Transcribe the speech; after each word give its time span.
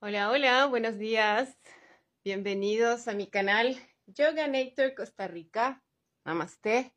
Hola, 0.00 0.30
hola, 0.30 0.66
buenos 0.66 0.96
días. 0.96 1.58
Bienvenidos 2.22 3.08
a 3.08 3.14
mi 3.14 3.26
canal 3.26 3.76
Yoga 4.06 4.46
Nature 4.46 4.94
Costa 4.94 5.26
Rica. 5.26 5.82
Namaste. 6.24 6.94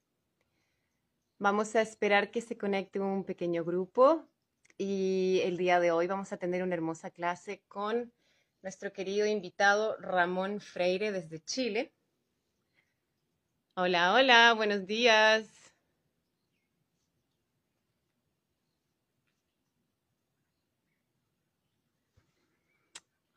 Vamos 1.39 1.75
a 1.75 1.81
esperar 1.81 2.29
que 2.29 2.41
se 2.41 2.59
conecte 2.59 2.99
un 2.99 3.23
pequeño 3.23 3.65
grupo 3.65 4.29
y 4.77 5.41
el 5.44 5.58
día 5.58 5.79
de 5.79 5.90
hoy 5.90 6.05
vamos 6.05 6.31
a 6.31 6.37
tener 6.37 6.62
una 6.62 6.76
hermosa 6.76 7.09
clase 7.09 7.63
con 7.67 8.13
nuestro 8.62 8.94
querido 8.94 9.26
invitado 9.26 9.97
Ramón 9.97 10.62
Freire 10.62 11.12
desde 11.12 11.40
Chile. 11.40 11.95
Hola, 13.73 14.13
hola, 14.13 14.54
buenos 14.54 14.86
días. 14.86 15.61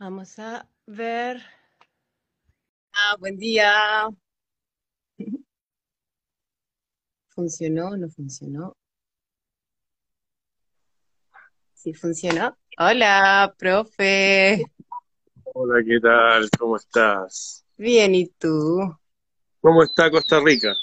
Vamos 0.05 0.39
a 0.39 0.69
ver. 0.85 1.41
Ah, 2.93 3.17
buen 3.19 3.39
día. 3.39 4.07
¿Funcionó 7.29 7.87
o 7.89 7.97
no 7.97 8.11
funcionó? 8.11 8.77
Sí, 11.73 11.95
funcionó. 11.95 12.55
Hola, 12.79 13.55
profe. 13.57 14.71
Hola, 15.55 15.83
¿qué 15.83 15.99
tal? 15.99 16.51
¿Cómo 16.51 16.77
estás? 16.77 17.65
Bien, 17.79 18.15
¿y 18.15 18.27
tú? 18.27 18.81
¿Cómo 19.63 19.83
está 19.83 20.11
Costa 20.11 20.39
Rica? 20.39 20.75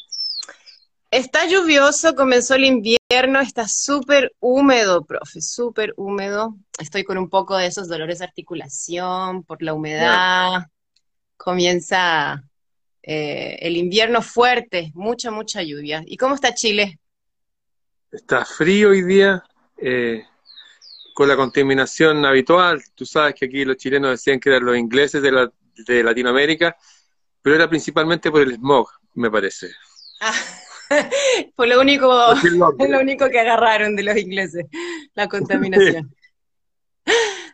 Está 1.12 1.46
lluvioso, 1.46 2.16
comenzó 2.16 2.56
el 2.56 2.64
invierno, 2.64 3.42
está 3.42 3.68
súper 3.68 4.34
húmedo, 4.40 5.04
profe, 5.04 5.42
súper 5.42 5.94
húmedo. 5.98 6.56
Estoy 6.80 7.04
con 7.04 7.18
un 7.18 7.30
poco 7.30 7.58
de 7.58 7.66
esos 7.68 7.90
dolores 7.90 8.20
de 8.20 8.26
articulación 8.26 9.44
por 9.44 9.62
la 9.62 9.74
humedad. 9.74 10.64
Comienza 11.36 12.42
eh, 13.04 13.58
el 13.62 13.76
invierno 13.76 14.22
fuerte, 14.22 14.92
mucha, 14.96 15.32
mucha 15.32 15.62
lluvia. 15.64 16.02
¿Y 16.06 16.16
cómo 16.16 16.36
está 16.36 16.54
Chile? 16.54 16.98
Está 18.10 18.46
frío 18.46 18.90
hoy 18.90 19.02
día, 19.04 19.44
eh, 19.78 20.24
con 21.14 21.28
la 21.28 21.36
contaminación 21.36 22.26
habitual. 22.26 22.82
Tú 22.96 23.06
sabes 23.06 23.36
que 23.36 23.46
aquí 23.48 23.66
los 23.66 23.76
chilenos 23.76 24.12
decían 24.12 24.40
que 24.40 24.50
eran 24.50 24.66
los 24.66 24.78
ingleses 24.78 25.22
de, 25.22 25.32
la- 25.32 25.52
de 25.76 26.04
Latinoamérica, 26.04 26.78
pero 27.42 27.56
era 27.58 27.70
principalmente 27.70 28.32
por 28.32 28.42
el 28.42 28.54
smog, 28.56 28.88
me 29.16 29.30
parece. 29.30 29.72
Ah, 30.22 30.34
fue 31.56 31.68
lo 31.68 31.80
único, 31.80 32.08
lo 32.90 33.00
único 33.00 33.30
que 33.30 33.40
agarraron 33.40 33.96
de 33.96 34.04
los 34.04 34.18
ingleses, 34.18 34.66
la 35.14 35.28
contaminación. 35.28 36.14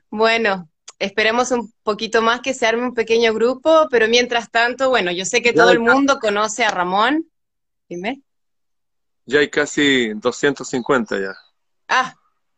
Bueno, 0.09 0.69
esperemos 0.99 1.51
un 1.51 1.71
poquito 1.83 2.21
más 2.21 2.41
que 2.41 2.53
se 2.53 2.65
arme 2.65 2.83
un 2.83 2.93
pequeño 2.93 3.33
grupo, 3.33 3.87
pero 3.89 4.07
mientras 4.07 4.49
tanto, 4.49 4.89
bueno, 4.89 5.11
yo 5.11 5.25
sé 5.25 5.41
que 5.41 5.53
Ya 5.53 5.61
todo 5.61 5.71
el 5.71 5.79
mundo 5.79 6.19
conoce 6.19 6.63
a 6.63 6.71
Ramón. 6.71 7.29
Dime. 7.89 8.21
ya 9.25 9.39
hay 9.39 9.49
casi 9.49 10.13
250 10.13 11.19
ya. 11.19 11.35
Ah, 11.87 12.13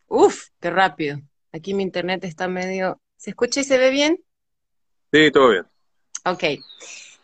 uff, 0.07 0.47
qué 0.59 0.69
rápido. 0.69 1.19
Aquí 1.51 1.73
mi 1.73 1.83
internet 1.83 2.23
está 2.23 2.47
medio... 2.47 2.99
¿Se 3.15 3.31
escucha 3.31 3.59
y 3.59 3.63
se 3.63 3.77
ve 3.77 3.89
bien? 3.89 4.23
Sí, 5.11 5.29
todo 5.31 5.49
bien. 5.49 5.65
Ok. 6.25 6.43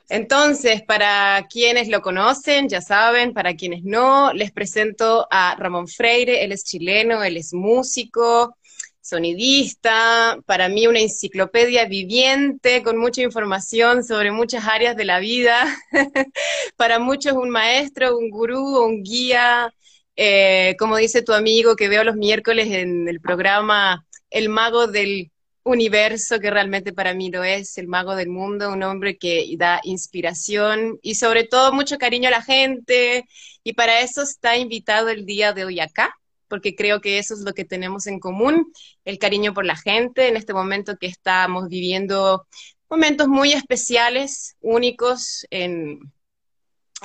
Entonces, 0.09 0.83
para 0.83 1.45
quienes 1.49 1.87
lo 1.87 2.01
conocen, 2.01 2.69
ya 2.69 2.81
saben, 2.81 3.33
para 3.33 3.55
quienes 3.55 3.83
no, 3.83 4.33
les 4.33 4.51
presento 4.51 5.27
a 5.31 5.55
Ramón 5.57 5.87
Freire. 5.87 6.43
Él 6.43 6.51
es 6.51 6.63
chileno, 6.63 7.23
él 7.23 7.37
es 7.37 7.53
músico, 7.53 8.57
sonidista, 9.05 10.37
para 10.45 10.67
mí 10.67 10.87
una 10.87 10.99
enciclopedia 10.99 11.85
viviente 11.85 12.81
con 12.81 12.97
mucha 12.97 13.21
información 13.21 14.03
sobre 14.03 14.31
muchas 14.31 14.67
áreas 14.67 14.95
de 14.95 15.05
la 15.05 15.19
vida. 15.19 15.63
Para 16.75 16.97
muchos 16.99 17.33
un 17.33 17.49
maestro, 17.49 18.17
un 18.17 18.29
gurú, 18.31 18.83
un 18.83 19.03
guía, 19.03 19.71
eh, 20.15 20.75
como 20.79 20.97
dice 20.97 21.21
tu 21.21 21.33
amigo 21.33 21.75
que 21.75 21.87
veo 21.89 22.03
los 22.03 22.15
miércoles 22.15 22.67
en 22.71 23.07
el 23.07 23.21
programa 23.21 24.05
El 24.31 24.49
Mago 24.49 24.87
del 24.87 25.31
universo 25.65 26.39
que 26.39 26.51
realmente 26.51 26.93
para 26.93 27.13
mí 27.13 27.29
lo 27.31 27.43
es, 27.43 27.77
el 27.77 27.87
mago 27.87 28.15
del 28.15 28.29
mundo, 28.29 28.71
un 28.71 28.83
hombre 28.83 29.17
que 29.17 29.51
da 29.57 29.81
inspiración 29.83 30.99
y 31.01 31.15
sobre 31.15 31.43
todo 31.43 31.73
mucho 31.73 31.97
cariño 31.97 32.27
a 32.29 32.31
la 32.31 32.43
gente. 32.43 33.25
Y 33.63 33.73
para 33.73 34.01
eso 34.01 34.21
está 34.21 34.57
invitado 34.57 35.09
el 35.09 35.25
día 35.25 35.53
de 35.53 35.65
hoy 35.65 35.79
acá, 35.79 36.13
porque 36.47 36.75
creo 36.75 37.01
que 37.01 37.17
eso 37.17 37.33
es 37.33 37.41
lo 37.41 37.53
que 37.53 37.65
tenemos 37.65 38.05
en 38.05 38.19
común, 38.19 38.71
el 39.05 39.17
cariño 39.17 39.53
por 39.55 39.65
la 39.65 39.75
gente 39.75 40.27
en 40.27 40.37
este 40.37 40.53
momento 40.53 40.97
que 40.97 41.07
estamos 41.07 41.67
viviendo 41.67 42.47
momentos 42.87 43.27
muy 43.27 43.51
especiales, 43.51 44.55
únicos 44.61 45.47
en, 45.49 45.99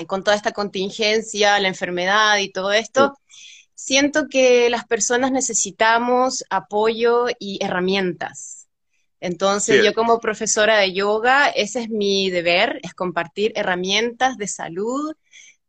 con 0.07 0.23
toda 0.23 0.37
esta 0.37 0.53
contingencia, 0.53 1.59
la 1.61 1.69
enfermedad 1.69 2.37
y 2.39 2.53
todo 2.53 2.73
Sí. 2.73 3.15
Siento 3.83 4.29
que 4.29 4.69
las 4.69 4.85
personas 4.85 5.33
necesitamos 5.33 6.45
apoyo 6.51 7.29
y 7.39 7.65
herramientas. 7.65 8.69
Entonces, 9.21 9.83
yo 9.83 9.95
como 9.95 10.21
profesora 10.21 10.77
de 10.77 10.93
yoga, 10.93 11.49
ese 11.49 11.81
es 11.81 11.89
mi 11.89 12.29
deber, 12.29 12.79
es 12.83 12.93
compartir 12.93 13.53
herramientas 13.55 14.37
de 14.37 14.49
salud 14.49 15.15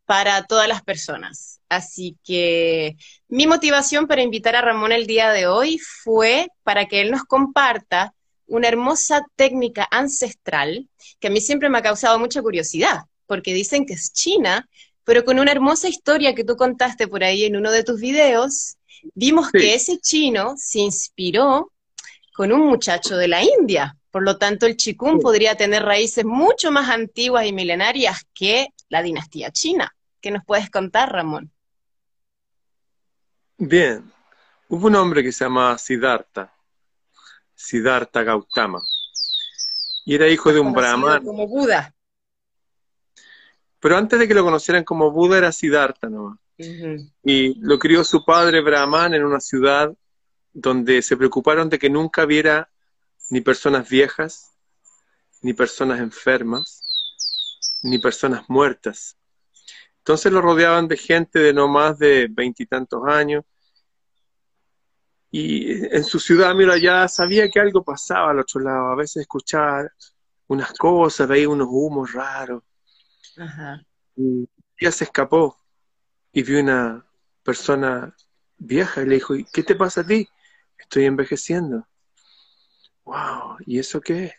para 0.06 0.44
todas 0.44 0.68
las 0.68 0.82
personas. 0.84 1.62
Así 1.70 2.18
que 2.22 2.98
mi 3.30 3.48
motivación 3.48 4.08
para 4.08 4.24
invitar 4.24 4.58
a 4.58 4.62
Ramón 4.62 4.92
el 4.92 5.08
día 5.08 5.32
de 5.32 5.48
hoy 5.48 5.80
fue 5.80 6.50
para 6.64 6.88
que 6.88 7.00
él 7.00 7.12
nos 7.12 7.24
comparta 7.24 8.14
una 8.46 8.68
hermosa 8.68 9.26
técnica 9.38 9.88
ancestral 9.90 10.90
que 11.22 11.28
a 11.30 11.32
mí 11.32 11.40
siempre 11.40 11.70
me 11.70 11.78
ha 11.78 11.82
causado 11.82 12.20
mucha 12.20 12.42
curiosidad, 12.42 13.06
porque 13.26 13.54
dicen 13.54 13.86
que 13.86 13.94
es 13.94 14.12
china, 14.12 14.68
pero 15.04 15.24
con 15.26 15.40
una 15.40 15.52
hermosa 15.52 15.88
historia 15.88 16.36
que 16.36 16.44
tú 16.44 16.56
contaste 16.56 17.08
por 17.08 17.24
ahí 17.24 17.44
en 17.46 17.56
uno 17.56 17.72
de 17.72 17.84
tus 17.84 18.00
videos, 18.00 18.78
vimos 19.14 19.52
que 19.52 19.74
ese 19.74 20.00
chino 20.00 20.54
se 20.58 20.80
inspiró 20.80 21.72
con 22.34 22.52
un 22.52 22.68
muchacho 22.68 23.18
de 23.18 23.28
la 23.28 23.44
India. 23.44 23.96
Por 24.12 24.24
lo 24.24 24.38
tanto, 24.38 24.66
el 24.66 24.78
sí. 24.78 24.94
podría 24.94 25.56
tener 25.56 25.84
raíces 25.84 26.26
mucho 26.26 26.72
más 26.72 26.90
antiguas 26.90 27.46
y 27.46 27.54
milenarias 27.54 28.26
que 28.34 28.68
la 28.90 29.02
dinastía 29.02 29.52
china. 29.52 29.96
¿Qué 30.20 30.32
nos 30.32 30.44
puedes 30.46 30.70
contar, 30.70 31.12
Ramón? 31.12 31.52
Bien. 33.58 34.12
Hubo 34.68 34.88
un 34.88 34.96
hombre 34.96 35.24
que 35.24 35.32
se 35.32 35.44
llamaba 35.44 35.78
Siddhartha, 35.78 36.54
Siddhartha 37.54 38.24
Gautama, 38.24 38.82
y 40.06 40.16
era 40.16 40.28
hijo 40.28 40.54
de 40.54 40.60
un 40.60 40.72
brahman. 40.72 41.24
como 41.26 41.48
Buda. 41.48 41.94
Pero 43.82 43.98
antes 43.98 44.20
de 44.20 44.28
que 44.28 44.36
lo 44.36 44.44
conocieran 44.44 44.84
como 44.84 45.12
Buda, 45.12 45.40
era 45.40 45.52
Siddhartha 45.52 46.08
nomás. 46.08 46.38
Y 47.24 47.60
lo 47.60 47.80
crió 47.80 48.04
su 48.04 48.24
padre 48.24 48.62
Brahman 48.62 49.16
en 49.16 49.26
una 49.26 49.40
ciudad 49.40 49.92
donde 50.54 51.02
se 51.02 51.18
preocuparon 51.18 51.68
de 51.68 51.80
que 51.80 51.90
nunca 51.90 52.26
viera 52.26 52.70
ni 53.32 53.42
personas 53.42 53.90
viejas, 53.90 54.52
ni 55.42 55.54
personas 55.54 56.00
enfermas, 56.00 56.84
ni 57.82 57.98
personas 57.98 58.44
muertas. 58.48 59.18
Entonces 59.98 60.32
lo 60.32 60.42
rodeaban 60.42 60.88
de 60.88 60.98
gente 60.98 61.40
de 61.40 61.52
no 61.52 61.68
más 61.68 61.98
de 61.98 62.28
veintitantos 62.30 63.02
años. 63.08 63.44
Y 65.32 65.72
en 65.96 66.04
su 66.04 66.20
ciudad, 66.20 66.54
mira, 66.54 66.78
ya 66.78 67.08
sabía 67.08 67.50
que 67.50 67.60
algo 67.60 67.84
pasaba 67.84 68.30
al 68.30 68.40
otro 68.40 68.62
lado. 68.62 68.92
A 68.92 68.96
veces 68.96 69.22
escuchaba 69.22 69.90
unas 70.48 70.74
cosas, 70.74 71.28
veía 71.28 71.50
unos 71.50 71.68
humos 71.72 72.14
raros. 72.14 72.62
Ajá. 73.38 73.86
Y 74.16 74.48
ella 74.78 74.92
se 74.92 75.06
escapó 75.06 75.58
y 76.32 76.44
vio 76.44 76.60
una 76.60 77.06
persona 77.44 78.16
vieja 78.58 79.02
y 79.02 79.06
le 79.06 79.16
dijo, 79.16 79.36
"¿Y 79.36 79.46
¿qué 79.46 79.64
te 79.64 79.76
pasa 79.76 80.02
a 80.02 80.06
ti? 80.06 80.28
Estoy 80.78 81.06
envejeciendo. 81.06 81.88
Wow, 83.06 83.58
¿y 83.66 83.80
eso 83.80 84.02
qué 84.02 84.26
es? 84.26 84.34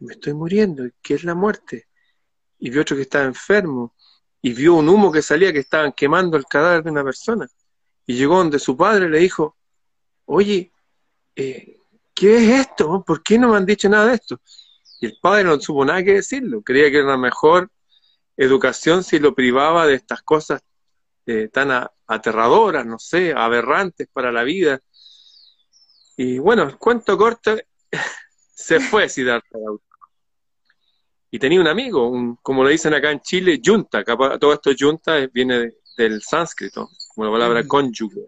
Me 0.00 0.14
estoy 0.14 0.34
muriendo. 0.34 0.84
¿Qué 1.00 1.14
es 1.14 1.24
la 1.24 1.34
muerte? 1.34 1.88
Y 2.58 2.70
vio 2.70 2.82
otro 2.82 2.96
que 2.96 3.02
estaba 3.02 3.24
enfermo 3.24 3.94
y 4.40 4.52
vio 4.52 4.74
un 4.74 4.88
humo 4.88 5.12
que 5.12 5.22
salía 5.22 5.52
que 5.52 5.60
estaban 5.60 5.92
quemando 5.92 6.36
el 6.36 6.44
cadáver 6.46 6.82
de 6.82 6.90
una 6.90 7.04
persona. 7.04 7.46
Y 8.06 8.14
llegó 8.14 8.38
donde 8.38 8.58
su 8.58 8.76
padre 8.76 9.08
le 9.08 9.18
dijo, 9.18 9.56
oye, 10.24 10.72
eh, 11.36 11.76
¿qué 12.14 12.36
es 12.36 12.66
esto? 12.66 13.04
¿Por 13.04 13.22
qué 13.22 13.38
no 13.38 13.50
me 13.50 13.56
han 13.56 13.66
dicho 13.66 13.88
nada 13.88 14.06
de 14.06 14.14
esto? 14.14 14.40
Y 15.02 15.06
el 15.06 15.18
padre 15.20 15.42
no 15.42 15.58
supo 15.60 15.84
nada 15.84 16.04
que 16.04 16.14
decirlo. 16.14 16.62
Creía 16.62 16.88
que 16.88 16.98
era 16.98 17.06
una 17.06 17.16
mejor 17.16 17.68
educación 18.36 19.02
si 19.02 19.18
lo 19.18 19.34
privaba 19.34 19.84
de 19.84 19.94
estas 19.94 20.22
cosas 20.22 20.62
eh, 21.26 21.48
tan 21.52 21.72
a- 21.72 21.90
aterradoras, 22.06 22.86
no 22.86 23.00
sé, 23.00 23.32
aberrantes 23.36 24.06
para 24.12 24.30
la 24.30 24.44
vida. 24.44 24.78
Y 26.16 26.38
bueno, 26.38 26.62
el 26.62 26.76
cuento 26.78 27.18
corto, 27.18 27.56
se 28.54 28.78
fue 28.78 29.08
Siddhartha 29.08 29.58
Gautama. 29.58 30.06
Y 31.32 31.38
tenía 31.40 31.60
un 31.60 31.66
amigo, 31.66 32.08
un, 32.08 32.36
como 32.36 32.62
le 32.62 32.70
dicen 32.70 32.94
acá 32.94 33.10
en 33.10 33.20
Chile, 33.22 33.58
yunta, 33.60 34.04
capaz, 34.04 34.38
todo 34.38 34.52
esto 34.52 34.70
yunta 34.70 35.16
viene 35.32 35.58
de- 35.58 35.74
del 35.96 36.22
sánscrito, 36.22 36.88
como 37.14 37.26
la 37.26 37.32
palabra 37.32 37.66
cónyuge. 37.66 38.20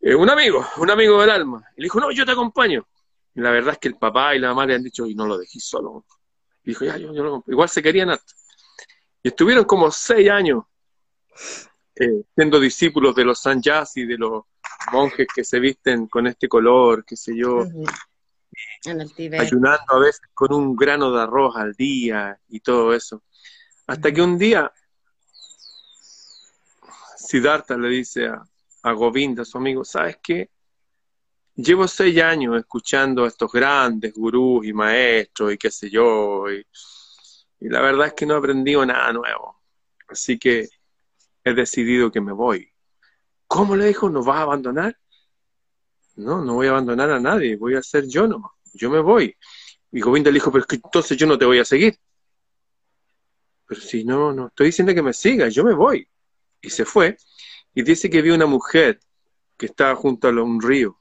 Eh, 0.00 0.14
un 0.14 0.30
amigo, 0.30 0.64
un 0.76 0.88
amigo 0.90 1.20
del 1.20 1.30
alma. 1.30 1.64
Y 1.76 1.80
le 1.80 1.86
dijo, 1.86 1.98
no, 1.98 2.12
yo 2.12 2.24
te 2.24 2.30
acompaño. 2.32 2.86
La 3.38 3.50
verdad 3.50 3.74
es 3.74 3.78
que 3.78 3.88
el 3.88 3.96
papá 3.96 4.34
y 4.34 4.38
la 4.38 4.48
mamá 4.48 4.66
le 4.66 4.74
han 4.74 4.82
dicho, 4.82 5.06
y 5.06 5.14
no 5.14 5.26
lo 5.26 5.38
dejé 5.38 5.60
solo. 5.60 6.04
dijo, 6.62 6.84
ya, 6.84 6.96
yo, 6.96 7.12
yo 7.14 7.22
lo 7.22 7.30
compro. 7.30 7.52
Igual 7.52 7.68
se 7.68 7.82
querían 7.82 8.10
hasta. 8.10 8.34
Y 9.22 9.28
estuvieron 9.28 9.64
como 9.64 9.90
seis 9.90 10.30
años 10.30 10.64
eh, 11.96 12.22
siendo 12.34 12.60
discípulos 12.60 13.14
de 13.14 13.24
los 13.24 13.42
y 13.94 14.06
de 14.06 14.16
los 14.16 14.44
monjes 14.92 15.26
que 15.34 15.44
se 15.44 15.58
visten 15.58 16.06
con 16.06 16.26
este 16.26 16.48
color, 16.48 17.04
qué 17.04 17.16
sé 17.16 17.36
yo, 17.36 17.64
ayunando 19.38 19.84
a 19.88 19.98
veces 19.98 20.22
con 20.32 20.52
un 20.52 20.76
grano 20.76 21.10
de 21.10 21.22
arroz 21.22 21.56
al 21.56 21.74
día 21.74 22.38
y 22.48 22.60
todo 22.60 22.94
eso. 22.94 23.22
Hasta 23.86 24.12
que 24.12 24.22
un 24.22 24.38
día 24.38 24.70
Siddhartha 27.16 27.76
le 27.76 27.88
dice 27.88 28.26
a, 28.26 28.42
a 28.82 28.92
Govinda, 28.92 29.44
su 29.44 29.58
amigo, 29.58 29.84
¿sabes 29.84 30.18
qué? 30.22 30.50
Llevo 31.58 31.88
seis 31.88 32.16
años 32.22 32.56
escuchando 32.56 33.24
a 33.24 33.26
estos 33.26 33.50
grandes 33.50 34.14
gurús 34.14 34.64
y 34.64 34.72
maestros 34.72 35.52
y 35.52 35.58
qué 35.58 35.72
sé 35.72 35.90
yo, 35.90 36.48
y, 36.48 36.64
y 37.58 37.68
la 37.68 37.80
verdad 37.80 38.06
es 38.06 38.12
que 38.12 38.26
no 38.26 38.34
he 38.34 38.38
aprendido 38.38 38.86
nada 38.86 39.12
nuevo. 39.12 39.60
Así 40.06 40.38
que 40.38 40.68
he 41.42 41.54
decidido 41.54 42.12
que 42.12 42.20
me 42.20 42.30
voy. 42.30 42.72
¿Cómo 43.48 43.74
le 43.74 43.86
dijo? 43.86 44.08
¿Nos 44.08 44.24
vas 44.24 44.36
a 44.36 44.42
abandonar? 44.42 44.96
No, 46.14 46.44
no 46.44 46.54
voy 46.54 46.68
a 46.68 46.70
abandonar 46.70 47.10
a 47.10 47.18
nadie, 47.18 47.56
voy 47.56 47.74
a 47.74 47.82
ser 47.82 48.06
yo 48.06 48.28
nomás, 48.28 48.52
yo 48.74 48.88
me 48.88 49.00
voy. 49.00 49.36
Y 49.90 50.00
Govinda 50.00 50.30
le 50.30 50.34
dijo, 50.34 50.52
pero 50.52 50.62
es 50.62 50.68
que 50.68 50.76
entonces 50.76 51.16
yo 51.16 51.26
no 51.26 51.36
te 51.36 51.44
voy 51.44 51.58
a 51.58 51.64
seguir. 51.64 51.98
Pero 53.66 53.80
si 53.80 54.04
no, 54.04 54.32
no, 54.32 54.46
estoy 54.46 54.66
diciendo 54.66 54.94
que 54.94 55.02
me 55.02 55.12
sigas, 55.12 55.52
yo 55.52 55.64
me 55.64 55.74
voy. 55.74 56.08
Y 56.60 56.70
se 56.70 56.84
fue, 56.84 57.16
y 57.74 57.82
dice 57.82 58.08
que 58.08 58.22
vio 58.22 58.36
una 58.36 58.46
mujer 58.46 59.00
que 59.56 59.66
estaba 59.66 59.96
junto 59.96 60.28
a 60.28 60.30
un 60.30 60.62
río, 60.62 61.00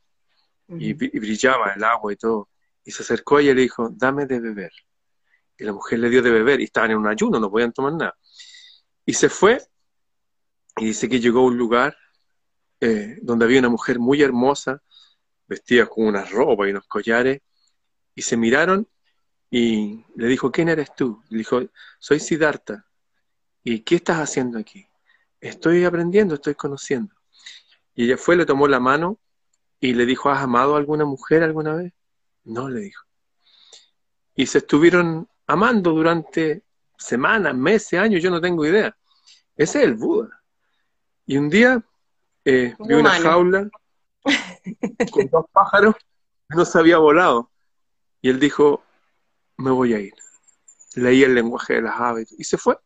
y, 0.70 0.94
brillaba 0.94 1.74
el 1.74 1.84
agua 1.84 2.14
y 2.14 2.16
todo. 2.16 2.50
Y 2.84 2.92
se 2.92 3.04
acercó 3.04 3.38
a 3.38 3.42
ella 3.42 3.52
y 3.52 3.56
le 3.56 3.62
dijo, 3.62 3.90
dame 3.92 4.26
de 4.26 4.40
beber. 4.40 4.72
Y 5.58 5.64
la 5.64 5.74
mujer 5.74 6.00
le 6.00 6.10
dio 6.10 6.22
de 6.22 6.32
beber, 6.32 6.62
y 6.62 6.66
estaban 6.66 6.92
en 6.92 6.98
un 6.98 7.08
ayuno, 7.08 7.40
no 7.40 7.50
podían 7.50 7.74
tomar 7.74 7.94
nada. 7.94 8.18
Y 9.06 9.14
se 9.14 9.30
fue, 9.30 9.62
y 10.78 10.86
dice 10.86 11.10
que 11.10 11.20
llegó 11.20 11.40
a 11.40 11.46
un 11.46 11.58
lugar 11.58 11.98
eh, 12.80 13.18
donde 13.22 13.46
había 13.46 13.60
una 13.60 13.70
mujer 13.70 14.00
muy 14.00 14.22
hermosa, 14.22 14.82
vestida 15.48 15.88
con 15.88 16.06
unas 16.06 16.30
ropas 16.32 16.68
y 16.68 16.72
unos 16.72 16.86
collares, 16.88 17.42
y 18.14 18.22
se 18.22 18.38
miraron 18.38 18.88
y 19.50 20.06
le 20.16 20.28
dijo, 20.28 20.52
¿quién 20.52 20.70
eres 20.70 20.94
tú? 20.96 21.24
Le 21.30 21.40
dijo, 21.40 21.62
soy 22.00 22.20
Siddhartha. 22.20 22.86
¿Y 23.64 23.82
qué 23.82 23.96
estás 23.96 24.18
haciendo 24.20 24.60
aquí? 24.60 24.88
Estoy 25.40 25.86
aprendiendo, 25.86 26.36
estoy 26.36 26.56
conociendo. 26.56 27.16
Y 27.96 28.06
ella 28.06 28.18
fue, 28.18 28.36
le 28.36 28.46
tomó 28.46 28.68
la 28.68 28.80
mano 28.80 29.20
y 29.80 29.94
le 29.94 30.06
dijo, 30.06 30.30
¿has 30.30 30.42
amado 30.42 30.76
a 30.76 30.78
alguna 30.78 31.06
mujer 31.06 31.44
alguna 31.44 31.76
vez? 31.76 31.94
No, 32.44 32.70
le 32.70 32.82
dijo. 32.82 33.04
Y 34.36 34.46
se 34.46 34.60
estuvieron 34.60 35.28
amando 35.46 35.92
durante 35.92 36.64
semanas, 36.98 37.56
meses, 37.56 38.00
años, 38.00 38.22
yo 38.22 38.30
no 38.30 38.42
tengo 38.42 38.66
idea. 38.66 38.96
Ese 39.56 39.80
es 39.80 39.86
el 39.86 39.96
Buda. 39.96 40.42
Y 41.26 41.38
un 41.38 41.50
día 41.50 41.84
eh, 42.46 42.76
vi 42.80 42.94
una 42.94 43.12
jaula 43.12 43.70
con 45.12 45.28
dos 45.30 45.46
pájaros, 45.52 45.96
no 46.50 46.66
se 46.66 46.80
había 46.80 46.98
volado. 46.98 47.52
Y 48.22 48.30
él 48.30 48.40
dijo, 48.40 48.84
me 49.58 49.72
voy 49.72 49.94
a 49.94 50.00
ir. 50.00 50.14
Leí 50.96 51.24
el 51.24 51.36
lenguaje 51.36 51.76
de 51.76 51.82
las 51.82 52.00
aves 52.00 52.34
y 52.38 52.44
se 52.44 52.58
fue. 52.58 52.78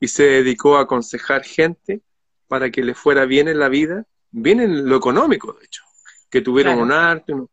Y 0.00 0.08
se 0.08 0.24
dedicó 0.24 0.76
a 0.76 0.82
aconsejar 0.82 1.44
gente 1.44 2.02
para 2.48 2.70
que 2.70 2.82
le 2.82 2.94
fuera 2.94 3.24
bien 3.24 3.48
en 3.48 3.58
la 3.58 3.68
vida, 3.68 4.06
bien 4.42 4.60
en 4.60 4.88
lo 4.88 4.96
económico, 4.96 5.52
de 5.52 5.64
hecho. 5.64 5.82
Que 6.30 6.40
tuvieran 6.40 6.78
un 6.78 6.92
arte, 6.92 7.32
un 7.32 7.48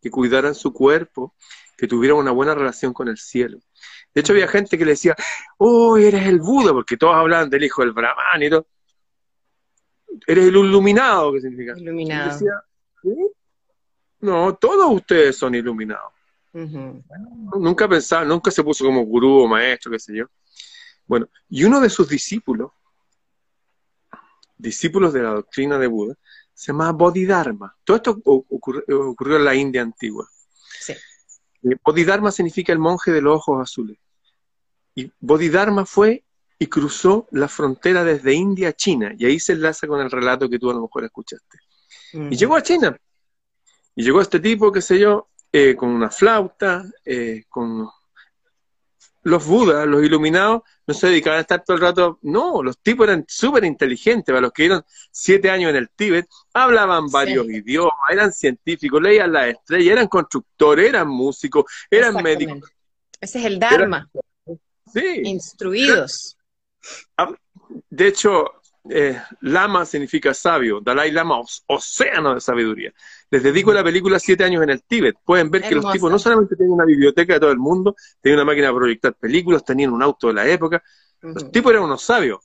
que 0.00 0.10
cuidaran 0.10 0.54
su 0.54 0.72
cuerpo, 0.72 1.34
que 1.78 1.88
tuvieran 1.88 2.18
una 2.18 2.30
buena 2.30 2.54
relación 2.54 2.92
con 2.92 3.08
el 3.08 3.16
cielo. 3.16 3.58
De 4.14 4.20
hecho, 4.20 4.34
había 4.34 4.48
gente 4.48 4.76
que 4.76 4.84
le 4.84 4.92
decía, 4.92 5.16
oh, 5.56 5.96
eres 5.96 6.26
el 6.26 6.40
Buda, 6.40 6.72
porque 6.72 6.98
todos 6.98 7.14
hablaban 7.14 7.48
del 7.48 7.64
hijo 7.64 7.82
del 7.82 7.92
Brahman 7.92 8.42
y 8.42 8.50
todo 8.50 8.66
eres 10.26 10.44
el 10.48 10.56
iluminado, 10.56 11.32
¿qué 11.32 11.40
significa? 11.40 11.74
Iluminado. 11.76 12.38
No, 14.20 14.54
todos 14.54 14.90
ustedes 14.92 15.36
son 15.36 15.54
iluminados. 15.54 16.12
Nunca 16.52 17.88
pensaba, 17.88 18.24
nunca 18.24 18.50
se 18.50 18.62
puso 18.62 18.84
como 18.84 19.02
gurú 19.02 19.40
o 19.40 19.48
maestro, 19.48 19.90
qué 19.90 19.98
sé 19.98 20.16
yo. 20.16 20.26
Bueno, 21.06 21.28
y 21.48 21.64
uno 21.64 21.80
de 21.80 21.90
sus 21.90 22.08
discípulos, 22.08 22.70
discípulos 24.56 25.12
de 25.12 25.22
la 25.22 25.30
doctrina 25.30 25.78
de 25.78 25.86
Buda, 25.86 26.14
se 26.52 26.68
llama 26.68 26.92
Bodhidharma. 26.92 27.76
Todo 27.84 27.96
esto 27.96 28.20
ocurrió, 28.24 29.36
en 29.36 29.44
la 29.44 29.54
India 29.54 29.82
antigua. 29.82 30.28
Sí. 30.80 30.92
Eh, 31.62 31.76
Bodhidharma 31.84 32.30
significa 32.30 32.72
el 32.72 32.78
monje 32.78 33.10
de 33.10 33.20
los 33.20 33.36
ojos 33.36 33.62
azules. 33.62 33.98
Y 34.94 35.10
Bodhidharma 35.20 35.84
fue 35.84 36.24
y 36.58 36.66
cruzó 36.68 37.26
la 37.32 37.48
frontera 37.48 38.04
desde 38.04 38.32
India 38.32 38.68
a 38.68 38.72
China. 38.72 39.12
Y 39.18 39.26
ahí 39.26 39.40
se 39.40 39.54
enlaza 39.54 39.86
con 39.86 40.00
el 40.00 40.10
relato 40.10 40.48
que 40.48 40.58
tú 40.58 40.70
a 40.70 40.74
lo 40.74 40.82
mejor 40.82 41.04
escuchaste. 41.04 41.58
Y 42.12 42.36
llegó 42.36 42.54
a 42.54 42.62
China. 42.62 42.96
Y 43.96 44.04
llegó 44.04 44.20
este 44.20 44.38
tipo, 44.38 44.70
qué 44.70 44.80
sé 44.80 44.98
yo, 44.98 45.28
eh, 45.50 45.74
con 45.74 45.90
una 45.90 46.10
flauta, 46.10 46.84
eh, 47.04 47.44
con 47.48 47.88
los 49.24 49.46
budas, 49.46 49.86
los 49.86 50.04
iluminados, 50.04 50.62
no 50.86 50.94
se 50.94 51.08
dedicaban 51.08 51.38
a 51.38 51.40
estar 51.40 51.64
todo 51.64 51.76
el 51.76 51.82
rato. 51.82 52.18
No, 52.22 52.62
los 52.62 52.78
tipos 52.78 53.08
eran 53.08 53.24
súper 53.26 53.64
inteligentes. 53.64 54.32
Para 54.32 54.42
los 54.42 54.52
que 54.52 54.64
vieron 54.64 54.84
siete 55.10 55.50
años 55.50 55.70
en 55.70 55.76
el 55.76 55.90
Tíbet, 55.90 56.26
hablaban 56.52 57.10
varios 57.10 57.46
idiomas, 57.46 57.94
eran 58.10 58.32
científicos, 58.32 59.02
leían 59.02 59.32
las 59.32 59.48
estrellas, 59.48 59.92
eran 59.92 60.08
constructores, 60.08 60.88
eran 60.88 61.08
músicos, 61.08 61.64
eran 61.90 62.22
médicos. 62.22 62.70
Ese 63.20 63.38
es 63.38 63.44
el 63.46 63.58
Dharma. 63.58 64.08
sí. 64.92 65.22
Instruidos. 65.24 66.36
De 67.88 68.06
hecho, 68.06 68.44
eh, 68.90 69.18
Lama 69.40 69.84
significa 69.86 70.34
sabio, 70.34 70.80
Dalai 70.80 71.10
Lama, 71.10 71.40
océano 71.66 72.34
de 72.34 72.40
sabiduría. 72.40 72.92
Les 73.30 73.42
dedico 73.42 73.72
la 73.72 73.82
película 73.82 74.18
Siete 74.18 74.44
años 74.44 74.62
en 74.62 74.70
el 74.70 74.82
Tíbet. 74.82 75.16
Pueden 75.24 75.50
ver 75.50 75.62
que 75.62 75.74
los 75.74 75.90
tipos 75.90 76.10
no 76.10 76.18
solamente 76.18 76.56
tienen 76.56 76.72
una 76.72 76.84
biblioteca 76.84 77.34
de 77.34 77.40
todo 77.40 77.50
el 77.50 77.58
mundo, 77.58 77.96
tenían 78.20 78.40
una 78.40 78.46
máquina 78.46 78.68
de 78.68 78.74
proyectar 78.74 79.14
películas, 79.14 79.64
tenían 79.64 79.92
un 79.92 80.02
auto 80.02 80.28
de 80.28 80.34
la 80.34 80.46
época. 80.46 80.82
Los 81.20 81.50
tipos 81.50 81.72
eran 81.72 81.84
unos 81.84 82.02
sabios. 82.02 82.40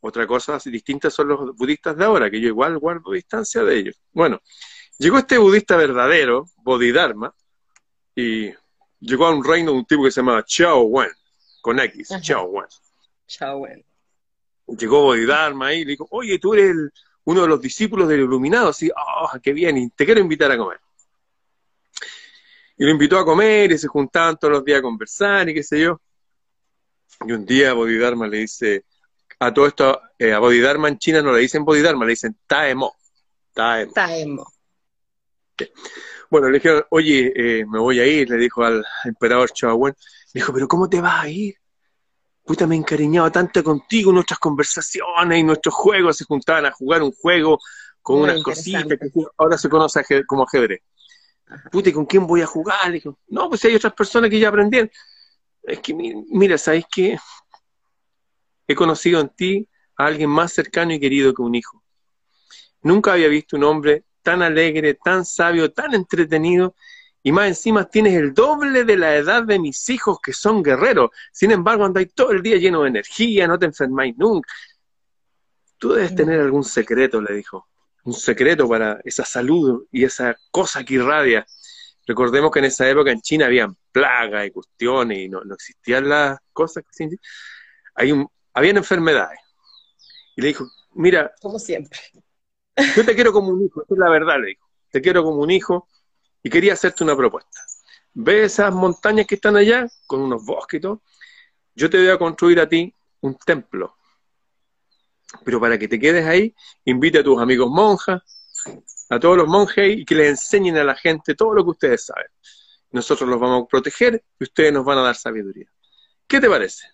Otra 0.00 0.26
cosa 0.26 0.58
distinta 0.66 1.08
son 1.08 1.28
los 1.28 1.56
budistas 1.56 1.96
de 1.96 2.04
ahora, 2.04 2.30
que 2.30 2.40
yo 2.40 2.48
igual 2.48 2.76
guardo 2.78 3.12
distancia 3.12 3.62
de 3.62 3.78
ellos. 3.78 4.00
Bueno, 4.12 4.42
llegó 4.98 5.18
este 5.18 5.38
budista 5.38 5.76
verdadero, 5.76 6.46
Bodhidharma, 6.58 7.34
y 8.14 8.52
llegó 9.00 9.26
a 9.26 9.34
un 9.34 9.42
reino 9.42 9.72
de 9.72 9.78
un 9.78 9.86
tipo 9.86 10.04
que 10.04 10.10
se 10.10 10.20
llamaba 10.20 10.44
Chao 10.44 10.82
Wen, 10.82 11.10
con 11.62 11.78
X, 11.78 12.12
Chao 12.20 12.44
Wen. 12.46 12.66
Chao, 13.26 13.58
bueno. 13.60 13.82
Llegó 14.66 15.02
Bodhidharma 15.02 15.68
ahí 15.68 15.80
y 15.80 15.84
le 15.84 15.90
dijo, 15.92 16.06
oye, 16.10 16.38
tú 16.38 16.54
eres 16.54 16.74
uno 17.24 17.42
de 17.42 17.48
los 17.48 17.60
discípulos 17.60 18.08
del 18.08 18.20
iluminado, 18.20 18.68
así, 18.68 18.90
oh, 18.90 19.30
qué 19.42 19.52
bien, 19.52 19.76
y 19.76 19.90
te 19.90 20.04
quiero 20.04 20.20
invitar 20.20 20.50
a 20.50 20.58
comer. 20.58 20.80
Y 22.76 22.84
lo 22.84 22.90
invitó 22.90 23.18
a 23.18 23.24
comer 23.24 23.72
y 23.72 23.78
se 23.78 23.86
juntaban 23.88 24.36
todos 24.36 24.52
los 24.52 24.64
días 24.64 24.80
a 24.80 24.82
conversar 24.82 25.48
y 25.48 25.54
qué 25.54 25.62
sé 25.62 25.80
yo. 25.80 26.00
Y 27.26 27.32
un 27.32 27.46
día 27.46 27.72
Bodhidharma 27.72 28.26
le 28.26 28.38
dice, 28.38 28.84
a 29.38 29.54
todo 29.54 29.66
esto, 29.66 30.00
eh, 30.18 30.32
a 30.32 30.38
Bodhidharma 30.38 30.88
en 30.88 30.98
China 30.98 31.22
no 31.22 31.32
le 31.32 31.40
dicen 31.40 31.64
Bodhidharma, 31.64 32.04
le 32.04 32.10
dicen 32.10 32.36
Taemo. 32.46 32.96
Taemo. 33.52 33.92
Taemo. 33.92 34.52
Bueno, 36.30 36.48
le 36.48 36.58
dijeron, 36.58 36.84
oye, 36.90 37.32
eh, 37.36 37.66
me 37.66 37.78
voy 37.78 38.00
a 38.00 38.06
ir, 38.06 38.28
le 38.28 38.36
dijo 38.36 38.64
al 38.64 38.84
emperador 39.04 39.50
Wen. 39.76 39.94
Le 40.32 40.40
dijo, 40.40 40.52
pero 40.52 40.66
¿cómo 40.66 40.88
te 40.88 41.00
vas 41.00 41.24
a 41.24 41.28
ir? 41.28 41.54
Puta, 42.44 42.66
me 42.66 42.76
encariñaba 42.76 43.30
tanto 43.30 43.64
contigo, 43.64 44.12
nuestras 44.12 44.38
conversaciones 44.38 45.38
y 45.38 45.42
nuestros 45.42 45.74
juegos, 45.74 46.16
se 46.16 46.24
juntaban 46.24 46.66
a 46.66 46.72
jugar 46.72 47.02
un 47.02 47.12
juego 47.12 47.58
con 48.02 48.20
unas 48.20 48.42
cositas 48.42 48.84
que 48.84 48.98
ahora 49.38 49.56
se 49.56 49.68
conoce 49.68 50.24
como 50.26 50.44
ajedrez. 50.44 50.80
Puta, 51.70 51.88
¿y 51.88 51.92
con 51.92 52.06
quién 52.06 52.26
voy 52.26 52.42
a 52.42 52.46
jugar? 52.46 52.92
Dijo, 52.92 53.18
no, 53.28 53.48
pues 53.48 53.64
hay 53.64 53.74
otras 53.74 53.94
personas 53.94 54.30
que 54.30 54.38
ya 54.38 54.48
aprendieron. 54.48 54.90
Es 55.62 55.80
que, 55.80 55.94
mira, 55.94 56.58
¿sabes 56.58 56.84
qué? 56.94 57.18
He 58.66 58.74
conocido 58.74 59.20
en 59.20 59.28
ti 59.30 59.68
a 59.96 60.06
alguien 60.06 60.28
más 60.28 60.52
cercano 60.52 60.92
y 60.92 61.00
querido 61.00 61.32
que 61.32 61.42
un 61.42 61.54
hijo. 61.54 61.82
Nunca 62.82 63.12
había 63.12 63.28
visto 63.28 63.56
un 63.56 63.64
hombre 63.64 64.04
tan 64.22 64.42
alegre, 64.42 64.94
tan 64.94 65.24
sabio, 65.24 65.72
tan 65.72 65.94
entretenido 65.94 66.74
y 67.26 67.32
más 67.32 67.48
encima 67.48 67.88
tienes 67.88 68.14
el 68.14 68.34
doble 68.34 68.84
de 68.84 68.98
la 68.98 69.16
edad 69.16 69.44
de 69.44 69.58
mis 69.58 69.88
hijos 69.88 70.18
que 70.22 70.34
son 70.34 70.62
guerreros. 70.62 71.10
Sin 71.32 71.50
embargo, 71.52 71.86
andáis 71.86 72.12
todo 72.12 72.32
el 72.32 72.42
día 72.42 72.58
lleno 72.58 72.82
de 72.82 72.90
energía, 72.90 73.48
no 73.48 73.58
te 73.58 73.64
enfermáis 73.64 74.14
nunca. 74.18 74.52
Tú 75.78 75.94
debes 75.94 76.14
tener 76.14 76.38
algún 76.38 76.62
secreto, 76.62 77.22
le 77.22 77.34
dijo. 77.34 77.66
Un 78.04 78.12
secreto 78.12 78.68
para 78.68 79.00
esa 79.04 79.24
salud 79.24 79.86
y 79.90 80.04
esa 80.04 80.36
cosa 80.50 80.84
que 80.84 80.94
irradia. 80.94 81.46
Recordemos 82.06 82.50
que 82.50 82.58
en 82.58 82.66
esa 82.66 82.86
época 82.90 83.10
en 83.10 83.22
China 83.22 83.46
habían 83.46 83.74
plagas 83.90 84.46
y 84.46 84.50
cuestiones 84.50 85.18
y 85.20 85.28
no, 85.30 85.40
existían 85.54 86.06
las 86.06 86.38
cosas 86.52 86.84
que 86.84 87.08
Hay 87.94 88.12
un, 88.12 88.28
habían 88.52 88.76
enfermedades. 88.76 89.40
Y 90.36 90.42
le 90.42 90.48
dijo, 90.48 90.66
mira. 90.92 91.32
Como 91.40 91.58
siempre. 91.58 91.98
Yo 92.94 93.02
te 93.02 93.14
quiero 93.14 93.32
como 93.32 93.48
un 93.48 93.64
hijo, 93.64 93.82
esa 93.82 93.94
es 93.94 93.98
la 93.98 94.10
verdad, 94.10 94.38
le 94.38 94.48
dijo. 94.48 94.68
Te 94.90 95.00
quiero 95.00 95.24
como 95.24 95.38
un 95.38 95.50
hijo, 95.50 95.88
y 96.44 96.50
quería 96.50 96.74
hacerte 96.74 97.02
una 97.02 97.16
propuesta. 97.16 97.60
¿Ves 98.12 98.52
esas 98.52 98.72
montañas 98.72 99.26
que 99.26 99.34
están 99.34 99.56
allá, 99.56 99.88
con 100.06 100.20
unos 100.20 100.44
bosques 100.44 100.78
y 100.78 100.82
todo? 100.82 101.02
Yo 101.74 101.90
te 101.90 101.98
voy 101.98 102.08
a 102.08 102.18
construir 102.18 102.60
a 102.60 102.68
ti 102.68 102.94
un 103.22 103.36
templo. 103.36 103.96
Pero 105.44 105.58
para 105.58 105.78
que 105.78 105.88
te 105.88 105.98
quedes 105.98 106.24
ahí, 106.26 106.54
invite 106.84 107.18
a 107.18 107.24
tus 107.24 107.40
amigos 107.40 107.68
monjas, 107.70 108.22
a 109.08 109.18
todos 109.18 109.38
los 109.38 109.48
monjes 109.48 109.96
y 109.98 110.04
que 110.04 110.14
les 110.14 110.28
enseñen 110.28 110.76
a 110.76 110.84
la 110.84 110.94
gente 110.94 111.34
todo 111.34 111.54
lo 111.54 111.64
que 111.64 111.70
ustedes 111.70 112.04
saben. 112.04 112.28
Nosotros 112.90 113.28
los 113.28 113.40
vamos 113.40 113.64
a 113.64 113.66
proteger 113.66 114.22
y 114.38 114.44
ustedes 114.44 114.72
nos 114.72 114.84
van 114.84 114.98
a 114.98 115.02
dar 115.02 115.16
sabiduría. 115.16 115.66
¿Qué 116.28 116.40
te 116.40 116.48
parece? 116.48 116.86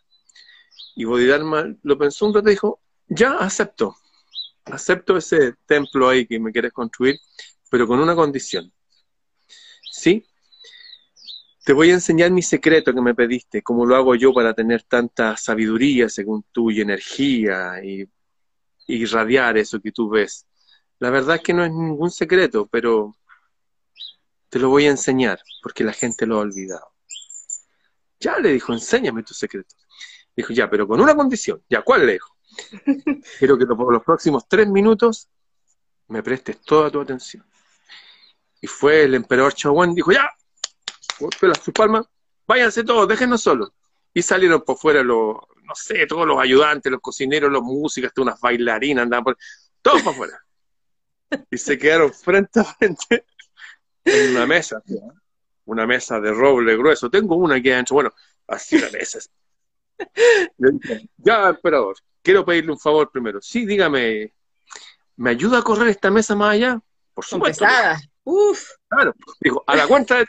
Y 0.95 1.04
Bodhidharma 1.04 1.75
lo 1.83 1.99
pensó 1.99 2.25
un 2.26 2.35
rato 2.35 2.49
y 2.49 2.52
dijo, 2.52 2.80
ya 3.09 3.33
acepto, 3.33 3.97
acepto 4.64 5.16
ese 5.16 5.54
templo 5.66 6.09
ahí 6.09 6.26
que 6.26 6.38
me 6.38 6.52
quieres 6.52 6.73
construir, 6.73 7.19
pero 7.69 7.87
con 7.87 7.99
una 7.99 8.14
condición. 8.14 8.73
¿Sí? 10.00 10.25
Te 11.62 11.75
voy 11.75 11.90
a 11.90 11.92
enseñar 11.92 12.30
mi 12.30 12.40
secreto 12.40 12.95
que 12.95 13.02
me 13.02 13.14
pediste, 13.14 13.61
cómo 13.61 13.85
lo 13.85 13.97
hago 13.97 14.14
yo 14.14 14.33
para 14.33 14.54
tener 14.54 14.83
tanta 14.85 15.37
sabiduría 15.37 16.09
según 16.09 16.42
tú 16.52 16.71
y 16.71 16.80
energía 16.80 17.85
y, 17.85 18.00
y 18.00 18.09
irradiar 18.87 19.59
eso 19.59 19.78
que 19.78 19.92
tú 19.92 20.09
ves. 20.09 20.47
La 21.00 21.11
verdad 21.11 21.37
es 21.37 21.42
que 21.42 21.52
no 21.52 21.62
es 21.66 21.71
ningún 21.71 22.11
secreto, 22.11 22.66
pero 22.66 23.14
te 24.49 24.59
lo 24.59 24.71
voy 24.71 24.87
a 24.87 24.90
enseñar 24.90 25.38
porque 25.62 25.85
la 25.85 25.92
gente 25.92 26.25
lo 26.25 26.37
ha 26.37 26.40
olvidado. 26.40 26.95
Ya 28.21 28.38
le 28.38 28.52
dijo, 28.52 28.73
enséñame 28.73 29.23
tu 29.23 29.35
secreto. 29.35 29.76
Dijo, 30.35 30.54
ya, 30.54 30.71
pero 30.71 30.88
con 30.88 30.99
una 30.99 31.14
condición. 31.14 31.62
Ya, 31.69 31.83
¿cuál 31.83 32.07
le 32.07 32.14
dijo? 32.14 32.35
Quiero 33.38 33.59
que 33.59 33.66
por 33.66 33.92
los 33.92 34.02
próximos 34.02 34.49
tres 34.49 34.66
minutos 34.66 35.28
me 36.09 36.23
prestes 36.23 36.59
toda 36.62 36.90
tu 36.90 37.02
atención. 37.02 37.50
Y 38.61 38.67
fue 38.67 39.05
el 39.05 39.14
emperador 39.14 39.55
Chaguán, 39.55 39.95
dijo, 39.95 40.12
ya, 40.12 40.31
las 41.43 41.59
sus 41.59 41.75
palmas, 41.75 42.07
váyanse 42.47 42.85
todos, 42.85 43.09
déjenos 43.09 43.43
solos. 43.43 43.71
Y 44.12 44.23
salieron 44.23 44.62
por 44.62 44.76
fuera 44.76 45.02
los, 45.02 45.37
no 45.62 45.75
sé, 45.75 46.07
todos 46.07 46.26
los 46.26 46.38
ayudantes, 46.38 46.90
los 46.90 47.00
cocineros, 47.00 47.50
los 47.50 47.62
músicos, 47.62 48.12
unas 48.17 48.40
bailarinas, 48.40 49.05
andaban 49.05 49.25
por, 49.25 49.38
todos 49.83 50.02
para 50.02 50.14
afuera. 50.14 50.45
Y 51.50 51.59
se 51.59 51.79
quedaron 51.79 52.12
frente 52.12 52.61
a 52.61 52.64
frente 52.64 53.25
en 54.05 54.31
una 54.33 54.47
mesa, 54.47 54.83
una 55.64 55.87
mesa 55.87 56.21
de 56.21 56.33
roble 56.33 56.76
grueso. 56.76 57.09
Tengo 57.09 57.37
una 57.37 57.57
aquí 57.57 57.71
adentro, 57.71 57.95
bueno, 57.95 58.12
así 58.49 58.79
la 58.79 58.90
mesa. 58.90 59.21
ya, 61.19 61.50
emperador, 61.50 61.97
quiero 62.23 62.45
pedirle 62.45 62.73
un 62.73 62.79
favor 62.81 63.11
primero. 63.11 63.40
Sí, 63.40 63.64
dígame, 63.64 64.35
¿me 65.17 65.31
ayuda 65.31 65.59
a 65.59 65.62
correr 65.62 65.88
esta 65.88 66.11
mesa 66.11 66.35
más 66.35 66.55
allá? 66.55 66.81
Por 67.14 67.25
supuesto. 67.25 67.64
Uf. 68.30 68.76
Claro, 68.88 69.14
dijo, 69.40 69.64
a 69.66 69.75
la 69.75 69.88
cuenta 69.88 70.18
de 70.18 70.26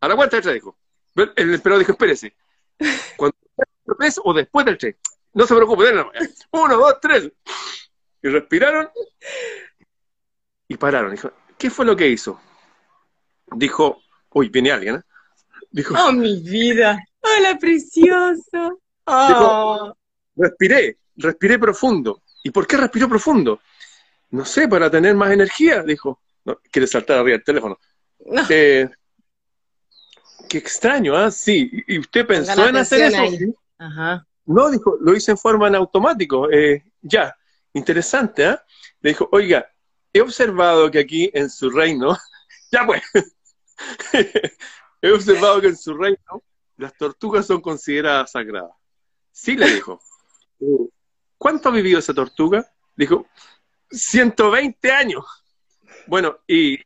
a 0.00 0.08
la 0.08 0.16
cuenta 0.16 0.36
de 0.36 0.42
tres, 0.42 0.54
dijo. 0.54 0.76
El 1.36 1.54
emperador 1.54 1.80
dijo, 1.80 1.92
espérese. 1.92 2.34
Cuando 3.16 3.36
tres 3.98 4.20
o 4.22 4.32
después 4.32 4.66
del 4.66 4.78
tres. 4.78 4.96
No 5.34 5.46
se 5.46 5.54
preocupe, 5.54 5.84
Uno, 6.52 6.76
dos, 6.76 7.00
tres. 7.00 7.30
Y 8.22 8.28
respiraron 8.28 8.88
y 10.68 10.76
pararon. 10.76 11.12
Dijo, 11.12 11.30
¿qué 11.58 11.70
fue 11.70 11.84
lo 11.84 11.96
que 11.96 12.08
hizo? 12.08 12.40
Dijo, 13.52 14.02
uy, 14.30 14.48
viene 14.48 14.72
alguien, 14.72 14.96
¿eh? 14.96 15.02
Dijo, 15.70 15.94
oh, 15.98 16.12
mi 16.12 16.40
vida. 16.40 16.98
Hola, 17.20 17.58
precioso. 17.58 18.80
Oh. 19.06 19.94
respiré, 20.36 20.98
respiré 21.16 21.58
profundo. 21.58 22.22
¿Y 22.44 22.50
por 22.50 22.66
qué 22.66 22.76
respiró 22.76 23.08
profundo? 23.08 23.60
No 24.30 24.44
sé, 24.44 24.68
para 24.68 24.90
tener 24.90 25.14
más 25.14 25.32
energía, 25.32 25.82
dijo. 25.82 26.20
No, 26.44 26.58
quiere 26.70 26.86
saltar 26.86 27.18
arriba 27.18 27.36
el 27.36 27.44
teléfono. 27.44 27.78
Eh, 28.48 28.88
qué 30.48 30.58
extraño, 30.58 31.16
¿ah? 31.16 31.30
Sí. 31.30 31.70
¿Y 31.86 31.98
usted 31.98 32.26
pensó 32.26 32.66
en 32.68 32.76
hacer 32.76 33.02
eso? 33.02 33.54
Ajá. 33.78 34.26
No, 34.44 34.70
dijo, 34.70 34.96
lo 35.00 35.14
hice 35.14 35.30
en 35.30 35.38
forma 35.38 35.68
en 35.68 35.76
automático. 35.76 36.50
Eh, 36.50 36.84
ya, 37.00 37.34
interesante, 37.72 38.46
¿ah? 38.46 38.64
Le 39.00 39.10
dijo, 39.10 39.28
oiga, 39.32 39.68
he 40.12 40.20
observado 40.20 40.90
que 40.90 40.98
aquí 40.98 41.30
en 41.32 41.48
su 41.48 41.70
reino, 41.70 42.16
ya 42.72 42.86
pues, 42.86 43.02
he 45.02 45.10
observado 45.10 45.60
que 45.60 45.68
en 45.68 45.76
su 45.76 45.94
reino 45.94 46.42
las 46.76 46.96
tortugas 46.96 47.46
son 47.46 47.60
consideradas 47.60 48.32
sagradas. 48.32 48.72
Sí, 49.30 49.56
le 49.56 49.72
dijo. 49.72 50.00
¿Cuánto 51.38 51.68
ha 51.68 51.72
vivido 51.72 51.98
esa 51.98 52.14
tortuga? 52.14 52.64
Dijo, 52.94 53.26
120 53.90 54.92
años. 54.92 55.24
Bueno, 56.06 56.40
y 56.46 56.78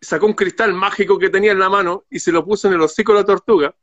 sacó 0.00 0.26
un 0.26 0.34
cristal 0.34 0.72
mágico 0.74 1.18
que 1.18 1.30
tenía 1.30 1.52
en 1.52 1.58
la 1.58 1.68
mano 1.68 2.04
y 2.10 2.18
se 2.20 2.32
lo 2.32 2.44
puso 2.44 2.68
en 2.68 2.74
el 2.74 2.82
hocico 2.82 3.12
de 3.12 3.20
la 3.20 3.24
tortuga. 3.26 3.74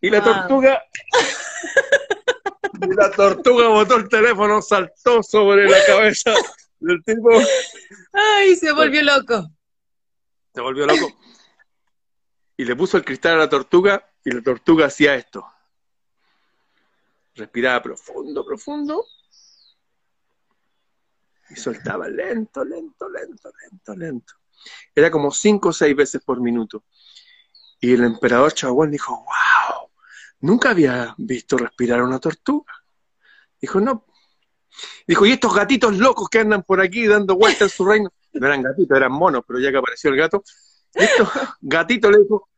Y 0.00 0.10
la 0.10 0.22
tortuga, 0.22 0.82
y 2.82 2.94
la 2.94 3.10
tortuga 3.12 3.68
botó 3.68 3.96
el 3.96 4.08
teléfono, 4.08 4.60
saltó 4.60 5.22
sobre 5.22 5.68
la 5.68 5.78
cabeza 5.86 6.34
del 6.80 7.02
tipo. 7.04 7.30
Ay, 8.12 8.56
se 8.56 8.72
volvió 8.72 9.02
loco. 9.02 9.48
Se 10.52 10.60
volvió 10.60 10.86
loco. 10.86 11.16
Y 12.56 12.64
le 12.64 12.74
puso 12.74 12.96
el 12.96 13.04
cristal 13.04 13.34
a 13.34 13.38
la 13.38 13.48
tortuga 13.48 14.10
y 14.24 14.32
la 14.32 14.42
tortuga 14.42 14.86
hacía 14.86 15.14
esto. 15.14 15.46
Respiraba 17.34 17.82
profundo, 17.82 18.44
profundo. 18.44 19.06
Y 21.52 21.56
soltaba 21.56 22.08
lento, 22.08 22.64
lento, 22.64 23.08
lento, 23.08 23.52
lento, 23.60 23.94
lento. 23.94 24.34
Era 24.94 25.10
como 25.10 25.30
cinco 25.30 25.68
o 25.68 25.72
seis 25.72 25.94
veces 25.94 26.22
por 26.24 26.40
minuto. 26.40 26.84
Y 27.80 27.92
el 27.92 28.04
emperador 28.04 28.52
Chaguán 28.54 28.90
dijo, 28.90 29.16
wow, 29.16 29.90
nunca 30.40 30.70
había 30.70 31.14
visto 31.18 31.58
respirar 31.58 32.00
a 32.00 32.04
una 32.04 32.18
tortuga. 32.18 32.72
Dijo, 33.60 33.80
no. 33.80 34.06
Dijo, 35.06 35.26
y 35.26 35.32
estos 35.32 35.54
gatitos 35.54 35.96
locos 35.98 36.28
que 36.28 36.38
andan 36.38 36.62
por 36.62 36.80
aquí 36.80 37.06
dando 37.06 37.36
vueltas 37.36 37.62
en 37.62 37.68
su 37.68 37.84
reino, 37.84 38.10
no 38.32 38.46
eran 38.46 38.62
gatitos, 38.62 38.96
eran 38.96 39.12
monos, 39.12 39.42
pero 39.46 39.58
ya 39.58 39.70
que 39.70 39.76
apareció 39.76 40.10
el 40.10 40.16
gato, 40.16 40.42
estos 40.94 41.28
gatitos 41.60 42.10
le 42.10 42.18
dijo, 42.18 42.48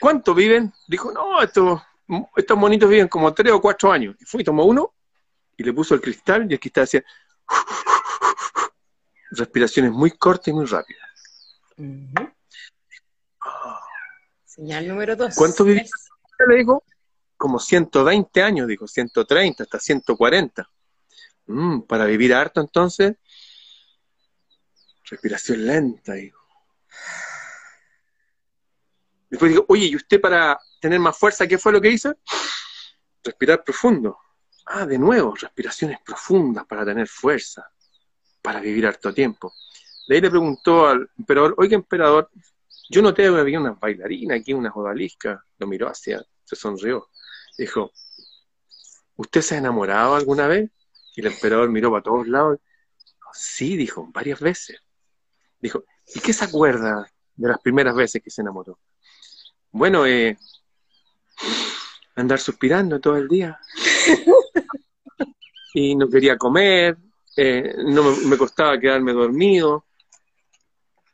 ¿cuánto 0.00 0.34
viven? 0.34 0.72
Dijo, 0.88 1.12
no, 1.12 1.42
estos, 1.42 1.82
estos 2.36 2.56
monitos 2.56 2.88
viven 2.88 3.08
como 3.08 3.34
tres 3.34 3.52
o 3.52 3.60
cuatro 3.60 3.92
años. 3.92 4.16
Y 4.18 4.24
fue 4.24 4.40
y 4.40 4.44
tomó 4.44 4.64
uno 4.64 4.94
y 5.56 5.62
le 5.62 5.72
puso 5.72 5.94
el 5.94 6.00
cristal 6.00 6.46
y 6.48 6.54
el 6.54 6.60
cristal 6.60 6.84
hacía 6.84 7.04
respiraciones 9.30 9.92
muy 9.92 10.10
cortas 10.12 10.48
y 10.48 10.52
muy 10.52 10.66
rápidas. 10.66 11.08
Señal 14.44 14.86
número 14.88 15.16
dos. 15.16 15.34
¿Cuánto 15.34 15.64
vivió? 15.64 15.82
Le 16.48 16.56
dijo, 16.56 16.84
como 17.36 17.58
120 17.58 18.42
años, 18.42 18.68
dijo, 18.68 18.86
130, 18.86 19.64
hasta 19.64 19.78
140. 19.78 20.68
Mm, 21.46 21.82
para 21.82 22.06
vivir 22.06 22.32
harto 22.32 22.60
entonces, 22.60 23.16
respiración 25.04 25.66
lenta, 25.66 26.14
dijo. 26.14 26.40
Después 29.28 29.50
digo, 29.50 29.64
oye, 29.68 29.86
¿y 29.86 29.96
usted 29.96 30.20
para 30.20 30.58
tener 30.80 31.00
más 31.00 31.18
fuerza, 31.18 31.46
qué 31.46 31.58
fue 31.58 31.72
lo 31.72 31.80
que 31.80 31.90
hizo? 31.90 32.16
Respirar 33.22 33.64
profundo. 33.64 34.18
Ah, 34.66 34.86
de 34.86 34.96
nuevo, 34.96 35.34
respiraciones 35.34 35.98
profundas 36.04 36.64
para 36.66 36.84
tener 36.84 37.08
fuerza, 37.08 37.68
para 38.44 38.60
vivir 38.60 38.86
harto 38.86 39.14
tiempo. 39.14 39.54
De 40.06 40.16
ahí 40.16 40.20
le 40.20 40.28
preguntó 40.28 40.86
al 40.86 41.08
emperador, 41.18 41.54
oiga, 41.56 41.76
emperador, 41.76 42.30
yo 42.90 43.00
noté 43.00 43.22
que 43.22 43.28
había 43.28 43.58
una 43.58 43.72
bailarina 43.72 44.34
aquí, 44.34 44.52
una 44.52 44.70
odalisca. 44.70 45.42
Lo 45.58 45.66
miró 45.66 45.88
hacia, 45.88 46.22
se 46.44 46.54
sonrió. 46.54 47.08
Dijo, 47.56 47.90
¿usted 49.16 49.40
se 49.40 49.54
ha 49.54 49.58
enamorado 49.58 50.14
alguna 50.14 50.46
vez? 50.46 50.70
Y 51.16 51.22
el 51.22 51.28
emperador 51.28 51.70
miró 51.70 51.90
para 51.90 52.02
todos 52.02 52.28
lados. 52.28 52.58
Sí, 53.32 53.78
dijo, 53.78 54.10
varias 54.12 54.40
veces. 54.40 54.78
Dijo, 55.58 55.82
¿y 56.14 56.20
qué 56.20 56.34
se 56.34 56.44
acuerda 56.44 57.10
de 57.36 57.48
las 57.48 57.58
primeras 57.60 57.96
veces 57.96 58.22
que 58.22 58.30
se 58.30 58.42
enamoró? 58.42 58.78
Bueno, 59.70 60.04
eh, 60.04 60.36
andar 62.14 62.38
suspirando 62.38 63.00
todo 63.00 63.16
el 63.16 63.26
día. 63.26 63.58
y 65.72 65.96
no 65.96 66.10
quería 66.10 66.36
comer, 66.36 66.98
eh, 67.36 67.74
no 67.86 68.16
me, 68.16 68.36
costaba 68.36 68.78
quedarme 68.78 69.12
dormido, 69.12 69.86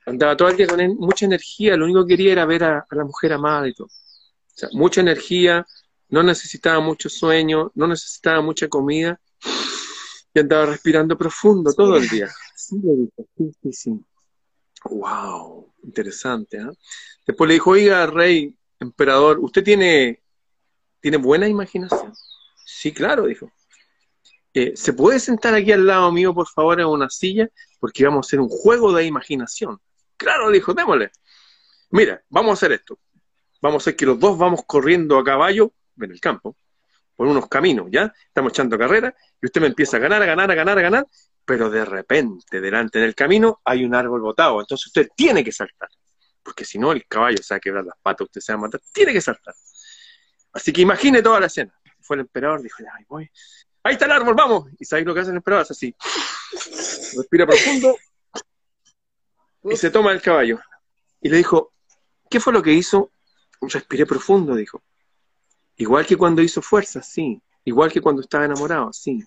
andaba 0.07 0.37
todo 0.37 0.49
el 0.49 0.57
día 0.57 0.67
con 0.67 0.97
mucha 0.97 1.27
energía, 1.27 1.77
lo 1.77 1.85
único 1.85 2.05
que 2.05 2.17
quería 2.17 2.33
era 2.33 2.45
ver 2.45 2.65
a, 2.65 2.87
la 2.91 3.05
mujer 3.05 3.33
amada 3.33 3.69
y 3.69 3.75
todo. 3.75 3.87
O 3.87 4.53
sea, 4.55 4.69
mucha 4.73 5.01
energía, 5.01 5.67
no 6.09 6.23
necesitaba 6.23 6.81
mucho 6.81 7.09
sueño, 7.09 7.71
no 7.75 7.87
necesitaba 7.87 8.43
mucha 8.43 8.69
comida, 8.69 9.21
y 10.35 10.41
andaba 10.41 10.67
respirando 10.67 11.17
profundo 11.17 11.73
todo 11.73 11.97
el 11.97 12.09
día. 12.09 12.29
Sí, 12.55 12.77
sí, 13.63 13.73
sí. 13.73 14.01
Wow, 14.85 15.73
interesante. 15.83 16.59
¿eh? 16.59 16.71
Después 17.27 17.49
le 17.49 17.55
dijo, 17.55 17.71
oiga, 17.71 18.07
rey, 18.07 18.55
emperador, 18.79 19.39
¿usted 19.41 19.63
tiene, 19.63 20.23
tiene 21.01 21.17
buena 21.17 21.49
imaginación? 21.49 22.13
Sí, 22.65 22.93
claro, 22.93 23.27
dijo. 23.27 23.51
Eh, 24.53 24.73
¿Se 24.77 24.93
puede 24.93 25.21
sentar 25.21 25.55
aquí 25.55 25.73
al 25.73 25.87
lado 25.87 26.11
mío, 26.11 26.35
por 26.35 26.49
favor, 26.49 26.81
en 26.81 26.87
una 26.87 27.09
silla? 27.09 27.49
Porque 27.79 28.05
vamos 28.05 28.27
a 28.27 28.29
hacer 28.29 28.41
un 28.41 28.49
juego 28.49 28.93
de 28.93 29.05
imaginación. 29.05 29.81
Claro, 30.17 30.51
dijo, 30.51 30.75
démosle. 30.75 31.11
Mira, 31.91 32.23
vamos 32.29 32.51
a 32.51 32.55
hacer 32.55 32.73
esto. 32.73 32.99
Vamos 33.63 33.83
a 33.83 33.83
hacer 33.85 33.97
que 33.97 34.07
los 34.07 34.19
dos 34.19 34.39
vamos 34.39 34.63
corriendo 34.67 35.19
a 35.19 35.25
caballo 35.25 35.73
en 36.01 36.11
el 36.11 36.21
campo, 36.21 36.57
por 37.15 37.27
unos 37.27 37.47
caminos, 37.49 37.89
¿ya? 37.91 38.13
Estamos 38.27 38.53
echando 38.53 38.79
carrera 38.79 39.15
y 39.41 39.47
usted 39.47 39.61
me 39.61 39.67
empieza 39.67 39.99
a 39.99 40.01
ganar, 40.01 40.23
a 40.23 40.27
ganar, 40.27 40.51
a 40.51 40.55
ganar, 40.55 40.79
a 40.79 40.83
ganar, 40.83 41.07
pero 41.45 41.69
de 41.69 41.85
repente, 41.85 42.61
delante 42.61 42.99
en 42.99 43.05
el 43.05 43.15
camino, 43.15 43.61
hay 43.65 43.85
un 43.85 43.95
árbol 43.95 44.21
botado. 44.21 44.61
Entonces 44.61 44.87
usted 44.87 45.09
tiene 45.15 45.45
que 45.45 45.53
saltar. 45.53 45.89
Porque 46.43 46.65
si 46.65 46.79
no, 46.79 46.93
el 46.93 47.07
caballo 47.07 47.39
se 47.43 47.55
va 47.55 47.59
a 47.59 47.61
quebrar 47.61 47.85
las 47.85 47.97
patas, 48.01 48.27
usted 48.27 48.41
se 48.41 48.53
va 48.53 48.59
a 48.59 48.63
matar. 48.63 48.81
Tiene 48.93 49.13
que 49.13 49.21
saltar. 49.21 49.55
Así 50.53 50.73
que 50.73 50.81
imagine 50.81 51.23
toda 51.23 51.41
la 51.41 51.47
escena. 51.47 51.73
Fue 52.01 52.17
el 52.17 52.21
emperador, 52.21 52.63
dijo, 52.63 52.83
ya, 52.83 52.93
voy. 53.09 53.31
Ahí 53.83 53.95
está 53.95 54.05
el 54.05 54.13
árbol, 54.13 54.35
vamos. 54.35 54.69
Y 54.79 54.85
sabéis 54.85 55.07
lo 55.07 55.15
que 55.15 55.21
hace 55.21 55.31
el 55.31 55.37
emperador, 55.37 55.65
es 55.65 55.71
así. 55.71 55.95
Respira 57.17 57.47
profundo 57.47 57.97
y 59.65 59.77
se 59.77 59.91
toma 59.91 60.13
el 60.13 60.23
caballo. 60.23 60.61
Y 61.21 61.29
le 61.29 61.39
dijo, 61.39 61.73
¿qué 62.29 62.41
fue 62.41 62.53
lo 62.53 62.63
que 62.63 62.73
hizo? 62.73 63.11
Respiré 63.61 64.07
profundo, 64.07 64.55
dijo. 64.55 64.83
Igual 65.77 66.07
que 66.07 66.17
cuando 66.17 66.43
hizo 66.43 66.63
fuerza, 66.63 67.03
sí. 67.03 67.43
Igual 67.65 67.93
que 67.93 68.01
cuando 68.01 68.23
estaba 68.23 68.45
enamorado, 68.45 68.93
sí. 68.93 69.23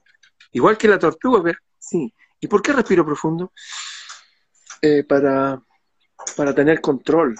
Igual 0.52 0.78
que 0.78 0.88
la 0.88 1.00
tortuga, 1.00 1.52
sí. 1.78 2.14
¿Y 2.40 2.48
por 2.48 2.62
qué 2.62 2.74
respiro 2.74 3.06
profundo? 3.06 3.52
Eh, 4.82 5.04
para, 5.04 5.62
para 6.36 6.54
tener 6.54 6.82
control, 6.82 7.36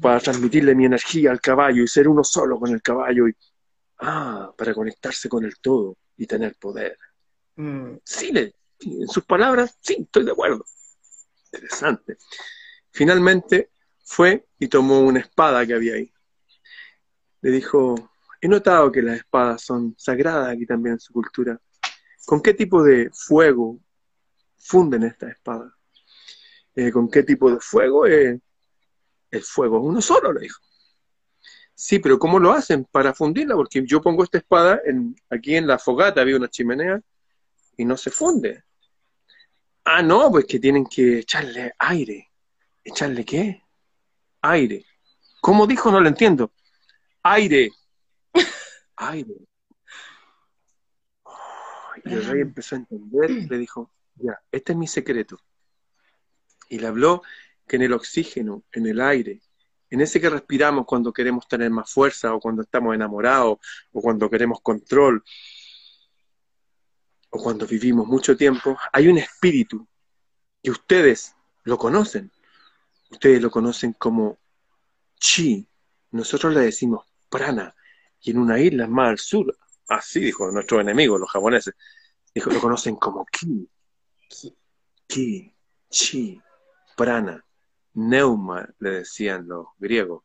para 0.00 0.20
transmitirle 0.20 0.74
mi 0.74 0.84
energía 0.84 1.30
al 1.30 1.40
caballo 1.40 1.82
y 1.82 1.88
ser 1.88 2.08
uno 2.08 2.22
solo 2.22 2.58
con 2.58 2.72
el 2.72 2.82
caballo. 2.82 3.28
Y, 3.28 3.34
ah, 3.98 4.52
para 4.56 4.74
conectarse 4.74 5.28
con 5.28 5.44
el 5.44 5.58
todo 5.60 5.96
y 6.16 6.26
tener 6.26 6.56
poder. 6.56 6.98
Mm. 7.56 7.96
Sí, 8.04 8.32
en 8.80 9.08
sus 9.08 9.24
palabras, 9.24 9.76
sí, 9.80 9.96
estoy 10.00 10.24
de 10.24 10.32
acuerdo. 10.32 10.64
Interesante. 11.52 12.18
Finalmente 12.90 13.70
fue 14.04 14.46
y 14.58 14.68
tomó 14.68 15.00
una 15.00 15.20
espada 15.20 15.66
que 15.66 15.74
había 15.74 15.94
ahí. 15.94 16.12
Le 17.42 17.50
dijo, 17.50 18.10
he 18.40 18.48
notado 18.48 18.90
que 18.90 19.02
las 19.02 19.18
espadas 19.18 19.62
son 19.62 19.94
sagradas 19.98 20.48
aquí 20.48 20.66
también 20.66 20.94
en 20.94 21.00
su 21.00 21.12
cultura. 21.12 21.60
¿Con 22.24 22.42
qué 22.42 22.54
tipo 22.54 22.82
de 22.82 23.10
fuego 23.12 23.78
funden 24.56 25.04
esta 25.04 25.28
espada? 25.28 25.74
Eh, 26.74 26.90
¿Con 26.90 27.08
qué 27.08 27.22
tipo 27.22 27.50
de 27.50 27.60
fuego? 27.60 28.06
Eh, 28.06 28.40
el 29.30 29.42
fuego 29.42 29.80
uno 29.80 30.00
solo, 30.00 30.32
le 30.32 30.40
dijo. 30.40 30.60
Sí, 31.78 31.98
pero 31.98 32.18
¿cómo 32.18 32.38
lo 32.38 32.52
hacen 32.52 32.86
para 32.86 33.12
fundirla? 33.12 33.54
Porque 33.54 33.84
yo 33.84 34.00
pongo 34.00 34.24
esta 34.24 34.38
espada 34.38 34.80
en, 34.86 35.14
aquí 35.28 35.56
en 35.56 35.66
la 35.66 35.78
fogata, 35.78 36.22
había 36.22 36.38
una 36.38 36.48
chimenea, 36.48 37.02
y 37.76 37.84
no 37.84 37.98
se 37.98 38.10
funde. 38.10 38.64
Ah, 39.84 40.00
no, 40.00 40.30
pues 40.30 40.46
que 40.46 40.58
tienen 40.58 40.86
que 40.86 41.18
echarle 41.18 41.74
aire. 41.78 42.32
¿Echarle 42.82 43.26
qué? 43.26 43.62
Aire. 44.40 44.86
¿Cómo 45.42 45.66
dijo? 45.66 45.90
No 45.90 46.00
lo 46.00 46.08
entiendo. 46.08 46.50
Aire. 47.22 47.70
Aire. 48.96 49.34
y 52.06 52.12
el 52.14 52.24
rey 52.24 52.40
empezó 52.40 52.76
a 52.76 52.78
entender, 52.78 53.30
le 53.30 53.58
dijo, 53.58 53.90
ya, 54.14 54.40
este 54.50 54.72
es 54.72 54.78
mi 54.78 54.86
secreto. 54.86 55.38
Y 56.70 56.78
le 56.78 56.86
habló 56.86 57.22
que 57.68 57.76
en 57.76 57.82
el 57.82 57.92
oxígeno, 57.92 58.64
en 58.72 58.86
el 58.86 58.98
aire, 59.02 59.42
en 59.90 60.00
ese 60.00 60.20
que 60.20 60.30
respiramos 60.30 60.84
cuando 60.86 61.12
queremos 61.12 61.46
tener 61.46 61.70
más 61.70 61.90
fuerza 61.90 62.34
o 62.34 62.40
cuando 62.40 62.62
estamos 62.62 62.94
enamorados 62.94 63.58
o 63.92 64.00
cuando 64.00 64.28
queremos 64.28 64.60
control 64.60 65.22
o 67.30 67.42
cuando 67.42 67.66
vivimos 67.66 68.06
mucho 68.06 68.36
tiempo, 68.36 68.76
hay 68.92 69.08
un 69.08 69.18
espíritu 69.18 69.86
que 70.62 70.70
ustedes 70.70 71.34
lo 71.64 71.78
conocen. 71.78 72.30
Ustedes 73.10 73.40
lo 73.40 73.50
conocen 73.50 73.92
como 73.92 74.38
chi. 75.16 75.68
Nosotros 76.10 76.54
le 76.54 76.60
decimos 76.60 77.06
prana. 77.28 77.74
Y 78.20 78.30
en 78.30 78.38
una 78.38 78.58
isla 78.58 78.86
más 78.86 79.10
al 79.10 79.18
sur, 79.18 79.56
así 79.88 80.20
dijo 80.20 80.50
nuestro 80.50 80.80
enemigo, 80.80 81.18
los 81.18 81.30
japoneses, 81.30 81.74
dijo, 82.34 82.50
lo 82.50 82.60
conocen 82.60 82.96
como 82.96 83.24
ki. 83.26 83.68
Ki, 85.06 85.54
chi, 85.88 86.42
prana, 86.96 87.45
neuma, 87.96 88.68
le 88.78 88.90
decían 88.90 89.48
los 89.48 89.66
griegos. 89.78 90.22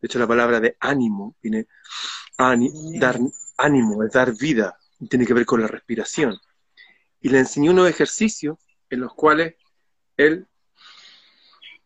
De 0.00 0.06
hecho, 0.06 0.18
la 0.18 0.26
palabra 0.26 0.60
de 0.60 0.76
ánimo 0.80 1.36
viene, 1.42 1.66
dar 2.36 3.18
ánimo, 3.56 4.02
es 4.04 4.12
dar 4.12 4.36
vida, 4.36 4.76
tiene 5.08 5.26
que 5.26 5.34
ver 5.34 5.46
con 5.46 5.60
la 5.60 5.68
respiración 5.68 6.38
y 7.22 7.28
le 7.28 7.38
enseñó 7.38 7.70
unos 7.70 7.88
ejercicios 7.88 8.58
en 8.90 9.00
los 9.00 9.14
cuales 9.14 9.54
él, 10.16 10.46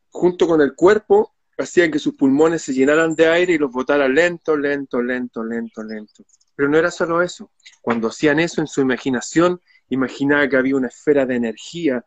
junto 0.09 0.49
con 0.49 0.61
el 0.63 0.75
cuerpo, 0.75 1.35
hacía 1.59 1.91
que 1.91 1.99
sus 1.99 2.15
pulmones 2.15 2.63
se 2.63 2.73
llenaran 2.73 3.15
de 3.15 3.29
aire 3.29 3.53
y 3.55 3.59
los 3.59 3.71
botara 3.71 4.09
lento, 4.09 4.57
lento, 4.57 5.01
lento, 5.01 5.45
lento, 5.45 5.83
lento. 5.85 6.25
Pero 6.55 6.69
no 6.69 6.79
era 6.79 6.91
solo 6.91 7.23
eso. 7.23 7.53
Cuando 7.83 8.09
hacían 8.09 8.41
eso 8.41 8.63
en 8.63 8.67
su 8.67 8.81
imaginación, 8.81 9.61
imaginaba 9.91 10.49
que 10.49 10.57
había 10.57 10.77
una 10.77 10.89
esfera 10.89 11.27
de 11.27 11.37
energía 11.37 12.05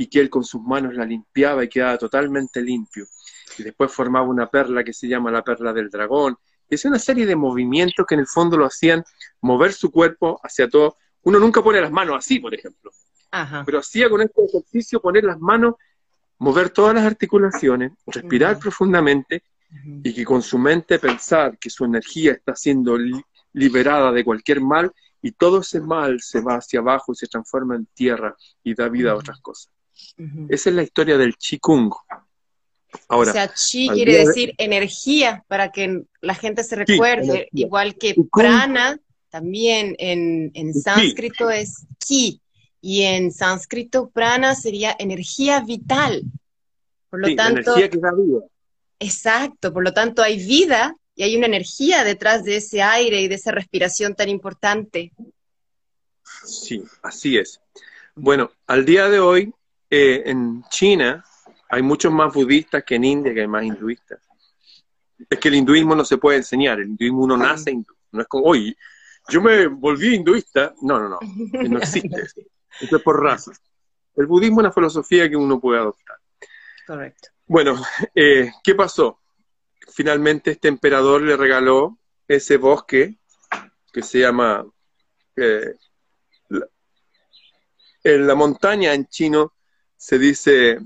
y 0.00 0.06
que 0.06 0.18
él 0.18 0.30
con 0.30 0.44
sus 0.44 0.62
manos 0.62 0.94
la 0.94 1.04
limpiaba 1.04 1.62
y 1.62 1.68
quedaba 1.68 1.98
totalmente 1.98 2.62
limpio. 2.62 3.04
Y 3.58 3.62
después 3.62 3.92
formaba 3.92 4.26
una 4.26 4.46
perla 4.46 4.82
que 4.82 4.94
se 4.94 5.06
llama 5.06 5.30
la 5.30 5.44
perla 5.44 5.74
del 5.74 5.90
dragón. 5.90 6.38
Es 6.70 6.86
una 6.86 6.98
serie 6.98 7.26
de 7.26 7.36
movimientos 7.36 8.06
que 8.06 8.14
en 8.14 8.20
el 8.20 8.26
fondo 8.26 8.56
lo 8.56 8.64
hacían 8.64 9.04
mover 9.42 9.74
su 9.74 9.90
cuerpo 9.90 10.40
hacia 10.42 10.70
todo, 10.70 10.96
uno 11.24 11.38
nunca 11.38 11.62
pone 11.62 11.82
las 11.82 11.92
manos 11.92 12.16
así, 12.16 12.40
por 12.40 12.54
ejemplo. 12.54 12.90
Pero 13.66 13.80
hacía 13.80 14.08
con 14.08 14.22
este 14.22 14.42
ejercicio 14.42 15.02
poner 15.02 15.24
las 15.24 15.38
manos, 15.38 15.74
mover 16.38 16.70
todas 16.70 16.94
las 16.94 17.04
articulaciones, 17.04 17.92
respirar 18.06 18.58
profundamente 18.58 19.42
y 20.02 20.14
que 20.14 20.24
con 20.24 20.40
su 20.40 20.56
mente 20.56 20.98
pensar 20.98 21.58
que 21.58 21.68
su 21.68 21.84
energía 21.84 22.32
está 22.32 22.56
siendo 22.56 22.96
liberada 23.52 24.12
de 24.12 24.24
cualquier 24.24 24.62
mal 24.62 24.90
y 25.20 25.32
todo 25.32 25.60
ese 25.60 25.82
mal 25.82 26.22
se 26.22 26.40
va 26.40 26.54
hacia 26.54 26.80
abajo 26.80 27.12
y 27.12 27.16
se 27.16 27.26
transforma 27.26 27.76
en 27.76 27.84
tierra 27.84 28.34
y 28.64 28.74
da 28.74 28.88
vida 28.88 29.10
a 29.10 29.16
otras 29.16 29.38
cosas. 29.42 29.70
Esa 30.48 30.70
es 30.70 30.76
la 30.76 30.82
historia 30.82 31.16
del 31.16 31.36
Qigong. 31.36 31.92
Ahora, 33.08 33.30
o 33.30 33.32
sea, 33.32 33.52
chi 33.54 33.88
quiere 33.88 34.26
decir 34.26 34.54
energía, 34.58 35.44
para 35.48 35.70
que 35.70 36.02
la 36.20 36.34
gente 36.34 36.64
se 36.64 36.76
recuerde, 36.76 37.48
igual 37.52 37.96
que 37.96 38.14
prana 38.32 38.98
también 39.28 39.94
en, 39.98 40.50
en 40.54 40.74
sánscrito 40.74 41.50
es 41.50 41.86
ki 42.04 42.40
y 42.80 43.02
en 43.02 43.32
sánscrito 43.32 44.10
prana 44.10 44.54
sería 44.54 44.94
energía 44.98 45.60
vital. 45.60 46.22
Por 47.08 47.20
lo 47.20 47.34
tanto, 47.36 47.76
energía 47.76 47.90
que 47.90 47.98
da 47.98 48.12
vida. 48.12 48.40
Exacto, 48.98 49.72
por 49.72 49.84
lo 49.84 49.92
tanto 49.92 50.22
hay 50.22 50.44
vida 50.44 50.96
y 51.14 51.22
hay 51.22 51.36
una 51.36 51.46
energía 51.46 52.04
detrás 52.04 52.44
de 52.44 52.56
ese 52.56 52.82
aire 52.82 53.20
y 53.20 53.28
de 53.28 53.34
esa 53.36 53.52
respiración 53.52 54.14
tan 54.14 54.28
importante. 54.28 55.12
Sí, 56.44 56.82
así 57.02 57.38
es. 57.38 57.60
Bueno, 58.14 58.50
al 58.66 58.84
día 58.84 59.08
de 59.08 59.20
hoy 59.20 59.52
eh, 59.90 60.22
en 60.26 60.62
China 60.70 61.24
hay 61.68 61.82
muchos 61.82 62.12
más 62.12 62.32
budistas 62.32 62.84
que 62.84 62.94
en 62.94 63.04
India, 63.04 63.34
que 63.34 63.40
hay 63.40 63.48
más 63.48 63.64
hinduistas. 63.64 64.20
Es 65.28 65.38
que 65.38 65.48
el 65.48 65.56
hinduismo 65.56 65.94
no 65.94 66.04
se 66.04 66.18
puede 66.18 66.38
enseñar, 66.38 66.80
el 66.80 66.88
hinduismo 66.88 67.24
uno 67.24 67.36
nace 67.36 67.70
hindú. 67.70 67.94
No 68.12 68.22
es 68.22 68.28
como, 68.28 68.44
oye, 68.46 68.76
yo 69.28 69.40
me 69.40 69.66
volví 69.66 70.14
hinduista. 70.14 70.74
No, 70.82 70.98
no, 70.98 71.08
no. 71.08 71.18
No 71.68 71.78
existe. 71.78 72.26
Esto 72.80 72.96
es 72.96 73.02
por 73.02 73.22
raza. 73.22 73.52
El 74.16 74.26
budismo 74.26 74.60
es 74.60 74.64
una 74.64 74.72
filosofía 74.72 75.28
que 75.28 75.36
uno 75.36 75.60
puede 75.60 75.80
adoptar. 75.80 76.16
Correcto. 76.86 77.28
Bueno, 77.46 77.80
eh, 78.14 78.50
¿qué 78.64 78.74
pasó? 78.74 79.20
Finalmente 79.92 80.52
este 80.52 80.68
emperador 80.68 81.22
le 81.22 81.36
regaló 81.36 81.98
ese 82.26 82.56
bosque 82.56 83.18
que 83.92 84.02
se 84.02 84.20
llama... 84.20 84.64
Eh, 85.36 85.74
en 88.02 88.26
la 88.26 88.34
montaña 88.34 88.94
en 88.94 89.06
chino 89.08 89.52
se 90.00 90.18
dice 90.18 90.80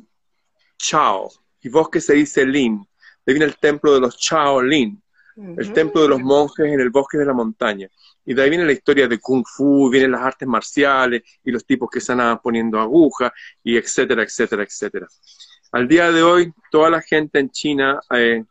Chao 0.77 1.31
y 1.63 1.69
bosque 1.69 2.01
se 2.01 2.15
dice 2.15 2.45
Lin. 2.45 2.85
De 3.25 3.33
viene 3.33 3.47
el 3.47 3.57
templo 3.59 3.95
de 3.95 4.01
los 4.01 4.19
Chao 4.19 4.61
Lin, 4.61 5.01
el 5.37 5.73
templo 5.73 6.03
de 6.03 6.09
los 6.09 6.21
monjes 6.21 6.67
en 6.67 6.81
el 6.81 6.91
bosque 6.91 7.17
de 7.17 7.25
la 7.25 7.33
montaña. 7.33 7.89
Y 8.25 8.35
de 8.35 8.43
ahí 8.43 8.51
viene 8.51 8.65
la 8.65 8.73
historia 8.73 9.07
de 9.07 9.21
Kung 9.21 9.45
Fu, 9.47 9.89
vienen 9.89 10.11
las 10.11 10.23
artes 10.23 10.49
marciales 10.49 11.23
y 11.45 11.53
los 11.53 11.65
tipos 11.65 11.89
que 11.91 12.01
están 12.01 12.41
poniendo 12.41 12.81
agujas 12.81 13.31
y 13.63 13.77
etcétera, 13.77 14.25
etcétera, 14.25 14.65
etcétera. 14.65 15.07
Al 15.71 15.87
día 15.87 16.11
de 16.11 16.23
hoy, 16.23 16.53
toda 16.73 16.91
la 16.91 17.01
gente 17.01 17.39
en 17.39 17.51
China 17.51 18.01
eh, 18.11 18.43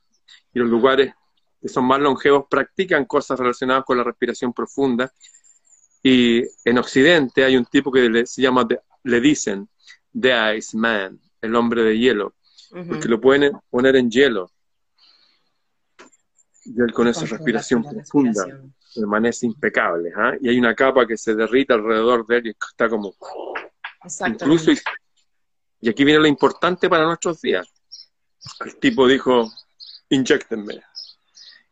y 0.54 0.60
los 0.60 0.70
lugares 0.70 1.14
que 1.62 1.68
son 1.68 1.84
más 1.86 2.00
longevos 2.00 2.46
practican 2.50 3.04
cosas 3.04 3.38
relacionadas 3.38 3.84
con 3.84 3.98
la 3.98 4.04
respiración 4.06 4.54
profunda. 4.54 5.12
Y 6.02 6.42
en 6.64 6.78
Occidente 6.78 7.44
hay 7.44 7.58
un 7.58 7.66
tipo 7.66 7.92
que 7.92 8.10
le, 8.10 8.26
se 8.26 8.42
llama, 8.42 8.66
le 9.04 9.20
dicen, 9.20 9.68
The 10.20 10.58
Ice 10.58 10.78
Man, 10.78 11.20
el 11.42 11.56
hombre 11.56 11.84
de 11.84 11.98
hielo, 11.98 12.36
porque 12.88 13.08
lo 13.08 13.20
pueden 13.20 13.54
poner 13.70 13.96
en 13.96 14.10
hielo. 14.10 14.52
Y 16.66 16.82
él 16.82 16.94
con 16.94 17.08
esa 17.08 17.26
respiración 17.26 17.84
profunda 17.84 18.46
permanece 18.96 19.46
impecable. 19.46 20.12
¿ah? 20.16 20.34
Y 20.40 20.50
hay 20.50 20.58
una 20.58 20.76
capa 20.76 21.06
que 21.06 21.18
se 21.18 21.36
derrita 21.36 21.74
alrededor 21.74 22.26
de 22.26 22.38
él 22.38 22.48
y 22.48 22.50
está 22.50 22.90
como... 22.90 23.14
Incluso, 24.28 24.72
y, 25.82 25.90
aquí 25.90 26.04
viene 26.04 26.20
lo 26.20 26.28
importante 26.28 26.90
para 26.90 27.06
nuestros 27.06 27.42
días. 27.42 27.68
el 28.66 28.78
tipo 28.78 29.08
dijo, 29.08 29.52
inyectenme. 30.10 30.82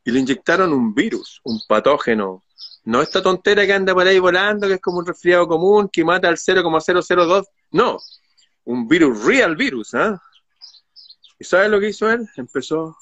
Y 0.03 0.11
le 0.11 0.19
inyectaron 0.19 0.73
un 0.73 0.93
virus, 0.93 1.41
un 1.43 1.61
patógeno. 1.67 2.43
No 2.85 3.01
esta 3.01 3.21
tontera 3.21 3.65
que 3.65 3.73
anda 3.73 3.93
por 3.93 4.07
ahí 4.07 4.17
volando, 4.17 4.67
que 4.67 4.75
es 4.75 4.81
como 4.81 4.99
un 4.99 5.05
resfriado 5.05 5.47
común, 5.47 5.89
que 5.91 6.03
mata 6.03 6.27
al 6.29 6.37
0,002. 6.37 7.47
No, 7.71 7.99
un 8.71 8.87
virus, 8.87 9.23
real 9.25 9.55
virus, 9.55 9.93
¿ah? 9.93 10.21
¿Y 11.37 11.43
sabes 11.43 11.69
lo 11.69 11.79
que 11.79 11.89
hizo 11.89 12.09
él? 12.09 12.27
Empezó 12.37 12.95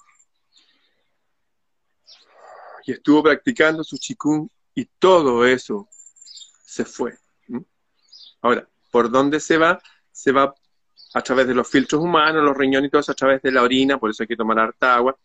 y 2.85 2.93
estuvo 2.93 3.21
practicando 3.21 3.83
su 3.83 3.97
chikung 3.97 4.49
y 4.73 4.85
todo 4.85 5.45
eso 5.45 5.87
se 6.65 6.85
fue. 6.85 7.17
Ahora, 8.41 8.67
¿por 8.89 9.11
dónde 9.11 9.39
se 9.39 9.57
va? 9.57 9.79
Se 10.11 10.31
va 10.31 10.55
a 11.13 11.21
través 11.21 11.47
de 11.47 11.53
los 11.53 11.67
filtros 11.67 12.01
humanos, 12.01 12.43
los 12.43 12.57
riñones 12.57 12.87
y 12.87 12.91
todo 12.91 13.01
eso, 13.01 13.11
a 13.11 13.15
través 13.15 13.41
de 13.41 13.51
la 13.51 13.61
orina, 13.61 13.99
por 13.99 14.09
eso 14.09 14.23
hay 14.23 14.27
que 14.27 14.35
tomar 14.35 14.57
harta 14.57 14.95
agua. 14.95 15.17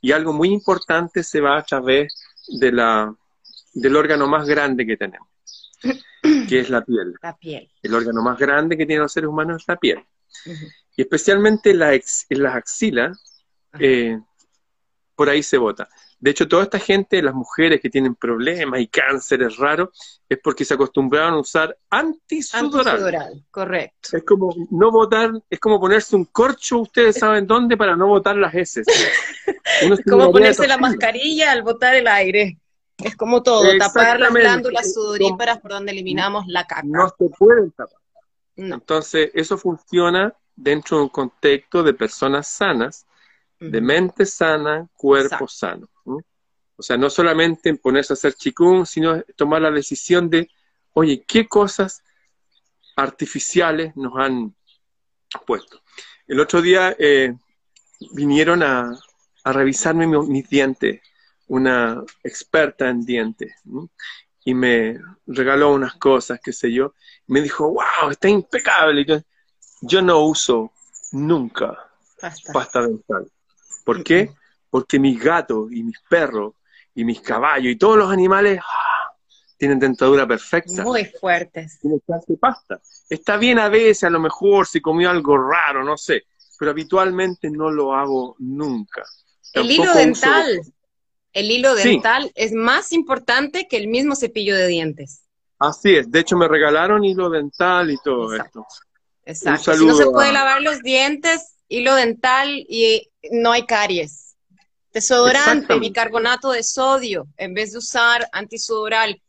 Y 0.00 0.10
algo 0.10 0.32
muy 0.32 0.48
importante 0.48 1.22
se 1.22 1.40
va 1.40 1.58
a 1.58 1.62
través 1.62 2.14
de 2.48 2.72
la, 2.72 3.14
del 3.74 3.96
órgano 3.96 4.26
más 4.26 4.46
grande 4.46 4.84
que 4.84 4.96
tenemos, 4.96 5.28
que 6.48 6.60
es 6.60 6.70
la 6.70 6.84
piel. 6.84 7.14
La 7.22 7.36
piel. 7.36 7.70
El 7.82 7.94
órgano 7.94 8.22
más 8.22 8.38
grande 8.38 8.76
que 8.76 8.86
tienen 8.86 9.02
los 9.02 9.12
seres 9.12 9.28
humanos 9.28 9.62
es 9.62 9.68
la 9.68 9.76
piel. 9.76 10.04
Y 10.96 11.02
especialmente 11.02 11.74
la 11.74 11.94
en 11.94 12.02
las 12.42 12.56
axilas, 12.56 13.44
eh, 13.78 14.18
por 15.14 15.28
ahí 15.28 15.42
se 15.42 15.58
bota. 15.58 15.88
De 16.24 16.30
hecho, 16.30 16.48
toda 16.48 16.62
esta 16.62 16.78
gente, 16.78 17.20
las 17.20 17.34
mujeres 17.34 17.82
que 17.82 17.90
tienen 17.90 18.14
problemas 18.14 18.80
y 18.80 18.86
cánceres 18.86 19.58
raros, 19.58 20.22
es 20.26 20.38
porque 20.42 20.64
se 20.64 20.72
acostumbraron 20.72 21.34
a 21.34 21.38
usar 21.38 21.76
antisudoral. 21.90 22.94
Antisudoral, 22.94 23.44
correcto. 23.50 24.16
Es 24.16 24.24
como 24.24 24.54
no 24.70 24.90
botar, 24.90 25.32
es 25.50 25.60
como 25.60 25.78
ponerse 25.78 26.16
un 26.16 26.24
corcho, 26.24 26.78
ustedes 26.78 27.18
saben 27.18 27.46
dónde, 27.46 27.76
para 27.76 27.94
no 27.94 28.06
botar 28.06 28.36
las 28.36 28.54
heces. 28.54 28.86
es 29.82 30.00
como 30.08 30.32
ponerse 30.32 30.66
la 30.66 30.78
mascarilla 30.78 31.52
al 31.52 31.62
botar 31.62 31.94
el 31.94 32.06
aire. 32.06 32.58
Es 32.98 33.16
como 33.16 33.42
todo, 33.42 33.64
tapar 33.78 34.20
las 34.20 34.32
glándulas 34.32 34.94
sudoríparas 34.94 35.60
por 35.60 35.72
donde 35.72 35.92
eliminamos 35.92 36.46
la 36.46 36.66
caca. 36.66 36.82
No 36.84 37.08
se 37.08 37.28
pueden 37.28 37.70
tapar. 37.72 37.98
Entonces, 38.56 39.30
eso 39.34 39.58
funciona 39.58 40.32
dentro 40.54 40.98
de 40.98 41.02
un 41.04 41.08
contexto 41.08 41.82
de 41.82 41.94
personas 41.94 42.48
sanas, 42.48 43.06
de 43.58 43.80
mente 43.80 44.26
sana, 44.26 44.88
cuerpo 44.94 45.48
sano. 45.48 45.88
O 46.76 46.82
sea, 46.82 46.96
no 46.96 47.08
solamente 47.08 47.68
en 47.68 47.78
ponerse 47.78 48.12
a 48.12 48.14
hacer 48.14 48.34
chikung, 48.34 48.84
sino 48.84 49.22
tomar 49.36 49.62
la 49.62 49.70
decisión 49.70 50.28
de, 50.28 50.50
oye, 50.92 51.24
¿qué 51.26 51.46
cosas 51.46 52.02
artificiales 52.96 53.96
nos 53.96 54.12
han 54.16 54.54
puesto? 55.46 55.80
El 56.26 56.40
otro 56.40 56.60
día 56.62 56.96
eh, 56.98 57.34
vinieron 58.12 58.62
a, 58.62 58.98
revisarme 59.44 60.06
mis, 60.06 60.48
dientes, 60.48 61.02
una 61.48 62.02
experta 62.22 62.88
en 62.88 63.04
dientes, 63.04 63.52
y 64.44 64.54
me 64.54 64.98
regaló 65.26 65.72
unas 65.72 65.94
cosas, 65.94 66.40
qué 66.42 66.52
sé 66.52 66.72
yo. 66.72 66.94
Me 67.26 67.40
dijo, 67.40 67.70
wow, 67.70 68.10
está 68.10 68.28
impecable. 68.28 69.04
Yo, 69.04 69.20
yo 69.80 70.02
no 70.02 70.20
uso 70.20 70.72
nunca 71.12 71.78
pasta, 72.52 72.82
dental. 72.82 73.30
¿Por 73.84 74.02
qué? 74.02 74.30
Porque 74.70 74.98
mis 74.98 75.22
gatos 75.22 75.70
y 75.72 75.82
mis 75.82 75.98
perros 76.08 76.54
y 76.94 77.04
mis 77.04 77.20
caballos 77.20 77.72
y 77.72 77.76
todos 77.76 77.96
los 77.96 78.10
animales 78.10 78.60
¡ah! 78.60 79.14
tienen 79.56 79.78
dentadura 79.78 80.26
perfecta. 80.26 80.82
Muy 80.82 81.04
fuertes. 81.04 81.78
Tienen 81.80 82.00
pasta. 82.40 82.80
Está 83.08 83.36
bien 83.36 83.58
a 83.58 83.68
veces, 83.68 84.04
a 84.04 84.10
lo 84.10 84.20
mejor, 84.20 84.66
si 84.66 84.80
comió 84.80 85.10
algo 85.10 85.36
raro, 85.38 85.84
no 85.84 85.96
sé, 85.96 86.24
pero 86.58 86.70
habitualmente 86.70 87.50
no 87.50 87.70
lo 87.70 87.94
hago 87.94 88.36
nunca. 88.38 89.04
El 89.52 89.70
hilo 89.70 89.92
dental, 89.94 90.60
el 91.34 91.50
hilo 91.50 91.74
dental 91.74 92.32
es 92.34 92.52
más 92.52 92.92
importante 92.92 93.66
que 93.68 93.76
el 93.76 93.88
mismo 93.88 94.16
cepillo 94.16 94.56
de 94.56 94.68
dientes. 94.68 95.22
Así 95.58 95.96
es, 95.96 96.10
de 96.10 96.20
hecho 96.20 96.36
me 96.36 96.48
regalaron 96.48 97.04
hilo 97.04 97.28
dental 97.28 97.90
y 97.90 97.96
todo 98.02 98.34
esto. 98.34 98.66
Exacto. 99.24 99.74
Si 99.74 99.84
no 99.84 99.96
se 99.96 100.06
puede 100.06 100.32
lavar 100.32 100.62
los 100.62 100.80
dientes, 100.80 101.56
hilo 101.68 101.94
dental 101.94 102.48
y 102.68 103.10
no 103.30 103.52
hay 103.52 103.66
caries. 103.66 104.36
Desodorante, 104.92 105.78
bicarbonato 105.78 106.52
de 106.52 106.62
sodio, 106.62 107.26
en 107.36 107.52
vez 107.52 107.72
de 107.72 107.78
usar 107.78 108.28
antisudoral. 108.32 109.20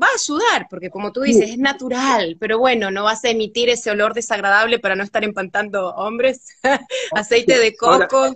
Va 0.00 0.06
a 0.14 0.18
sudar, 0.18 0.68
porque 0.70 0.88
como 0.88 1.10
tú 1.10 1.22
dices, 1.22 1.50
es 1.50 1.58
natural, 1.58 2.36
pero 2.38 2.60
bueno, 2.60 2.92
no 2.92 3.02
vas 3.02 3.24
a 3.24 3.30
emitir 3.30 3.68
ese 3.70 3.90
olor 3.90 4.14
desagradable 4.14 4.78
para 4.78 4.94
no 4.94 5.02
estar 5.02 5.24
empantando 5.24 5.88
hombres. 5.96 6.46
Aceite 7.12 7.58
de 7.58 7.74
coco. 7.74 8.32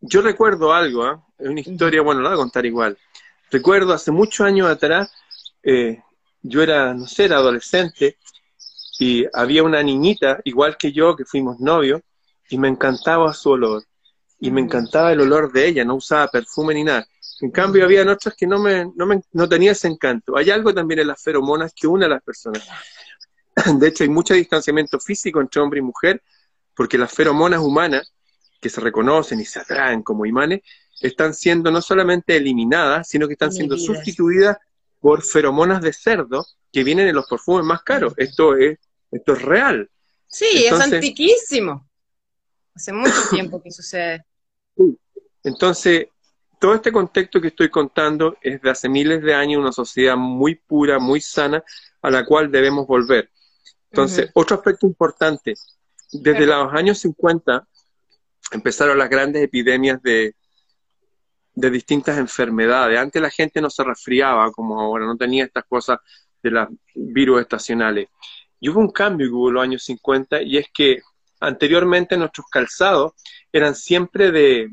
Yo 0.00 0.22
recuerdo 0.22 0.72
algo, 0.72 1.06
¿eh? 1.08 1.16
una 1.38 1.60
historia, 1.60 2.02
bueno, 2.02 2.20
la 2.20 2.30
voy 2.30 2.38
a 2.38 2.42
contar 2.42 2.66
igual. 2.66 2.98
Recuerdo 3.50 3.92
hace 3.92 4.10
muchos 4.10 4.46
años 4.46 4.68
atrás, 4.68 5.12
eh, 5.62 6.02
yo 6.42 6.62
era, 6.62 6.94
no 6.94 7.06
sé, 7.06 7.24
era 7.24 7.36
adolescente, 7.36 8.18
y 8.98 9.24
había 9.32 9.62
una 9.62 9.82
niñita, 9.82 10.40
igual 10.44 10.76
que 10.76 10.92
yo, 10.92 11.16
que 11.16 11.24
fuimos 11.24 11.58
novios, 11.60 12.02
y 12.48 12.58
me 12.58 12.68
encantaba 12.68 13.32
su 13.32 13.50
olor 13.50 13.84
y 14.40 14.50
me 14.50 14.62
encantaba 14.62 15.12
el 15.12 15.20
olor 15.20 15.52
de 15.52 15.68
ella, 15.68 15.84
no 15.84 15.96
usaba 15.96 16.26
perfume 16.28 16.74
ni 16.74 16.82
nada. 16.82 17.06
En 17.42 17.50
cambio, 17.50 17.84
había 17.84 18.02
otras 18.10 18.34
que 18.34 18.46
no, 18.46 18.58
me, 18.58 18.90
no, 18.96 19.06
me, 19.06 19.22
no 19.32 19.48
tenía 19.48 19.72
ese 19.72 19.86
encanto. 19.86 20.36
Hay 20.36 20.50
algo 20.50 20.74
también 20.74 21.00
en 21.00 21.08
las 21.08 21.22
feromonas 21.22 21.72
que 21.74 21.86
une 21.86 22.06
a 22.06 22.08
las 22.08 22.22
personas. 22.22 22.66
De 23.78 23.88
hecho, 23.88 24.02
hay 24.02 24.10
mucho 24.10 24.34
distanciamiento 24.34 24.98
físico 24.98 25.40
entre 25.40 25.60
hombre 25.60 25.80
y 25.80 25.82
mujer, 25.82 26.22
porque 26.74 26.96
las 26.96 27.12
feromonas 27.12 27.60
humanas, 27.60 28.12
que 28.60 28.68
se 28.68 28.80
reconocen 28.80 29.40
y 29.40 29.44
se 29.44 29.58
atraen 29.58 30.02
como 30.02 30.26
imanes, 30.26 30.60
están 31.00 31.34
siendo 31.34 31.70
no 31.70 31.80
solamente 31.80 32.36
eliminadas, 32.36 33.08
sino 33.08 33.26
que 33.26 33.32
están 33.32 33.52
siendo 33.52 33.78
sustituidas 33.78 34.58
por 35.00 35.22
feromonas 35.22 35.80
de 35.80 35.92
cerdo 35.92 36.44
que 36.70 36.84
vienen 36.84 37.08
en 37.08 37.14
los 37.14 37.26
perfumes 37.26 37.64
más 37.64 37.82
caros. 37.82 38.12
Esto 38.16 38.56
es, 38.56 38.78
esto 39.10 39.32
es 39.32 39.42
real. 39.42 39.90
Sí, 40.28 40.66
es 40.66 40.72
antiquísimo. 40.72 41.88
Hace 42.74 42.92
mucho 42.92 43.14
tiempo 43.30 43.62
que 43.62 43.70
sucede. 43.70 44.24
Entonces, 45.42 46.08
todo 46.60 46.74
este 46.74 46.92
contexto 46.92 47.40
que 47.40 47.48
estoy 47.48 47.70
contando 47.70 48.36
es 48.42 48.60
de 48.60 48.70
hace 48.70 48.88
miles 48.88 49.22
de 49.22 49.34
años, 49.34 49.60
una 49.60 49.72
sociedad 49.72 50.16
muy 50.16 50.54
pura, 50.54 50.98
muy 50.98 51.20
sana, 51.20 51.64
a 52.02 52.10
la 52.10 52.24
cual 52.24 52.50
debemos 52.50 52.86
volver. 52.86 53.30
Entonces, 53.90 54.30
otro 54.34 54.56
aspecto 54.56 54.86
importante, 54.86 55.54
desde 56.12 56.46
los 56.46 56.72
años 56.72 56.98
50 56.98 57.66
empezaron 58.52 58.98
las 58.98 59.10
grandes 59.10 59.42
epidemias 59.42 60.02
de, 60.02 60.34
de 61.54 61.70
distintas 61.70 62.18
enfermedades. 62.18 62.98
Antes 62.98 63.20
la 63.20 63.30
gente 63.30 63.60
no 63.60 63.70
se 63.70 63.84
resfriaba 63.84 64.50
como 64.52 64.80
ahora, 64.80 65.06
no 65.06 65.16
tenía 65.16 65.44
estas 65.44 65.64
cosas 65.64 65.98
de 66.42 66.50
los 66.50 66.68
virus 66.94 67.42
estacionales. 67.42 68.08
Y 68.58 68.68
hubo 68.68 68.80
un 68.80 68.90
cambio 68.90 69.26
que 69.28 69.32
hubo 69.32 69.48
en 69.48 69.54
los 69.54 69.62
años 69.62 69.84
50 69.84 70.42
y 70.42 70.58
es 70.58 70.66
que 70.72 71.00
anteriormente 71.40 72.16
nuestros 72.16 72.46
calzados 72.50 73.12
eran 73.52 73.74
siempre 73.74 74.30
de, 74.30 74.70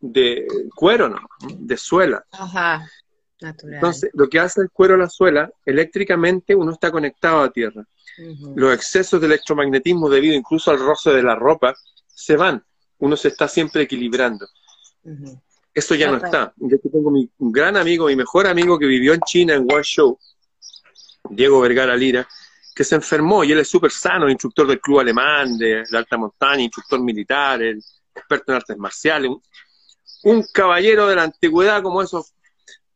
de 0.00 0.46
cuero, 0.74 1.08
¿no? 1.08 1.20
De 1.58 1.76
suela. 1.76 2.24
Ajá, 2.32 2.88
natural. 3.40 3.74
Entonces, 3.74 4.10
lo 4.14 4.28
que 4.28 4.40
hace 4.40 4.62
el 4.62 4.70
cuero 4.70 4.94
a 4.94 4.98
la 4.98 5.08
suela, 5.08 5.50
eléctricamente 5.64 6.54
uno 6.54 6.72
está 6.72 6.90
conectado 6.90 7.42
a 7.42 7.52
tierra. 7.52 7.84
Los 8.56 8.74
excesos 8.74 9.20
de 9.20 9.26
electromagnetismo 9.26 10.08
debido 10.08 10.34
incluso 10.34 10.70
al 10.70 10.78
roce 10.78 11.10
de 11.10 11.22
la 11.22 11.34
ropa 11.34 11.74
se 12.06 12.36
van. 12.36 12.62
Uno 13.02 13.16
se 13.16 13.28
está 13.28 13.48
siempre 13.48 13.82
equilibrando. 13.82 14.46
Eso 15.74 15.96
ya 15.96 16.08
no 16.08 16.18
está. 16.18 16.54
Yo 16.56 16.78
tengo 16.78 17.10
mi, 17.10 17.28
un 17.38 17.50
gran 17.50 17.76
amigo, 17.76 18.06
mi 18.06 18.14
mejor 18.14 18.46
amigo 18.46 18.78
que 18.78 18.86
vivió 18.86 19.12
en 19.12 19.20
China, 19.22 19.54
en 19.54 19.66
Guangzhou, 19.66 20.16
Diego 21.28 21.60
Vergara 21.60 21.96
Lira, 21.96 22.28
que 22.72 22.84
se 22.84 22.94
enfermó 22.94 23.42
y 23.42 23.50
él 23.50 23.58
es 23.58 23.68
súper 23.68 23.90
sano, 23.90 24.30
instructor 24.30 24.68
del 24.68 24.80
club 24.80 25.00
alemán 25.00 25.58
de, 25.58 25.82
de, 25.90 25.98
alta 25.98 26.16
montaña, 26.16 26.62
instructor 26.62 27.00
militar, 27.00 27.60
experto 27.60 28.52
en 28.52 28.56
artes 28.56 28.76
marciales, 28.76 29.32
un 30.22 30.44
caballero 30.52 31.08
de 31.08 31.16
la 31.16 31.24
antigüedad 31.24 31.82
como 31.82 32.02
esos 32.02 32.34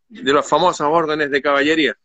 de 0.09 0.33
las 0.33 0.49
famosas 0.49 0.87
órdenes 0.89 1.33
de 1.33 1.43
caballería. 1.43 1.99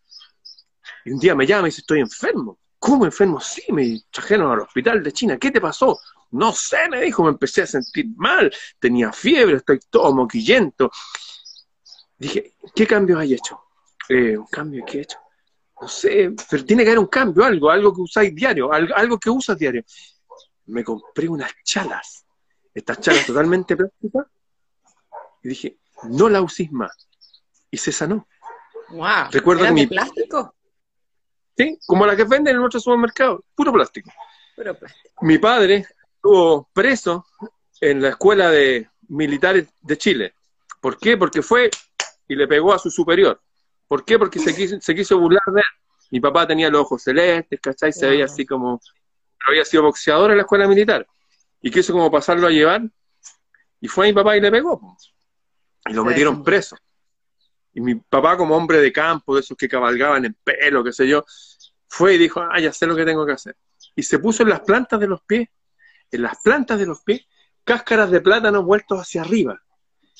Y 1.05 1.11
un 1.11 1.19
día 1.19 1.35
me 1.35 1.45
llama 1.45 1.67
y 1.67 1.69
dice, 1.69 1.81
estoy 1.81 1.99
enfermo. 1.99 2.57
¿Cómo 2.79 3.05
enfermo? 3.05 3.39
Sí, 3.39 3.61
me 3.71 4.01
trajeron 4.09 4.51
al 4.51 4.61
hospital 4.61 5.03
de 5.03 5.11
China. 5.11 5.37
¿Qué 5.37 5.51
te 5.51 5.61
pasó? 5.61 5.99
No 6.31 6.53
sé, 6.53 6.87
me 6.89 7.01
dijo, 7.01 7.23
me 7.23 7.29
empecé 7.29 7.63
a 7.63 7.67
sentir 7.67 8.07
mal, 8.15 8.51
tenía 8.79 9.11
fiebre, 9.11 9.57
estoy 9.57 9.79
todo 9.89 10.13
moquillento. 10.15 10.89
Dije, 12.17 12.55
¿qué 12.73 12.87
cambios 12.87 13.19
hay 13.19 13.33
hecho? 13.33 13.61
Eh, 14.07 14.37
¿Un 14.37 14.47
cambio 14.47 14.85
que 14.85 14.99
he 14.99 15.01
hecho? 15.01 15.17
No 15.81 15.87
sé, 15.87 16.33
pero 16.49 16.63
tiene 16.63 16.83
que 16.83 16.91
haber 16.91 16.99
un 16.99 17.07
cambio, 17.07 17.43
algo, 17.43 17.69
algo 17.69 17.93
que 17.93 18.01
usáis 18.01 18.33
diario, 18.33 18.71
algo, 18.71 18.95
algo 18.95 19.19
que 19.19 19.29
usas 19.29 19.57
diario. 19.57 19.83
Me 20.67 20.83
compré 20.83 21.27
unas 21.27 21.51
chalas, 21.63 22.25
estas 22.73 23.01
chalas 23.01 23.25
totalmente 23.25 23.75
plásticas, 23.75 24.27
y 25.43 25.49
dije, 25.49 25.77
no 26.03 26.29
la 26.29 26.41
uséis 26.41 26.71
más. 26.71 27.09
Y 27.69 27.77
se 27.77 27.91
sanó. 27.91 28.27
Wow. 28.89 29.31
Recuerdo 29.31 29.65
que 29.65 29.71
mi 29.71 29.87
plástico? 29.87 30.53
Sí, 31.57 31.77
como 31.85 32.05
la 32.05 32.15
que 32.15 32.23
venden 32.23 32.55
en 32.55 32.61
nuestro 32.61 32.79
supermercado, 32.79 33.43
puro 33.55 33.73
plástico. 33.73 34.11
Puro 34.55 34.77
plástico. 34.77 35.25
Mi 35.25 35.37
padre 35.37 35.85
estuvo 36.21 36.69
preso 36.71 37.25
en 37.79 37.99
la 37.99 38.09
escuela 38.09 38.51
de 38.51 38.87
militares 39.07 39.67
de 39.81 39.97
Chile. 39.97 40.35
¿Por 40.79 40.99
qué? 40.99 41.17
Porque 41.17 41.41
fue 41.41 41.71
y 42.27 42.35
le 42.35 42.47
pegó 42.47 42.73
a 42.73 42.79
su 42.79 42.91
superior. 42.91 43.41
¿Por 43.87 44.05
qué? 44.05 44.19
Porque 44.19 44.37
se 44.37 44.55
quiso, 44.55 44.79
se 44.79 44.93
quiso 44.93 45.19
burlar 45.19 45.41
de 45.47 45.61
él. 45.61 45.65
Mi 46.11 46.19
papá 46.19 46.45
tenía 46.45 46.69
los 46.69 46.81
ojos 46.81 47.01
celestes, 47.01 47.59
¿cachai? 47.59 47.91
Se 47.91 48.07
veía 48.07 48.25
así 48.25 48.45
como... 48.45 48.79
Había 49.47 49.65
sido 49.65 49.81
boxeador 49.81 50.29
en 50.29 50.37
la 50.37 50.43
escuela 50.43 50.67
militar. 50.67 51.07
Y 51.59 51.71
quiso 51.71 51.91
como 51.91 52.11
pasarlo 52.11 52.45
a 52.45 52.51
llevar. 52.51 52.83
Y 53.79 53.87
fue 53.87 54.05
a 54.05 54.09
mi 54.09 54.13
papá 54.13 54.37
y 54.37 54.41
le 54.41 54.51
pegó. 54.51 54.95
Y 55.87 55.93
lo 55.93 56.05
metieron 56.05 56.43
preso. 56.43 56.77
Y 57.73 57.81
mi 57.81 57.95
papá, 57.95 58.37
como 58.37 58.55
hombre 58.55 58.79
de 58.79 58.93
campo, 58.93 59.33
de 59.33 59.41
esos 59.41 59.57
que 59.57 59.67
cabalgaban 59.67 60.23
en 60.25 60.35
pelo, 60.43 60.83
qué 60.83 60.93
sé 60.93 61.07
yo, 61.07 61.25
fue 61.87 62.13
y 62.13 62.17
dijo, 62.19 62.41
ah, 62.41 62.59
ya 62.59 62.71
sé 62.71 62.85
lo 62.85 62.95
que 62.95 63.05
tengo 63.05 63.25
que 63.25 63.31
hacer. 63.31 63.57
Y 63.95 64.03
se 64.03 64.19
puso 64.19 64.43
en 64.43 64.49
las 64.49 64.59
plantas 64.59 64.99
de 64.99 65.07
los 65.07 65.21
pies, 65.23 65.49
en 66.11 66.21
las 66.21 66.39
plantas 66.41 66.79
de 66.79 66.85
los 66.85 67.01
pies, 67.01 67.25
cáscaras 67.63 68.11
de 68.11 68.21
plátano 68.21 68.63
vueltos 68.63 68.99
hacia 68.99 69.21
arriba. 69.21 69.61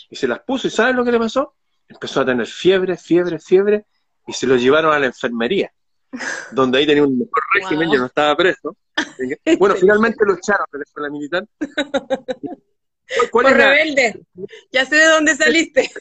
Y 0.10 0.16
se 0.16 0.28
las 0.28 0.40
puso, 0.42 0.68
¿y 0.68 0.72
sabes 0.72 0.96
lo 0.96 1.04
que 1.04 1.12
le 1.12 1.20
pasó? 1.20 1.56
Empezó 1.88 2.22
a 2.22 2.26
tener 2.26 2.48
fiebre, 2.48 2.98
fiebre, 2.98 3.40
fiebre, 3.40 3.86
y 4.28 4.34
se 4.34 4.48
lo 4.48 4.56
llevaron 4.56 4.94
a 4.94 5.00
la 5.00 5.08
enfermería, 5.08 5.74
donde 6.52 6.80
ahí 6.80 6.88
tenía 6.88 7.04
un 7.04 7.18
mejor 7.18 7.44
régimen, 7.54 7.92
yo 7.92 8.00
no 8.00 8.06
estaba 8.06 8.36
preso. 8.36 8.76
Bueno, 9.58 9.76
finalmente 9.76 10.24
lo 10.26 10.36
echaron 10.36 10.68
de 10.72 10.80
la 10.96 11.10
militar. 11.10 11.48
¿Cuál 13.32 13.48
es 13.48 13.58
rebelde, 13.58 14.26
ya 14.72 14.86
sé 14.86 14.96
de 14.96 15.08
dónde 15.08 15.36
saliste. 15.36 15.92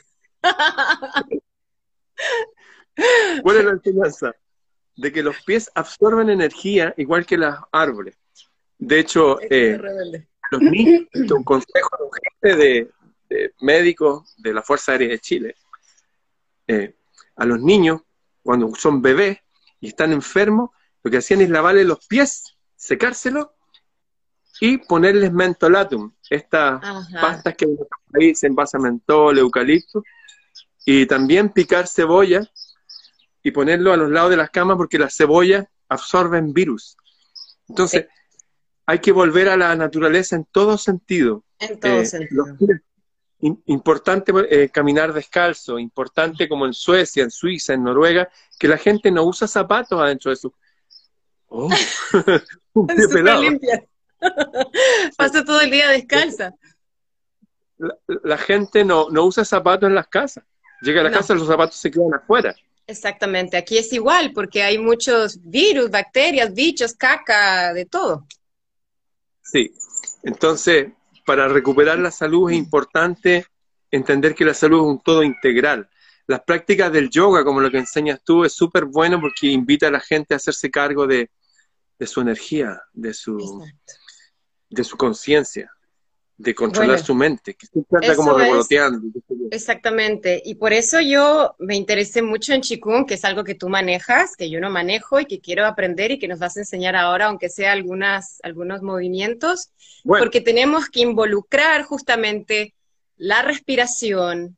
¿Cuál 3.43 3.57
es 3.57 3.65
la 3.65 3.71
enseñanza? 3.71 4.35
De 4.97 5.13
que 5.13 5.23
los 5.23 5.43
pies 5.45 5.71
absorben 5.75 6.31
energía 6.31 6.95
igual 6.97 7.27
que 7.27 7.37
los 7.39 7.55
árboles. 7.73 8.17
De 8.81 8.99
hecho, 8.99 9.39
eh, 9.43 9.79
los 10.51 10.61
niños, 10.63 11.07
un 11.15 11.45
consejo 11.45 11.91
de, 12.41 12.57
de, 12.57 12.91
de, 13.29 13.55
médicos 13.61 14.35
de 14.39 14.55
la 14.55 14.63
Fuerza 14.63 14.93
Aérea 14.93 15.09
de 15.09 15.19
Chile, 15.19 15.55
eh, 16.67 16.97
a 17.37 17.45
los 17.45 17.61
niños, 17.61 18.01
cuando 18.43 18.75
son 18.75 19.03
bebés 19.03 19.39
y 19.81 19.89
están 19.89 20.13
enfermos, 20.13 20.71
lo 21.03 21.11
que 21.11 21.19
hacían 21.19 21.43
es 21.43 21.51
lavarle 21.51 21.85
los 21.85 22.07
pies, 22.07 22.57
secárselos 22.75 23.49
y 24.61 24.79
ponerles 24.79 25.31
mentolatum, 25.31 26.13
estas 26.31 26.81
pastas 27.21 27.55
que 27.57 27.67
en 27.67 27.77
nuestro 27.77 27.99
país 28.11 28.39
se 28.39 28.47
envasa 28.47 28.79
mentol, 28.79 29.39
eucalipto, 29.39 30.03
y 30.87 31.07
también 31.07 31.51
picar 31.51 31.87
cebolla 31.87 32.43
y 33.43 33.51
ponerlo 33.51 33.93
a 33.93 33.97
los 33.97 34.11
lados 34.11 34.31
de 34.31 34.39
las 34.39 34.51
camas 34.51 34.77
porque 34.79 34.99
las 34.99 35.15
cebollas 35.15 35.67
absorben 35.89 36.53
virus. 36.55 36.97
Entonces, 37.69 38.07
hay 38.91 38.99
que 38.99 39.13
volver 39.13 39.49
a 39.49 39.57
la 39.57 39.77
naturaleza 39.77 40.35
en 40.35 40.45
todo 40.47 40.77
sentido. 40.77 41.45
En 41.61 41.79
todo 41.79 42.01
eh, 42.01 42.07
sentido. 42.07 42.45
importante 43.67 44.33
eh, 44.51 44.69
caminar 44.69 45.13
descalzo, 45.13 45.79
importante 45.79 46.49
como 46.49 46.67
en 46.67 46.73
Suecia, 46.73 47.23
en 47.23 47.31
Suiza, 47.31 47.75
en 47.75 47.85
Noruega, 47.85 48.29
que 48.59 48.67
la 48.67 48.77
gente 48.77 49.13
no 49.13 49.23
usa 49.23 49.47
zapatos 49.47 50.01
adentro 50.01 50.31
de 50.33 50.37
su... 50.37 50.53
Oh, 51.47 51.69
un 52.73 52.87
pie 52.89 53.07
pelado. 53.07 53.43
Pasa 55.17 55.45
todo 55.45 55.61
el 55.61 55.71
día 55.71 55.89
descalza. 55.91 56.53
La, 58.25 58.39
gente 58.39 58.85
no, 58.85 59.09
no 59.09 59.25
usa 59.25 59.45
zapatos 59.45 59.89
en 59.89 59.95
las 59.95 60.09
casas. 60.09 60.43
Llega 60.83 61.01
a 61.01 61.05
la 61.05 61.13
casa, 61.13 61.35
los 61.35 61.47
zapatos 61.47 61.77
se 61.77 61.93
quedan 61.93 62.15
afuera. 62.15 62.57
Exactamente, 62.89 63.57
aquí 63.57 63.79
es 63.79 63.93
igual, 63.93 64.33
porque 64.33 64.65
hay 64.65 64.79
muchos 64.79 65.39
virus, 65.43 65.91
bacterias, 65.91 66.53
bichos, 66.53 66.93
caca, 66.95 67.73
de 67.73 67.85
todo. 67.85 68.27
Sí, 69.51 69.75
entonces, 70.23 70.93
para 71.27 71.49
recuperar 71.49 71.99
la 71.99 72.11
salud 72.11 72.51
es 72.51 72.57
importante 72.57 73.47
entender 73.91 74.35
que 74.35 74.45
la 74.45 74.55
salud 74.55 74.79
es 74.79 74.87
un 74.87 75.01
todo 75.01 75.23
integral. 75.23 75.89
Las 76.27 76.43
prácticas 76.43 76.93
del 76.93 77.11
yoga, 77.11 77.45
como 77.45 77.61
lo 77.61 77.71
que 77.71 77.79
enseñas 77.79 78.21
tú, 78.23 78.45
es 78.45 78.53
súper 78.53 78.85
bueno 78.85 79.21
porque 79.21 79.49
invita 79.49 79.89
a 79.89 79.91
la 79.91 80.01
gente 80.01 80.35
a 80.35 80.37
hacerse 80.37 80.71
cargo 80.71 81.07
de, 81.07 81.31
su 82.07 82.21
energía, 82.21 82.81
de 82.93 83.13
su, 83.13 83.65
de 84.69 84.85
su 84.85 84.97
conciencia 84.97 85.71
de 86.41 86.55
controlar 86.55 86.99
su 86.99 87.15
mente, 87.15 87.55
que 87.55 87.67
siempre 87.67 87.99
anda 88.01 88.17
como 88.17 88.33
revoloteando. 88.33 89.09
exactamente, 89.51 90.41
y 90.43 90.55
por 90.55 90.73
eso 90.73 90.99
yo 91.01 91.55
me 91.59 91.77
interesé 91.77 92.23
mucho 92.23 92.55
en 92.55 92.63
Chikung, 92.63 93.07
que 93.07 93.15
es 93.15 93.25
algo 93.27 93.45
que 93.45 93.55
tú 93.55 93.69
manejas, 93.69 94.37
que 94.37 94.49
yo 94.49 94.59
no 94.59 94.71
manejo 94.71 95.21
y 95.21 95.27
que 95.27 95.41
quiero 95.41 95.67
aprender 95.67 96.13
y 96.13 96.19
que 96.19 96.29
nos 96.29 96.39
vas 96.39 96.57
a 96.57 96.61
enseñar 96.61 96.97
ahora, 96.97 97.27
aunque 97.27 97.51
sea 97.51 97.73
algunas, 97.73 98.39
algunos 98.43 98.81
movimientos, 98.81 99.71
porque 100.03 100.41
tenemos 100.41 100.89
que 100.89 101.01
involucrar 101.01 101.83
justamente 101.83 102.75
la 103.19 103.43
respiración, 103.43 104.57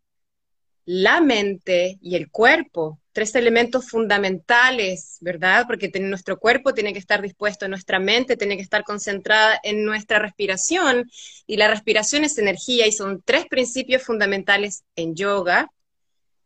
la 0.84 1.20
mente 1.20 1.98
y 2.00 2.14
el 2.14 2.30
cuerpo 2.30 3.00
tres 3.12 3.35
elementos 3.35 3.88
fundamentales, 3.88 5.18
¿verdad? 5.20 5.64
Porque 5.66 5.90
nuestro 6.01 6.38
cuerpo 6.38 6.75
tiene 6.75 6.92
que 6.92 6.98
estar 6.98 7.20
dispuesto, 7.22 7.68
nuestra 7.68 7.98
mente 7.98 8.37
tiene 8.37 8.57
que 8.57 8.62
estar 8.62 8.85
concentrada 8.85 9.59
en 9.62 9.85
nuestra 9.85 10.18
respiración 10.18 11.11
y 11.46 11.57
la 11.57 11.68
respiración 11.68 12.25
es 12.25 12.38
energía 12.38 12.87
y 12.87 12.92
son 12.92 13.22
tres 13.25 13.46
principios 13.46 14.03
fundamentales 14.03 14.85
en 14.96 15.14
yoga 15.14 15.70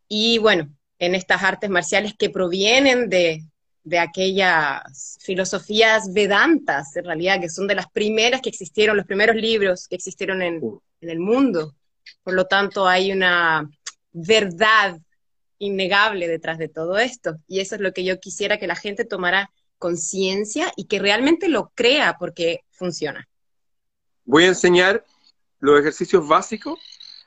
y 0.07 0.37
bueno, 0.37 0.69
en 0.99 1.15
estas 1.15 1.43
artes 1.43 1.69
marciales 1.69 2.13
que 2.17 2.29
provienen 2.29 3.09
de, 3.09 3.43
de 3.83 3.99
aquellas 3.99 5.17
filosofías 5.21 6.11
vedantas, 6.13 6.95
en 6.95 7.05
realidad, 7.05 7.39
que 7.39 7.49
son 7.49 7.67
de 7.67 7.75
las 7.75 7.89
primeras 7.89 8.41
que 8.41 8.49
existieron, 8.49 8.97
los 8.97 9.05
primeros 9.05 9.35
libros 9.35 9.87
que 9.87 9.95
existieron 9.95 10.41
en, 10.41 10.61
en 11.01 11.09
el 11.09 11.19
mundo. 11.19 11.75
Por 12.23 12.33
lo 12.33 12.45
tanto, 12.45 12.87
hay 12.87 13.11
una 13.11 13.69
verdad 14.11 14.99
innegable 15.59 16.27
detrás 16.27 16.57
de 16.57 16.69
todo 16.69 16.97
esto. 16.97 17.37
Y 17.47 17.59
eso 17.59 17.75
es 17.75 17.81
lo 17.81 17.93
que 17.93 18.03
yo 18.03 18.19
quisiera 18.19 18.57
que 18.57 18.67
la 18.67 18.75
gente 18.75 19.05
tomara 19.05 19.51
conciencia 19.77 20.71
y 20.75 20.85
que 20.85 20.99
realmente 20.99 21.49
lo 21.49 21.71
crea 21.75 22.17
porque 22.19 22.61
funciona. 22.71 23.27
Voy 24.25 24.43
a 24.45 24.47
enseñar 24.47 25.05
los 25.59 25.79
ejercicios 25.79 26.27
básicos. 26.27 26.79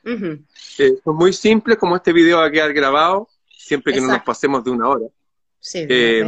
son 0.03 1.15
muy 1.15 1.33
simples, 1.33 1.77
como 1.77 1.95
este 1.95 2.13
video 2.13 2.39
va 2.39 2.45
a 2.45 2.51
quedar 2.51 2.73
grabado, 2.73 3.29
siempre 3.49 3.93
que 3.93 4.01
no 4.01 4.07
nos 4.07 4.23
pasemos 4.23 4.63
de 4.63 4.71
una 4.71 4.89
hora. 4.89 5.05
Sí, 5.59 5.85
eh, 5.87 6.25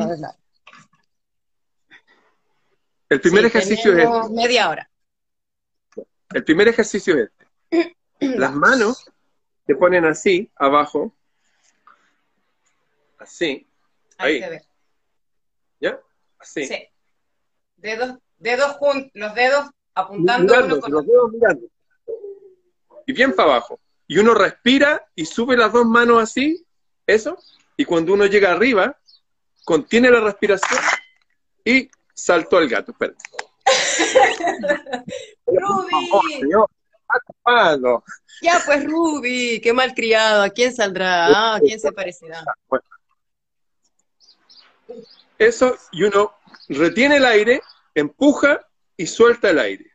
el 3.09 3.21
primer 3.21 3.45
ejercicio 3.45 3.97
es 3.97 4.05
este. 4.05 4.33
media 4.33 4.69
hora. 4.69 4.89
El 6.33 6.43
primer 6.43 6.67
ejercicio 6.67 7.15
es 7.15 7.29
este. 7.69 8.37
Las 8.37 8.53
manos 8.53 9.05
se 9.65 9.75
ponen 9.75 10.05
así, 10.05 10.51
abajo, 10.55 11.15
Así. 13.23 13.65
Ahí. 14.17 14.43
Ahí. 14.43 14.59
¿Ya? 15.79 15.99
Así. 16.38 16.65
Sí. 16.65 16.88
Dedos, 17.77 18.17
dedos 18.38 18.73
juntos, 18.73 19.12
los 19.13 19.33
dedos 19.33 19.69
apuntando 19.95 20.53
uno 20.53 20.79
con 20.79 20.91
los 20.91 21.05
dedos 21.05 21.31
mirando. 21.31 21.67
Y 23.05 23.13
bien 23.13 23.33
para 23.33 23.51
abajo. 23.51 23.79
Y 24.07 24.17
uno 24.19 24.33
respira 24.33 25.05
y 25.15 25.25
sube 25.25 25.55
las 25.55 25.71
dos 25.71 25.86
manos 25.86 26.21
así, 26.21 26.65
eso. 27.07 27.38
Y 27.77 27.86
cuando 27.86 28.13
uno 28.13 28.25
llega 28.25 28.51
arriba, 28.51 28.97
contiene 29.63 30.12
la 30.12 30.19
respiración 30.19 30.79
y 31.63 31.89
saltó 32.13 32.59
el 32.59 32.69
gato. 32.69 32.91
Espérate. 32.91 33.23
Ruby. 35.47 36.09
Ya 38.41 38.62
pues 38.65 38.83
Ruby, 38.83 39.62
qué 39.62 39.71
malcriado, 39.71 40.43
¿a 40.43 40.49
quién 40.49 40.73
saldrá? 40.73 41.27
Ah, 41.27 41.55
¿A 41.55 41.59
quién 41.59 41.79
se 41.79 41.91
parecerá? 41.91 42.43
Eso, 45.38 45.77
y 45.91 46.03
uno 46.03 46.34
retiene 46.69 47.17
el 47.17 47.25
aire, 47.25 47.62
empuja 47.93 48.65
y 48.97 49.08
suelta 49.08 49.49
el 49.49 49.60
aire. 49.60 49.91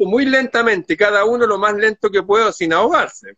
muy 0.00 0.24
lentamente, 0.24 0.96
cada 0.96 1.24
uno 1.24 1.46
lo 1.46 1.58
más 1.58 1.74
lento 1.74 2.10
que 2.10 2.22
pueda 2.22 2.52
sin 2.52 2.72
ahogarse. 2.72 3.36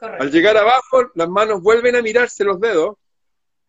Al 0.00 0.30
llegar 0.30 0.56
abajo, 0.56 1.10
las 1.14 1.28
manos 1.28 1.60
vuelven 1.60 1.96
a 1.96 2.02
mirarse 2.02 2.42
los 2.42 2.58
dedos, 2.58 2.96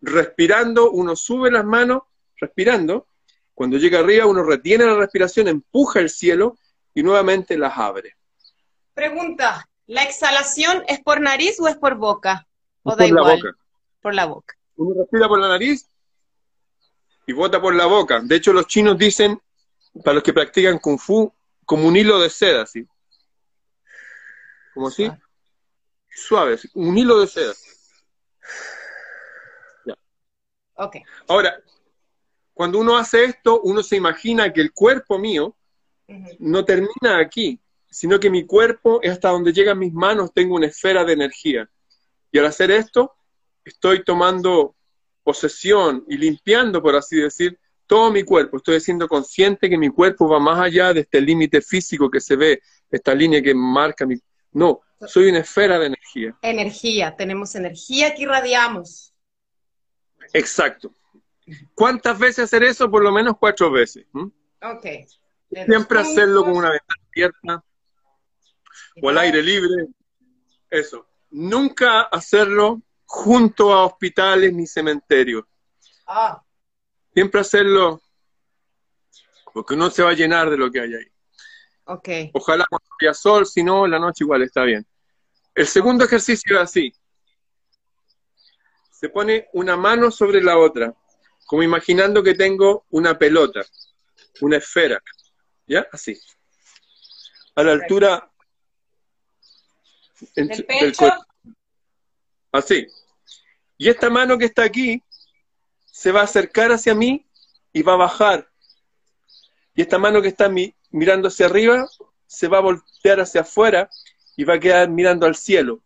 respirando, 0.02 0.91
uno 0.91 1.15
sube 1.15 1.52
las 1.52 1.65
manos, 1.65 2.04
respirando. 2.38 3.08
Cuando 3.54 3.78
llega 3.78 4.00
arriba, 4.00 4.26
uno 4.26 4.43
retiene 4.43 4.86
la 4.86 4.95
respiración, 4.95 5.47
empuja 5.47 6.00
el 6.00 6.10
cielo 6.10 6.58
y 6.93 7.04
nuevamente 7.04 7.58
las 7.58 7.78
abre. 7.78 8.15
Pregunta, 8.93 9.69
¿la 9.88 10.04
exhalación 10.04 10.84
es 10.88 11.02
por 11.02 11.21
nariz 11.21 11.60
o 11.60 11.67
es 11.67 11.76
por 11.76 11.95
boca? 11.95 12.47
¿O 12.84 12.95
da 12.95 13.06
igual? 13.06 13.38
boca. 13.38 13.58
Por 14.02 14.15
la 14.15 14.26
boca. 14.26 14.56
Uno 14.82 15.00
respira 15.00 15.28
por 15.28 15.39
la 15.39 15.48
nariz 15.48 15.88
y 17.28 17.34
bota 17.34 17.62
por 17.62 17.76
la 17.76 17.86
boca. 17.86 18.20
De 18.24 18.36
hecho, 18.36 18.52
los 18.52 18.65
chinos 18.65 18.98
dicen, 18.98 19.39
para 20.04 20.15
los 20.15 20.24
que 20.24 20.34
practican 20.34 20.80
kung 20.80 20.98
fu, 20.98 21.32
como 21.65 21.88
un 21.88 21.96
hilo 21.96 22.20
de 22.20 22.32
seda, 22.32 22.63
así. 22.63 22.88
Como 24.74 24.88
así. 24.88 25.12
Suave, 26.10 26.58
un 26.74 26.98
hilo 26.98 27.20
de 27.20 27.28
seda. 27.28 27.54
Ya. 29.86 29.96
Ok. 30.78 30.96
Ahora, 31.28 31.62
cuando 32.52 32.80
uno 32.80 32.98
hace 32.98 33.26
esto, 33.26 33.62
uno 33.62 33.84
se 33.84 33.98
imagina 33.98 34.52
que 34.52 34.62
el 34.62 34.74
cuerpo 34.74 35.20
mío 35.20 35.56
no 36.39 36.65
termina 36.65 37.20
aquí, 37.20 37.62
sino 37.88 38.20
que 38.20 38.32
mi 38.32 38.48
cuerpo 38.48 39.00
es 39.04 39.12
hasta 39.12 39.30
donde 39.30 39.54
llegan 39.54 39.78
mis 39.78 39.94
manos, 39.94 40.34
tengo 40.34 40.56
una 40.56 40.67
esfera 40.67 41.06
de 41.06 41.13
energía. 41.13 41.70
Y 42.32 42.39
al 42.39 42.48
hacer 42.48 42.72
esto, 42.72 43.15
estoy 43.63 44.04
tomando 44.04 44.76
posesión 45.24 46.04
y 46.08 46.17
limpiando, 46.17 46.82
por 46.82 46.95
así 46.95 47.17
decir, 47.17 47.60
todo 47.86 48.12
mi 48.12 48.24
cuerpo. 48.24 48.58
Estoy 48.58 48.80
siendo 48.80 49.08
consciente 49.08 49.69
que 49.69 49.78
mi 49.78 49.89
cuerpo 49.89 50.28
va 50.28 50.39
más 50.39 50.60
allá 50.60 50.93
de 50.93 51.02
este 51.02 51.21
límite 51.21 51.62
físico 51.62 52.10
que 52.10 52.21
se 52.21 52.36
ve, 52.36 52.62
esta 52.89 53.13
línea 53.13 53.41
que 53.41 53.54
marca 53.54 54.06
mi... 54.06 54.15
No, 54.54 54.82
soy 55.08 55.30
una 55.30 55.39
esfera 55.39 55.80
de 55.80 55.88
energía. 55.88 56.38
Energía, 56.41 57.15
tenemos 57.15 57.56
energía 57.56 58.13
que 58.13 58.24
irradiamos. 58.24 59.13
Exacto. 60.34 60.93
¿Cuántas 61.74 62.17
veces 62.17 62.45
hacer 62.45 62.63
eso? 62.63 62.89
Por 62.89 63.04
lo 63.04 63.12
menos 63.12 63.36
cuatro 63.39 63.71
veces. 63.71 64.06
Ok. 64.13 64.86
Siempre 65.65 66.00
hacerlo 66.00 66.43
con 66.43 66.56
una 66.56 66.69
ventana 66.69 67.04
abierta 67.10 67.63
o 69.02 69.10
al 69.10 69.17
aire 69.17 69.41
libre. 69.41 69.88
Eso. 70.69 71.08
Nunca 71.30 72.02
hacerlo 72.04 72.82
junto 73.12 73.74
a 73.74 73.86
hospitales 73.86 74.54
ni 74.54 74.65
cementerios. 74.65 75.43
Ah. 76.08 76.41
Siempre 77.13 77.41
hacerlo 77.41 78.02
porque 79.54 79.74
uno 79.74 79.89
se 79.89 80.02
va 80.02 80.12
a 80.12 80.13
llenar 80.13 80.50
de 80.50 80.58
lo 80.58 80.71
que 80.71 80.80
hay 80.80 80.93
ahí. 80.93 81.12
Ok. 81.84 82.10
Ojalá 82.34 82.65
cuando 82.69 82.88
haya 83.02 83.13
sol, 83.13 83.45
si 83.45 83.63
no, 83.63 83.86
la 83.86 84.00
noche 84.00 84.24
igual 84.24 84.43
está 84.43 84.63
bien. 84.63 84.88
El 85.54 85.67
segundo 85.67 86.06
ejercicio 86.06 86.56
es 86.56 86.62
así. 86.62 86.93
Se 88.91 89.10
pone 89.10 89.50
una 89.52 89.76
mano 89.76 90.10
sobre 90.10 90.41
la 90.41 90.58
otra, 90.58 90.95
como 91.45 91.63
imaginando 91.63 92.24
que 92.24 92.34
tengo 92.34 92.86
una 92.91 93.19
pelota, 93.19 93.62
una 94.39 94.56
esfera. 94.56 95.04
¿Ya? 95.67 95.86
Así. 95.91 96.17
A 97.56 97.63
la 97.63 97.74
altura 97.74 98.32
del 100.34 100.65
pecho. 100.65 101.12
Así. 102.54 102.88
Y 103.82 103.89
esta 103.89 104.12
mano 104.12 104.38
que 104.38 104.46
está 104.46 104.63
aquí 104.63 105.02
se 105.88 106.12
va 106.12 106.22
a 106.22 106.26
acercar 106.26 106.72
hacia 106.72 106.94
mí 106.94 107.26
y 107.74 107.82
va 107.82 107.94
a 107.94 107.98
bajar. 107.98 108.48
Y 109.74 109.82
esta 109.82 109.98
mano 109.98 110.22
que 110.22 110.28
está 110.28 110.52
mirando 110.91 111.30
hacia 111.30 111.48
arriba 111.48 111.89
se 112.28 112.48
va 112.48 112.60
a 112.60 112.62
voltear 112.62 113.20
hacia 113.22 113.41
afuera 113.41 113.89
y 114.38 114.44
va 114.44 114.54
a 114.54 114.60
quedar 114.60 114.88
mirando 114.88 115.26
al 115.26 115.36
cielo. 115.36 115.82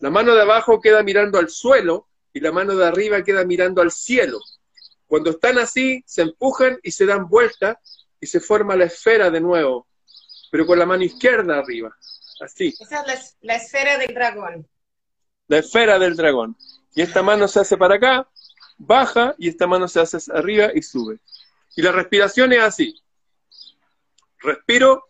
La 0.00 0.10
mano 0.10 0.34
de 0.34 0.42
abajo 0.42 0.80
queda 0.80 1.04
mirando 1.04 1.38
al 1.38 1.48
suelo 1.48 2.08
y 2.32 2.40
la 2.40 2.50
mano 2.50 2.74
de 2.74 2.84
arriba 2.84 3.22
queda 3.22 3.44
mirando 3.44 3.82
al 3.82 3.92
cielo. 3.92 4.40
Cuando 5.06 5.30
están 5.30 5.58
así, 5.58 6.02
se 6.08 6.22
empujan 6.22 6.80
y 6.82 6.90
se 6.90 7.06
dan 7.06 7.28
vuelta 7.28 7.80
y 8.20 8.26
se 8.26 8.40
forma 8.40 8.74
la 8.74 8.86
esfera 8.86 9.30
de 9.30 9.40
nuevo, 9.40 9.86
pero 10.50 10.66
con 10.66 10.76
la 10.76 10.86
mano 10.86 11.04
izquierda 11.04 11.60
arriba. 11.60 11.96
Así. 12.40 12.74
Esa 12.80 13.02
es 13.02 13.36
la, 13.42 13.54
esfera 13.54 13.96
del 13.96 14.12
dragón. 14.12 14.68
La 15.46 15.58
esfera 15.58 16.00
del 16.00 16.16
dragón. 16.16 16.56
Y 16.98 17.02
esta 17.02 17.22
mano 17.22 17.46
se 17.46 17.60
hace 17.60 17.76
para 17.76 17.94
acá, 17.94 18.28
baja, 18.76 19.32
y 19.38 19.48
esta 19.48 19.68
mano 19.68 19.86
se 19.86 20.00
hace 20.00 20.18
arriba 20.32 20.70
y 20.74 20.82
sube. 20.82 21.20
Y 21.76 21.82
la 21.82 21.92
respiración 21.92 22.52
es 22.52 22.60
así. 22.60 23.00
Respiro, 24.40 25.06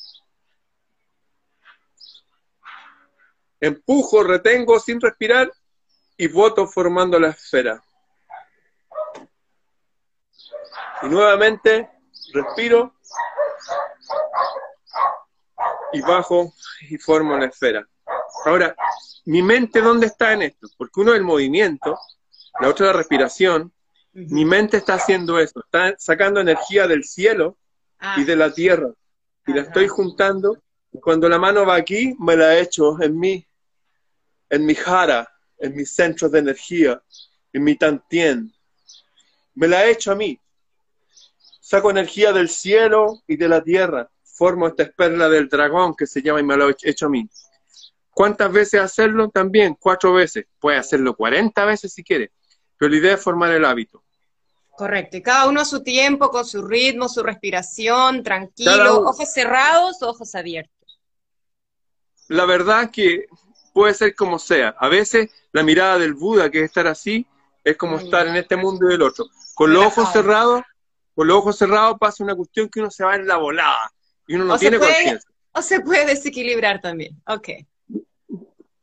empujo, 3.58 4.22
retengo 4.22 4.78
sin 4.78 5.00
respirar 5.00 5.50
y 6.18 6.28
voto 6.28 6.66
formando 6.66 7.18
la 7.18 7.28
esfera. 7.28 7.82
Y 11.04 11.06
nuevamente 11.06 11.88
respiro, 12.34 12.96
y 15.94 16.02
bajo 16.02 16.52
y 16.82 16.98
formo 16.98 17.34
la 17.38 17.46
esfera. 17.46 17.88
Ahora, 18.44 18.74
mi 19.24 19.42
mente, 19.42 19.80
¿dónde 19.80 20.06
está 20.06 20.32
en 20.32 20.42
esto? 20.42 20.68
Porque 20.76 21.00
uno 21.00 21.12
es 21.12 21.18
el 21.18 21.24
movimiento, 21.24 21.98
la 22.60 22.68
otra 22.68 22.86
es 22.86 22.92
la 22.92 22.98
respiración. 22.98 23.72
Mi 24.12 24.44
mente 24.44 24.78
está 24.78 24.94
haciendo 24.94 25.38
eso, 25.38 25.60
está 25.60 25.94
sacando 25.98 26.40
energía 26.40 26.86
del 26.86 27.04
cielo 27.04 27.56
y 28.16 28.24
de 28.24 28.36
la 28.36 28.52
tierra. 28.52 28.90
Y 29.46 29.52
la 29.52 29.62
estoy 29.62 29.88
juntando. 29.88 30.62
cuando 31.02 31.28
la 31.28 31.38
mano 31.38 31.66
va 31.66 31.76
aquí, 31.76 32.16
me 32.18 32.36
la 32.36 32.58
echo 32.58 33.00
en 33.02 33.18
mí, 33.18 33.46
en 34.48 34.64
mi 34.64 34.74
jara, 34.74 35.28
en 35.58 35.76
mis 35.76 35.94
centros 35.94 36.32
de 36.32 36.38
energía, 36.38 37.02
en 37.52 37.64
mi 37.64 37.76
tantien. 37.76 38.52
Me 39.54 39.68
la 39.68 39.86
echo 39.86 40.12
a 40.12 40.14
mí. 40.14 40.40
Saco 41.60 41.90
energía 41.90 42.32
del 42.32 42.48
cielo 42.48 43.22
y 43.26 43.36
de 43.36 43.48
la 43.48 43.62
tierra 43.62 44.10
formo 44.38 44.68
esta 44.68 44.88
perla 44.90 45.28
del 45.28 45.48
dragón 45.48 45.94
que 45.96 46.06
se 46.06 46.22
llama 46.22 46.40
y 46.40 46.44
me 46.44 46.56
lo 46.56 46.70
he 46.70 46.76
hecho 46.82 47.06
a 47.06 47.08
mí. 47.08 47.28
¿Cuántas 48.18 48.50
veces 48.50 48.80
hacerlo? 48.80 49.30
También, 49.30 49.76
cuatro 49.78 50.12
veces. 50.12 50.46
Puede 50.58 50.76
hacerlo 50.76 51.14
40 51.14 51.64
veces 51.64 51.92
si 51.92 52.02
quiere, 52.02 52.32
pero 52.76 52.90
la 52.90 52.96
idea 52.96 53.14
es 53.14 53.22
formar 53.22 53.52
el 53.52 53.64
hábito. 53.64 54.02
Correcto, 54.76 55.18
y 55.18 55.22
cada 55.22 55.46
uno 55.46 55.60
a 55.60 55.64
su 55.64 55.84
tiempo, 55.84 56.28
con 56.28 56.44
su 56.44 56.66
ritmo, 56.66 57.08
su 57.08 57.22
respiración, 57.22 58.24
tranquilo, 58.24 59.02
ojos 59.02 59.32
cerrados, 59.32 60.02
ojos 60.02 60.34
abiertos. 60.34 61.00
La 62.26 62.44
verdad 62.44 62.90
que 62.90 63.26
puede 63.72 63.94
ser 63.94 64.16
como 64.16 64.40
sea. 64.40 64.74
A 64.80 64.88
veces 64.88 65.30
la 65.52 65.62
mirada 65.62 65.96
del 65.96 66.14
Buda, 66.14 66.50
que 66.50 66.58
es 66.58 66.64
estar 66.64 66.88
así, 66.88 67.24
es 67.62 67.76
como 67.76 67.98
estar 67.98 68.26
en 68.26 68.34
este 68.34 68.56
mundo 68.56 68.88
y 68.88 68.94
del 68.94 69.02
otro. 69.02 69.26
Con 69.54 69.72
los 69.72 69.86
ojos 69.86 70.12
cerrados, 70.12 70.62
con 71.14 71.28
los 71.28 71.36
ojos 71.36 71.56
cerrados 71.56 71.96
pasa 72.00 72.24
una 72.24 72.34
cuestión 72.34 72.68
que 72.68 72.80
uno 72.80 72.90
se 72.90 73.04
va 73.04 73.14
en 73.14 73.28
la 73.28 73.36
volada 73.36 73.92
y 74.26 74.34
uno 74.34 74.44
no 74.44 74.58
tiene 74.58 74.80
conciencia. 74.80 75.30
O 75.52 75.62
se 75.62 75.80
puede 75.82 76.04
desequilibrar 76.04 76.80
también, 76.80 77.16
ok. 77.24 77.50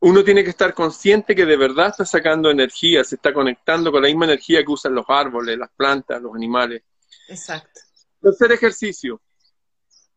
Uno 0.05 0.23
tiene 0.23 0.43
que 0.43 0.51
estar 0.51 0.75
consciente 0.75 1.35
que 1.35 1.47
de 1.47 1.57
verdad 1.57 1.87
está 1.87 2.05
sacando 2.05 2.51
energía, 2.51 3.03
se 3.03 3.15
está 3.15 3.33
conectando 3.33 3.91
con 3.91 4.03
la 4.03 4.07
misma 4.07 4.25
energía 4.25 4.63
que 4.63 4.71
usan 4.71 4.93
los 4.93 5.05
árboles, 5.07 5.57
las 5.57 5.71
plantas, 5.71 6.21
los 6.21 6.35
animales. 6.35 6.83
Exacto. 7.27 7.81
Tercer 8.21 8.51
ejercicio. 8.51 9.19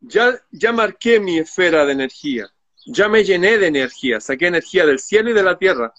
Ya, 0.00 0.38
ya 0.50 0.72
marqué 0.72 1.18
mi 1.18 1.38
esfera 1.38 1.86
de 1.86 1.92
energía, 1.92 2.52
ya 2.84 3.08
me 3.08 3.24
llené 3.24 3.56
de 3.56 3.68
energía, 3.68 4.20
saqué 4.20 4.48
energía 4.48 4.84
del 4.84 4.98
cielo 4.98 5.30
y 5.30 5.32
de 5.32 5.42
la 5.42 5.56
tierra. 5.56 5.94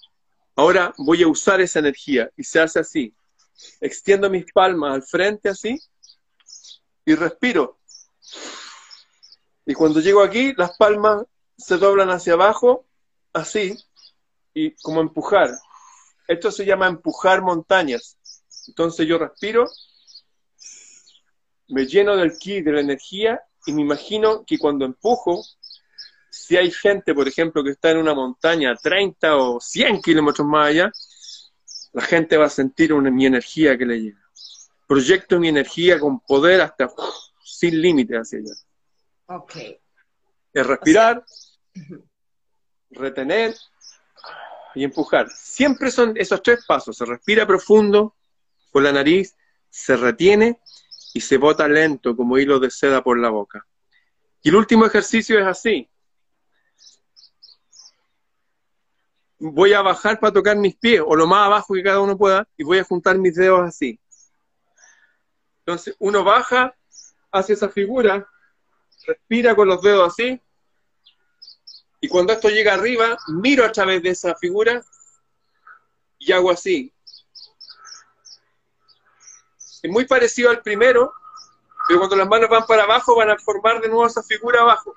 Ahora 0.56 0.94
voy 1.00 1.24
a 1.24 1.28
usar 1.28 1.60
esa 1.60 1.80
energía 1.80 2.30
y 2.38 2.44
se 2.44 2.60
hace 2.60 2.82
así. 2.82 3.12
Extiendo 3.82 4.30
mis 4.30 4.46
palmas 4.54 4.94
al 4.94 5.02
frente 5.02 5.50
así 5.50 5.82
y 7.06 7.16
respiro. 7.16 7.80
Y 9.66 9.74
cuando 9.74 10.00
llego 10.00 10.22
aquí, 10.22 10.54
las 10.56 10.78
palmas 10.78 11.26
se 11.58 11.78
doblan 11.78 12.12
hacia 12.12 12.34
abajo, 12.34 12.86
así, 13.34 13.78
y 14.54 14.72
como 14.82 15.02
empujar. 15.02 15.52
Esto 16.28 16.52
se 16.52 16.66
llama 16.66 16.88
empujar 16.88 17.42
montañas. 17.42 18.18
Entonces 18.68 19.08
yo 19.08 19.18
respiro, 19.18 19.68
me 21.70 21.86
lleno 21.86 22.16
del 22.16 22.38
ki, 22.38 22.62
de 22.62 22.72
la 22.72 22.82
energía, 22.82 23.42
y 23.66 23.74
me 23.74 23.82
imagino 23.82 24.44
que 24.46 24.58
cuando 24.58 24.86
empujo, 24.86 25.44
si 26.30 26.58
hay 26.58 26.72
gente, 26.72 27.14
por 27.14 27.28
ejemplo, 27.28 27.64
que 27.64 27.72
está 27.72 27.92
en 27.92 27.98
una 27.98 28.14
montaña 28.14 28.76
30 28.76 29.36
o 29.36 29.60
100 29.60 30.02
kilómetros 30.02 30.48
más 30.48 30.68
allá, 30.68 30.92
la 31.94 32.02
gente 32.04 32.38
va 32.38 32.46
a 32.46 32.50
sentir 32.50 32.94
una, 32.94 33.10
mi 33.10 33.26
energía 33.26 33.78
que 33.78 33.86
le 33.86 34.00
llega. 34.00 34.22
Proyecto 34.88 35.40
mi 35.40 35.50
energía 35.50 36.00
con 36.00 36.20
poder 36.20 36.62
hasta 36.62 36.90
sin 37.44 37.82
límite 37.82 38.16
hacia 38.16 38.40
allá. 38.40 38.54
Ok. 39.28 39.56
Es 40.54 40.66
respirar, 40.66 41.24
retener 42.92 43.56
y 44.76 44.84
empujar. 44.84 45.30
Siempre 45.30 45.92
son 45.92 46.16
esos 46.18 46.42
tres 46.42 46.66
pasos. 46.66 46.98
Se 46.98 47.06
respira 47.06 47.46
profundo 47.46 48.16
por 48.72 48.84
la 48.84 48.92
nariz, 48.92 49.36
se 49.70 49.96
retiene 49.96 50.60
y 51.14 51.22
se 51.22 51.38
bota 51.38 51.68
lento 51.68 52.16
como 52.16 52.38
hilo 52.38 52.60
de 52.60 52.70
seda 52.70 53.04
por 53.04 53.18
la 53.18 53.30
boca. 53.30 53.66
Y 54.42 54.50
el 54.50 54.56
último 54.56 54.86
ejercicio 54.86 55.40
es 55.40 55.46
así. 55.46 55.90
Voy 59.40 59.74
a 59.74 59.82
bajar 59.82 60.20
para 60.20 60.34
tocar 60.34 60.58
mis 60.58 60.76
pies, 60.76 61.02
o 61.06 61.16
lo 61.16 61.26
más 61.26 61.46
abajo 61.46 61.74
que 61.74 61.84
cada 61.84 62.02
uno 62.02 62.18
pueda, 62.18 62.48
y 62.58 62.64
voy 62.64 62.78
a 62.80 62.84
juntar 62.84 63.18
mis 63.18 63.36
dedos 63.36 63.62
así. 63.62 64.00
Entonces, 65.60 65.96
uno 66.00 66.24
baja 66.24 66.76
hacia 67.32 67.54
esa 67.54 67.70
figura, 67.70 68.28
respira 69.06 69.56
con 69.56 69.68
los 69.68 69.82
dedos 69.82 70.12
así, 70.12 70.42
y 72.02 72.08
cuando 72.08 72.34
esto 72.34 72.50
llega 72.50 72.74
arriba, 72.74 73.18
miro 73.28 73.66
a 73.66 73.72
través 73.72 74.02
de 74.02 74.10
esa 74.10 74.36
figura 74.36 74.84
y 76.18 76.32
hago 76.32 76.52
así. 76.52 76.94
Es 79.82 79.90
muy 79.90 80.06
parecido 80.06 80.50
al 80.50 80.62
primero, 80.62 81.14
pero 81.88 82.00
cuando 82.00 82.16
las 82.16 82.28
manos 82.28 82.50
van 82.50 82.66
para 82.66 82.84
abajo 82.84 83.16
van 83.16 83.32
a 83.32 83.38
formar 83.38 83.82
de 83.82 83.88
nuevo 83.88 84.06
esa 84.06 84.24
figura 84.24 84.62
abajo. 84.62 84.96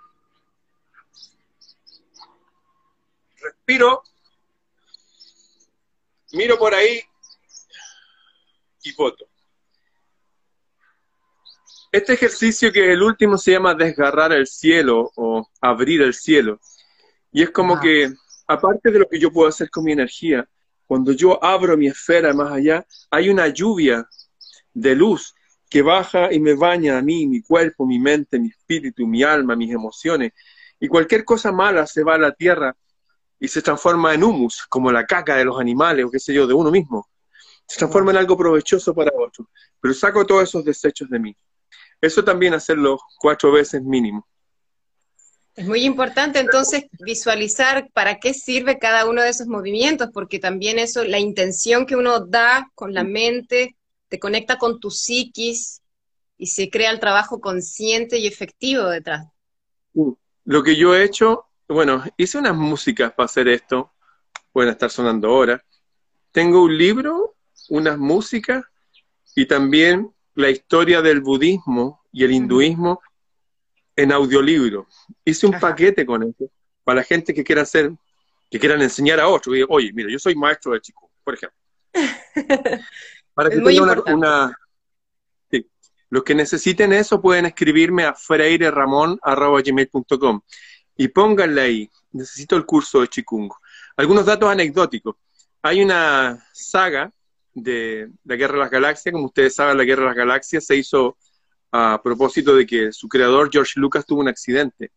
Respiro, 3.40 4.03
miro 6.32 6.59
por 6.59 6.74
ahí 6.74 7.03
y 8.82 8.94
voto. 8.94 9.26
Este 11.90 12.14
ejercicio 12.14 12.72
que 12.72 12.86
es 12.86 12.92
el 12.92 13.03
último 13.03 13.36
se 13.36 13.53
llama 13.53 13.74
desgarrar 13.74 14.32
el 14.32 14.46
cielo 14.46 15.11
o 15.16 15.48
abrir 15.61 16.03
el 16.03 16.14
cielo. 16.14 16.59
Y 17.33 17.43
es 17.43 17.51
como 17.51 17.80
que, 17.80 18.12
aparte 18.47 18.91
de 18.91 18.99
lo 18.99 19.09
que 19.09 19.18
yo 19.18 19.33
puedo 19.33 19.49
hacer 19.49 19.70
con 19.70 19.85
mi 19.85 19.93
energía, 19.93 20.47
cuando 20.87 21.12
yo 21.12 21.43
abro 21.43 21.76
mi 21.76 21.87
esfera 21.87 22.35
más 22.35 22.53
allá, 22.53 22.87
hay 23.11 23.30
una 23.30 23.49
lluvia 23.49 24.07
de 24.74 24.95
luz 24.95 25.35
que 25.70 25.80
baja 25.80 26.30
y 26.30 26.39
me 26.39 26.55
baña 26.55 26.99
a 26.99 27.03
mí, 27.03 27.26
mi 27.26 27.41
cuerpo, 27.41 27.87
mi 27.87 27.99
mente, 27.99 28.39
mi 28.39 28.49
espíritu, 28.49 29.07
mi 29.07 29.22
alma, 29.22 29.57
mis 29.57 29.72
emociones. 29.72 30.33
Y 30.78 30.89
cualquier 30.89 31.24
cosa 31.24 31.51
mala 31.51 31.87
se 31.87 32.05
va 32.05 32.16
a 32.16 32.18
la 32.18 32.33
tierra 32.33 32.76
y 33.41 33.49
se 33.49 33.62
transforma 33.62 34.12
en 34.12 34.22
humus, 34.22 34.66
como 34.68 34.93
la 34.93 35.07
caca 35.07 35.35
de 35.35 35.47
los 35.47 35.59
animales 35.59 36.05
o 36.05 36.11
qué 36.11 36.18
sé 36.18 36.35
yo, 36.35 36.47
de 36.47 36.53
uno 36.53 36.70
mismo. 36.70 37.09
Se 37.66 37.78
transforma 37.78 38.11
en 38.11 38.18
algo 38.18 38.37
provechoso 38.37 38.95
para 38.95 39.11
otro. 39.16 39.49
Pero 39.80 39.95
saco 39.95 40.26
todos 40.26 40.43
esos 40.43 40.62
desechos 40.62 41.09
de 41.09 41.18
mí. 41.18 41.35
Eso 42.01 42.22
también 42.22 42.53
hacerlo 42.53 42.99
cuatro 43.18 43.51
veces 43.51 43.83
mínimo. 43.83 44.28
Es 45.55 45.66
muy 45.66 45.84
importante 45.84 46.40
entonces 46.40 46.86
visualizar 47.00 47.90
para 47.92 48.18
qué 48.18 48.32
sirve 48.32 48.78
cada 48.78 49.07
uno 49.07 49.22
de 49.22 49.28
esos 49.28 49.46
movimientos, 49.46 50.09
porque 50.12 50.38
también 50.38 50.78
eso, 50.78 51.05
la 51.05 51.18
intención 51.18 51.84
que 51.84 51.94
uno 51.94 52.20
da 52.20 52.70
con 52.74 52.94
la 52.94 53.05
mente, 53.05 53.76
te 54.09 54.18
conecta 54.18 54.57
con 54.57 54.80
tu 54.80 54.90
psiquis 54.90 55.82
y 56.38 56.46
se 56.46 56.70
crea 56.70 56.90
el 56.90 57.00
trabajo 57.00 57.40
consciente 57.40 58.18
y 58.18 58.26
efectivo 58.26 58.84
detrás. 58.84 59.26
Lo 60.44 60.62
que 60.62 60.76
yo 60.76 60.94
he 60.94 61.05
hecho, 61.05 61.46
bueno, 61.68 62.03
hice 62.16 62.38
unas 62.38 62.57
músicas 62.57 63.12
para 63.12 63.26
hacer 63.26 63.46
esto, 63.48 63.92
pueden 64.53 64.70
estar 64.70 64.90
sonando 64.90 65.28
ahora. 65.28 65.62
Tengo 66.30 66.62
un 66.62 66.76
libro, 66.76 67.36
unas 67.68 67.98
músicas 67.98 68.64
y 69.34 69.46
también 69.46 70.12
la 70.34 70.50
historia 70.50 71.03
del 71.03 71.20
budismo 71.20 72.03
y 72.11 72.24
el 72.24 72.32
hinduismo 72.32 73.00
en 73.97 74.12
audiolibro. 74.12 74.86
Hice 75.24 75.47
un 75.47 75.59
paquete 75.59 76.07
con 76.07 76.22
eso 76.22 76.49
para 76.84 77.01
la 77.01 77.05
gente 77.05 77.34
que 77.34 77.45
quiera 77.45 77.62
hacer, 77.62 77.90
que 78.51 78.59
quieran 78.59 78.82
enseñar 78.82 79.20
a 79.20 79.28
otros. 79.28 79.57
Oye, 79.68 79.93
mira, 79.93 80.11
yo 80.11 80.18
soy 80.18 80.34
maestro 80.34 80.72
de 80.72 80.80
chico, 80.80 81.09
por 81.22 81.34
ejemplo. 81.34 81.59
para 83.34 83.51
que 83.51 83.61
tengan 83.61 84.03
una, 84.07 84.59
Los 86.11 86.24
que 86.24 86.34
necesiten 86.34 86.93
eso 86.93 87.20
pueden 87.20 87.47
escribirme 87.47 88.05
a 88.05 88.14
freireramon.com 88.14 90.40
y 90.97 91.09
pónganle 91.09 91.61
ahí, 91.61 91.90
necesito 92.12 92.57
el 92.57 92.64
curso 92.66 93.01
de 93.01 93.09
Chikungo. 93.09 93.59
Algunos 93.97 94.26
datos 94.26 94.51
anecdóticos. 94.51 95.16
Hay 95.62 95.82
una 95.82 96.47
saga 96.53 97.11
de 97.55 98.11
la 98.24 98.36
Guerra 98.36 98.55
de 98.55 98.61
las 98.61 98.70
Galaxias. 98.70 99.12
Como 99.12 99.26
ustedes 99.26 99.55
saben, 99.55 99.76
la 99.76 99.84
Guerra 99.84 100.03
de 100.03 100.09
las 100.09 100.16
Galaxias 100.16 100.66
se 100.66 100.76
hizo 100.76 101.16
a 101.73 102.01
propósito 102.03 102.55
de 102.55 102.66
que 102.66 102.93
su 102.93 103.09
creador, 103.09 103.49
George 103.51 103.81
Lucas, 103.81 104.05
tuvo 104.05 104.20
un 104.20 104.29
accidente. 104.29 104.93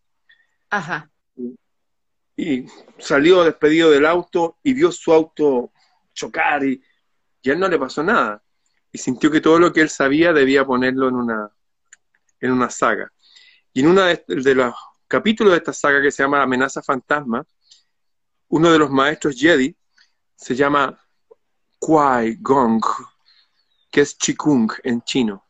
Ajá. 0.69 1.09
Y 2.35 2.65
salió 2.99 3.43
despedido 3.45 3.89
del 3.89 4.05
auto 4.05 4.57
y 4.61 4.73
vio 4.73 4.91
su 4.91 5.13
auto 5.13 5.71
chocar 6.13 6.65
y, 6.65 6.83
y 7.41 7.49
a 7.49 7.53
él 7.53 7.59
no 7.59 7.69
le 7.69 7.79
pasó 7.79 8.03
nada. 8.03 8.43
Y 8.91 8.97
sintió 8.97 9.31
que 9.31 9.39
todo 9.39 9.57
lo 9.57 9.71
que 9.71 9.81
él 9.81 9.89
sabía 9.89 10.33
debía 10.33 10.65
ponerlo 10.65 11.07
en 11.07 11.15
una, 11.15 11.49
en 12.41 12.51
una 12.51 12.69
saga. 12.69 13.11
Y 13.71 13.79
en 13.79 13.87
uno 13.87 14.01
de, 14.01 14.23
de 14.27 14.55
los 14.55 14.75
capítulos 15.07 15.53
de 15.53 15.57
esta 15.57 15.73
saga 15.73 16.01
que 16.01 16.11
se 16.11 16.23
llama 16.23 16.41
Amenaza 16.41 16.81
Fantasma, 16.81 17.45
uno 18.49 18.71
de 18.71 18.79
los 18.79 18.91
maestros 18.91 19.35
Jedi 19.37 19.75
se 20.35 20.55
llama 20.55 20.97
Kwai 21.79 22.35
Gong, 22.41 22.83
que 23.89 24.01
es 24.01 24.17
Chikung 24.17 24.71
en 24.83 25.01
chino. 25.03 25.44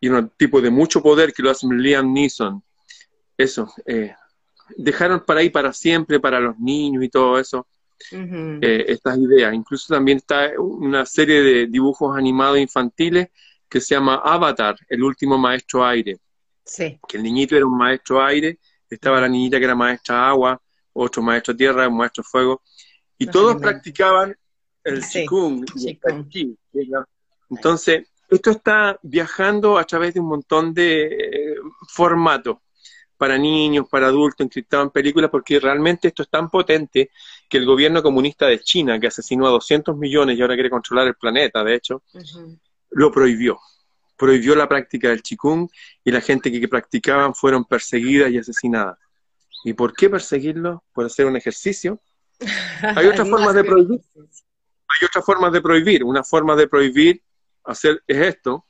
Y 0.00 0.08
un 0.08 0.30
tipo 0.30 0.60
de 0.60 0.70
mucho 0.70 1.02
poder 1.02 1.32
que 1.32 1.42
lo 1.42 1.50
hace 1.50 1.66
Liam 1.70 2.12
Neeson. 2.12 2.62
Eso, 3.36 3.72
eh, 3.86 4.14
dejaron 4.76 5.24
para 5.24 5.40
ahí 5.40 5.50
para 5.50 5.72
siempre, 5.72 6.20
para 6.20 6.40
los 6.40 6.58
niños 6.58 7.04
y 7.04 7.08
todo 7.08 7.38
eso, 7.38 7.66
eh, 8.12 8.84
estas 8.88 9.18
ideas. 9.18 9.54
Incluso 9.54 9.92
también 9.94 10.18
está 10.18 10.52
una 10.58 11.04
serie 11.04 11.42
de 11.42 11.66
dibujos 11.66 12.16
animados 12.16 12.58
infantiles 12.58 13.28
que 13.68 13.80
se 13.80 13.94
llama 13.94 14.20
Avatar, 14.24 14.76
el 14.88 15.02
último 15.02 15.38
maestro 15.38 15.84
aire. 15.84 16.18
Sí. 16.64 16.98
Que 17.06 17.16
el 17.16 17.22
niñito 17.22 17.56
era 17.56 17.66
un 17.66 17.76
maestro 17.76 18.22
aire, 18.22 18.58
estaba 18.88 19.20
la 19.20 19.28
niñita 19.28 19.58
que 19.58 19.64
era 19.64 19.74
maestra 19.74 20.28
agua, 20.28 20.60
otro 20.92 21.22
maestro 21.22 21.54
tierra, 21.54 21.88
un 21.88 21.96
maestro 21.96 22.24
fuego, 22.24 22.62
y 23.16 23.26
todos 23.26 23.60
practicaban 23.60 24.36
el 24.82 25.04
Qigong. 25.04 25.64
Entonces, 27.50 28.09
esto 28.30 28.50
está 28.50 28.98
viajando 29.02 29.78
a 29.78 29.84
través 29.84 30.14
de 30.14 30.20
un 30.20 30.28
montón 30.28 30.72
de 30.72 31.02
eh, 31.06 31.56
formatos 31.88 32.58
para 33.16 33.36
niños, 33.36 33.86
para 33.90 34.06
adultos, 34.06 34.44
encriptado 34.44 34.82
en 34.84 34.90
películas, 34.90 35.30
porque 35.30 35.60
realmente 35.60 36.08
esto 36.08 36.22
es 36.22 36.30
tan 36.30 36.48
potente 36.48 37.10
que 37.48 37.58
el 37.58 37.66
gobierno 37.66 38.02
comunista 38.02 38.46
de 38.46 38.60
China, 38.60 38.98
que 38.98 39.08
asesinó 39.08 39.46
a 39.46 39.50
200 39.50 39.96
millones 39.96 40.38
y 40.38 40.42
ahora 40.42 40.54
quiere 40.54 40.70
controlar 40.70 41.06
el 41.06 41.16
planeta, 41.16 41.62
de 41.62 41.74
hecho, 41.74 42.02
lo 42.90 43.12
prohibió. 43.12 43.58
Prohibió 44.16 44.54
la 44.54 44.68
práctica 44.68 45.08
del 45.08 45.22
Qigong 45.22 45.68
y 46.04 46.10
la 46.10 46.20
gente 46.20 46.50
que, 46.50 46.60
que 46.60 46.68
practicaban 46.68 47.34
fueron 47.34 47.64
perseguidas 47.64 48.30
y 48.30 48.38
asesinadas. 48.38 48.98
¿Y 49.64 49.74
por 49.74 49.92
qué 49.92 50.08
perseguirlo? 50.08 50.82
Por 50.94 51.04
hacer 51.04 51.26
un 51.26 51.36
ejercicio. 51.36 52.00
Hay 52.96 53.06
otras 53.06 53.28
formas 53.28 53.54
de 53.54 53.64
prohibir 53.64 54.00
hay 54.90 55.06
otras 55.06 55.24
formas 55.24 55.52
de 55.52 55.60
prohibir. 55.60 56.04
Una 56.04 56.24
forma 56.24 56.56
de 56.56 56.66
prohibir 56.66 57.22
hacer 57.64 58.02
es 58.06 58.18
esto. 58.18 58.66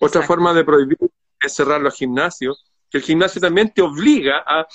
Otra 0.00 0.22
forma 0.22 0.52
de 0.52 0.64
prohibir 0.64 0.98
es 1.40 1.54
cerrar 1.54 1.80
los 1.80 1.94
gimnasios. 1.94 2.64
Que 2.90 2.98
el 2.98 3.04
gimnasio 3.04 3.40
también 3.40 3.72
te 3.72 3.82
obliga 3.82 4.44
a, 4.46 4.66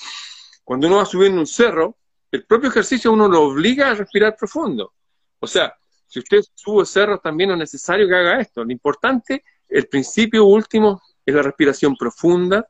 cuando 0.64 0.86
uno 0.86 0.96
va 0.96 1.06
subiendo 1.06 1.40
un 1.40 1.46
cerro, 1.46 1.96
el 2.30 2.44
propio 2.44 2.70
ejercicio 2.70 3.12
uno 3.12 3.28
lo 3.28 3.42
obliga 3.42 3.90
a 3.90 3.94
respirar 3.94 4.36
profundo. 4.36 4.92
O 5.38 5.46
sea, 5.46 5.74
si 6.06 6.18
usted 6.18 6.42
sube 6.54 6.84
cerros 6.84 7.20
también 7.22 7.50
es 7.52 7.58
necesario 7.58 8.06
que 8.06 8.14
haga 8.14 8.40
esto. 8.40 8.64
Lo 8.64 8.72
importante, 8.72 9.44
el 9.68 9.86
principio 9.88 10.44
último, 10.44 11.00
es 11.24 11.34
la 11.34 11.42
respiración 11.42 11.96
profunda 11.96 12.66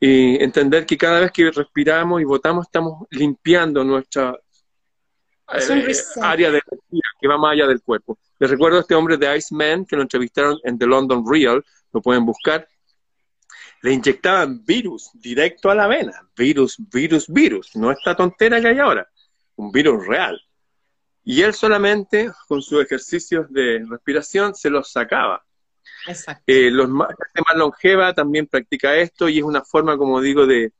y 0.00 0.42
entender 0.42 0.84
que 0.86 0.98
cada 0.98 1.20
vez 1.20 1.32
que 1.32 1.50
respiramos 1.50 2.20
y 2.20 2.24
votamos 2.24 2.66
estamos 2.66 3.06
limpiando 3.10 3.84
nuestra 3.84 4.36
eh, 5.54 5.94
área 6.20 6.50
de 6.50 6.60
energía 6.70 7.02
que 7.20 7.28
va 7.28 7.38
más 7.38 7.52
allá 7.52 7.66
del 7.66 7.82
cuerpo. 7.82 8.18
Les 8.38 8.50
recuerdo 8.50 8.78
a 8.78 8.80
este 8.80 8.94
hombre 8.94 9.16
de 9.16 9.36
Iceman 9.36 9.84
que 9.84 9.96
lo 9.96 10.02
entrevistaron 10.02 10.58
en 10.64 10.78
The 10.78 10.86
London 10.86 11.24
Real, 11.26 11.64
lo 11.92 12.02
pueden 12.02 12.24
buscar. 12.24 12.66
Le 13.82 13.92
inyectaban 13.92 14.64
virus 14.64 15.10
directo 15.14 15.70
a 15.70 15.74
la 15.74 15.86
vena, 15.86 16.12
virus, 16.36 16.76
virus, 16.90 17.26
virus, 17.28 17.76
no 17.76 17.90
esta 17.90 18.16
tontera 18.16 18.60
que 18.60 18.68
hay 18.68 18.78
ahora, 18.78 19.06
un 19.56 19.70
virus 19.70 20.06
real. 20.06 20.40
Y 21.22 21.42
él 21.42 21.54
solamente, 21.54 22.30
con 22.48 22.60
sus 22.60 22.82
ejercicios 22.82 23.50
de 23.50 23.84
respiración, 23.88 24.54
se 24.54 24.70
los 24.70 24.90
sacaba. 24.90 25.44
Exacto. 26.06 26.42
Eh, 26.46 26.70
los 26.70 26.88
más, 26.88 27.08
más 27.08 27.56
longeva 27.56 28.12
también 28.12 28.46
practica 28.46 28.96
esto 28.96 29.28
y 29.28 29.38
es 29.38 29.44
una 29.44 29.62
forma, 29.62 29.96
como 29.96 30.20
digo, 30.20 30.46
de, 30.46 30.72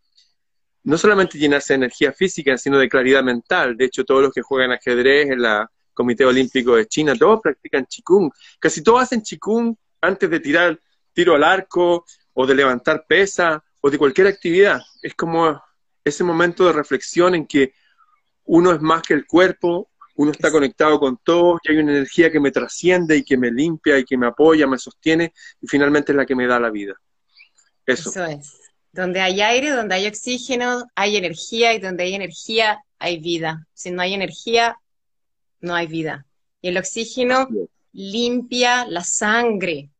no 0.84 0.98
solamente 0.98 1.38
llenarse 1.38 1.72
de 1.72 1.76
energía 1.76 2.12
física, 2.12 2.56
sino 2.58 2.78
de 2.78 2.88
claridad 2.88 3.24
mental. 3.24 3.76
De 3.76 3.86
hecho, 3.86 4.04
todos 4.04 4.22
los 4.22 4.32
que 4.32 4.42
juegan 4.42 4.72
ajedrez 4.72 5.30
en 5.30 5.42
la 5.42 5.70
Comité 5.94 6.24
Olímpico 6.24 6.76
de 6.76 6.86
China, 6.86 7.14
todos 7.14 7.40
practican 7.42 7.86
Qigong. 7.86 8.30
Casi 8.58 8.82
todos 8.82 9.02
hacen 9.02 9.22
Qigong 9.22 9.76
antes 10.00 10.28
de 10.28 10.40
tirar 10.40 10.78
tiro 11.12 11.34
al 11.34 11.44
arco 11.44 12.04
o 12.34 12.46
de 12.46 12.54
levantar 12.54 13.06
pesa 13.08 13.64
o 13.80 13.90
de 13.90 13.96
cualquier 13.96 14.26
actividad. 14.26 14.80
Es 15.00 15.14
como 15.14 15.62
ese 16.04 16.22
momento 16.22 16.66
de 16.66 16.72
reflexión 16.72 17.34
en 17.34 17.46
que 17.46 17.72
uno 18.44 18.72
es 18.72 18.80
más 18.80 19.02
que 19.02 19.14
el 19.14 19.26
cuerpo, 19.26 19.90
uno 20.16 20.32
está 20.32 20.50
conectado 20.50 21.00
con 21.00 21.18
todo 21.24 21.58
y 21.62 21.72
hay 21.72 21.78
una 21.78 21.92
energía 21.92 22.30
que 22.30 22.40
me 22.40 22.50
trasciende 22.50 23.16
y 23.16 23.24
que 23.24 23.38
me 23.38 23.50
limpia 23.50 23.98
y 23.98 24.04
que 24.04 24.18
me 24.18 24.26
apoya, 24.26 24.66
me 24.66 24.78
sostiene 24.78 25.32
y 25.62 25.66
finalmente 25.66 26.12
es 26.12 26.16
la 26.16 26.26
que 26.26 26.34
me 26.36 26.46
da 26.46 26.60
la 26.60 26.70
vida. 26.70 26.94
Eso. 27.86 28.10
Eso 28.10 28.24
es. 28.26 28.63
Donde 28.94 29.20
hay 29.20 29.40
aire, 29.40 29.70
donde 29.70 29.96
hay 29.96 30.06
oxígeno, 30.06 30.84
hay 30.94 31.16
energía 31.16 31.74
y 31.74 31.80
donde 31.80 32.04
hay 32.04 32.14
energía 32.14 32.80
hay 33.00 33.18
vida. 33.18 33.66
Si 33.74 33.90
no 33.90 34.00
hay 34.02 34.14
energía, 34.14 34.78
no 35.60 35.74
hay 35.74 35.88
vida. 35.88 36.26
Y 36.60 36.68
el 36.68 36.78
oxígeno 36.78 37.48
limpia 37.92 38.86
la 38.86 39.02
sangre. 39.02 39.90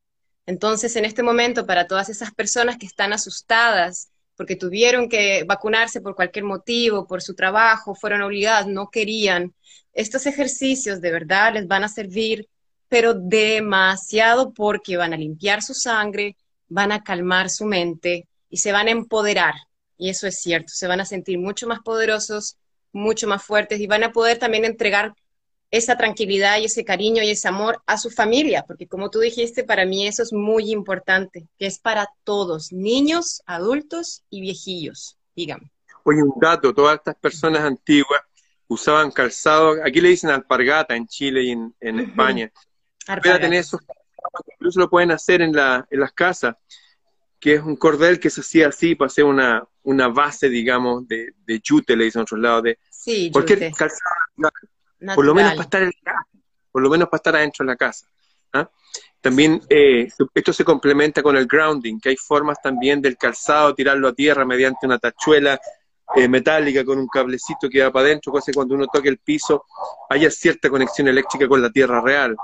Entonces, 0.47 0.95
en 0.95 1.05
este 1.05 1.25
momento, 1.25 1.67
para 1.67 1.89
todas 1.89 2.09
esas 2.09 2.33
personas 2.33 2.79
que 2.79 2.87
están 2.87 3.13
asustadas 3.13 4.11
porque 4.37 4.57
tuvieron 4.57 5.09
que 5.09 5.45
vacunarse 5.45 6.01
por 6.01 6.15
cualquier 6.15 6.45
motivo, 6.45 7.07
por 7.07 7.21
su 7.21 7.35
trabajo, 7.35 7.95
fueron 7.95 8.23
obligadas, 8.23 8.67
no 8.67 8.91
querían, 8.91 9.55
estos 9.93 10.27
ejercicios 10.27 11.01
de 11.01 11.11
verdad 11.11 11.55
les 11.55 11.67
van 11.67 11.85
a 11.85 11.89
servir, 11.89 12.49
pero 12.89 13.15
demasiado 13.15 14.53
porque 14.53 14.97
van 14.97 15.13
a 15.13 15.17
limpiar 15.17 15.63
su 15.63 15.75
sangre, 15.75 16.37
van 16.69 16.93
a 16.93 17.03
calmar 17.03 17.49
su 17.51 17.65
mente, 17.65 18.27
y 18.55 18.59
se 18.59 18.71
van 18.71 18.87
a 18.87 18.93
empoderar. 18.93 19.55
Y 19.99 20.11
eso 20.11 20.29
es 20.29 20.39
cierto, 20.39 20.69
se 20.69 20.87
van 20.87 21.01
a 21.01 21.05
sentir 21.05 21.41
mucho 21.41 21.67
más 21.67 21.81
poderosos, 21.81 22.57
mucho 22.93 23.27
más 23.27 23.43
fuertes 23.43 23.81
y 23.81 23.89
van 23.89 24.05
a 24.05 24.13
poder 24.13 24.39
también 24.39 24.65
entregar 24.65 25.13
esa 25.73 25.97
tranquilidad 25.97 26.59
y 26.59 26.67
ese 26.67 26.85
cariño 26.85 27.21
y 27.25 27.31
ese 27.31 27.49
amor 27.49 27.83
a 27.85 27.99
su 27.99 28.11
familia, 28.11 28.65
porque 28.65 28.87
como 28.87 29.11
tú 29.11 29.19
dijiste, 29.19 29.65
para 29.65 29.85
mí 29.87 30.07
eso 30.07 30.23
es 30.23 30.33
muy 30.33 30.71
importante, 30.71 31.49
que 31.59 31.67
es 31.67 31.81
para 31.81 32.09
todos, 32.23 32.73
niños, 32.73 33.43
adultos 33.45 34.23
y 34.31 34.41
viejillos, 34.41 35.19
dígame. 35.35 35.73
Oye, 36.05 36.23
un 36.23 36.39
dato, 36.41 36.73
todas 36.73 36.99
estas 36.99 37.17
personas 37.17 37.63
antiguas 37.63 38.21
usaban 38.69 39.11
calzado, 39.11 39.83
aquí 39.85 40.01
le 40.01 40.11
dicen 40.11 40.31
alpargata 40.31 40.95
en 40.95 41.09
Chile 41.09 41.43
y 41.43 41.51
en, 41.51 41.99
España. 41.99 42.53
tener 43.21 43.55
esos 43.55 43.81
incluso 44.55 44.79
lo 44.79 44.89
pueden 44.89 45.11
hacer 45.11 45.43
en, 45.43 45.53
la, 45.53 45.87
en 45.91 46.01
las 46.01 46.13
casas, 46.13 46.55
que 47.45 47.57
es 47.57 47.63
un 47.63 47.77
cordel 47.77 48.19
que 48.19 48.31
se 48.31 48.41
hacía 48.41 48.69
así 48.69 48.95
para 48.95 49.09
hacer 49.09 49.23
una, 49.23 49.63
una 49.83 50.09
base, 50.09 50.49
digamos, 50.49 51.07
de, 51.07 51.35
de 51.45 51.61
yute, 51.63 51.95
le 51.95 52.05
dicen 52.05 52.21
a 52.21 52.23
otros 52.23 52.41
lados. 52.41 52.63
De, 52.63 52.79
sí, 52.89 53.29
porque 53.31 53.71
calzado, 53.77 54.51
por 55.15 55.27
lo 55.27 55.35
menos 55.35 55.53
para 55.53 55.65
estar 55.65 55.83
en 55.83 55.89
la 55.89 56.13
casa, 56.13 56.27
por 56.73 56.81
lo 56.81 56.89
menos 56.89 57.07
para 57.11 57.19
estar 57.19 57.37
adentro 57.37 57.67
de 57.67 57.71
la 57.71 57.77
casa. 57.77 58.07
¿ah? 58.55 58.71
También 59.21 59.61
eh, 59.69 60.09
esto 60.33 60.55
se 60.55 60.65
complementa 60.65 61.23
con 61.23 61.37
el 61.37 61.47
grounding, 61.47 62.01
que 62.01 62.09
hay 62.09 62.17
formas 62.17 62.63
también 62.63 63.03
del 63.03 63.19
calzado, 63.19 63.75
tirarlo 63.75 64.09
a 64.09 64.15
tierra 64.15 64.47
mediante 64.47 64.87
una 64.87 64.99
tachuela 64.99 65.61
eh, 66.17 66.27
metálica 66.27 66.83
con 66.83 66.97
un 66.97 67.09
cablecito 67.09 67.69
que 67.69 67.83
va 67.83 67.93
para 67.93 68.07
adentro, 68.07 68.33
cosa 68.33 68.53
que 68.53 68.57
cuando 68.57 68.75
uno 68.75 68.87
toque 68.87 69.11
el 69.11 69.19
piso 69.19 69.67
haya 70.09 70.31
cierta 70.31 70.71
conexión 70.71 71.09
eléctrica 71.09 71.47
con 71.47 71.61
la 71.61 71.69
tierra 71.69 72.01
real. 72.01 72.37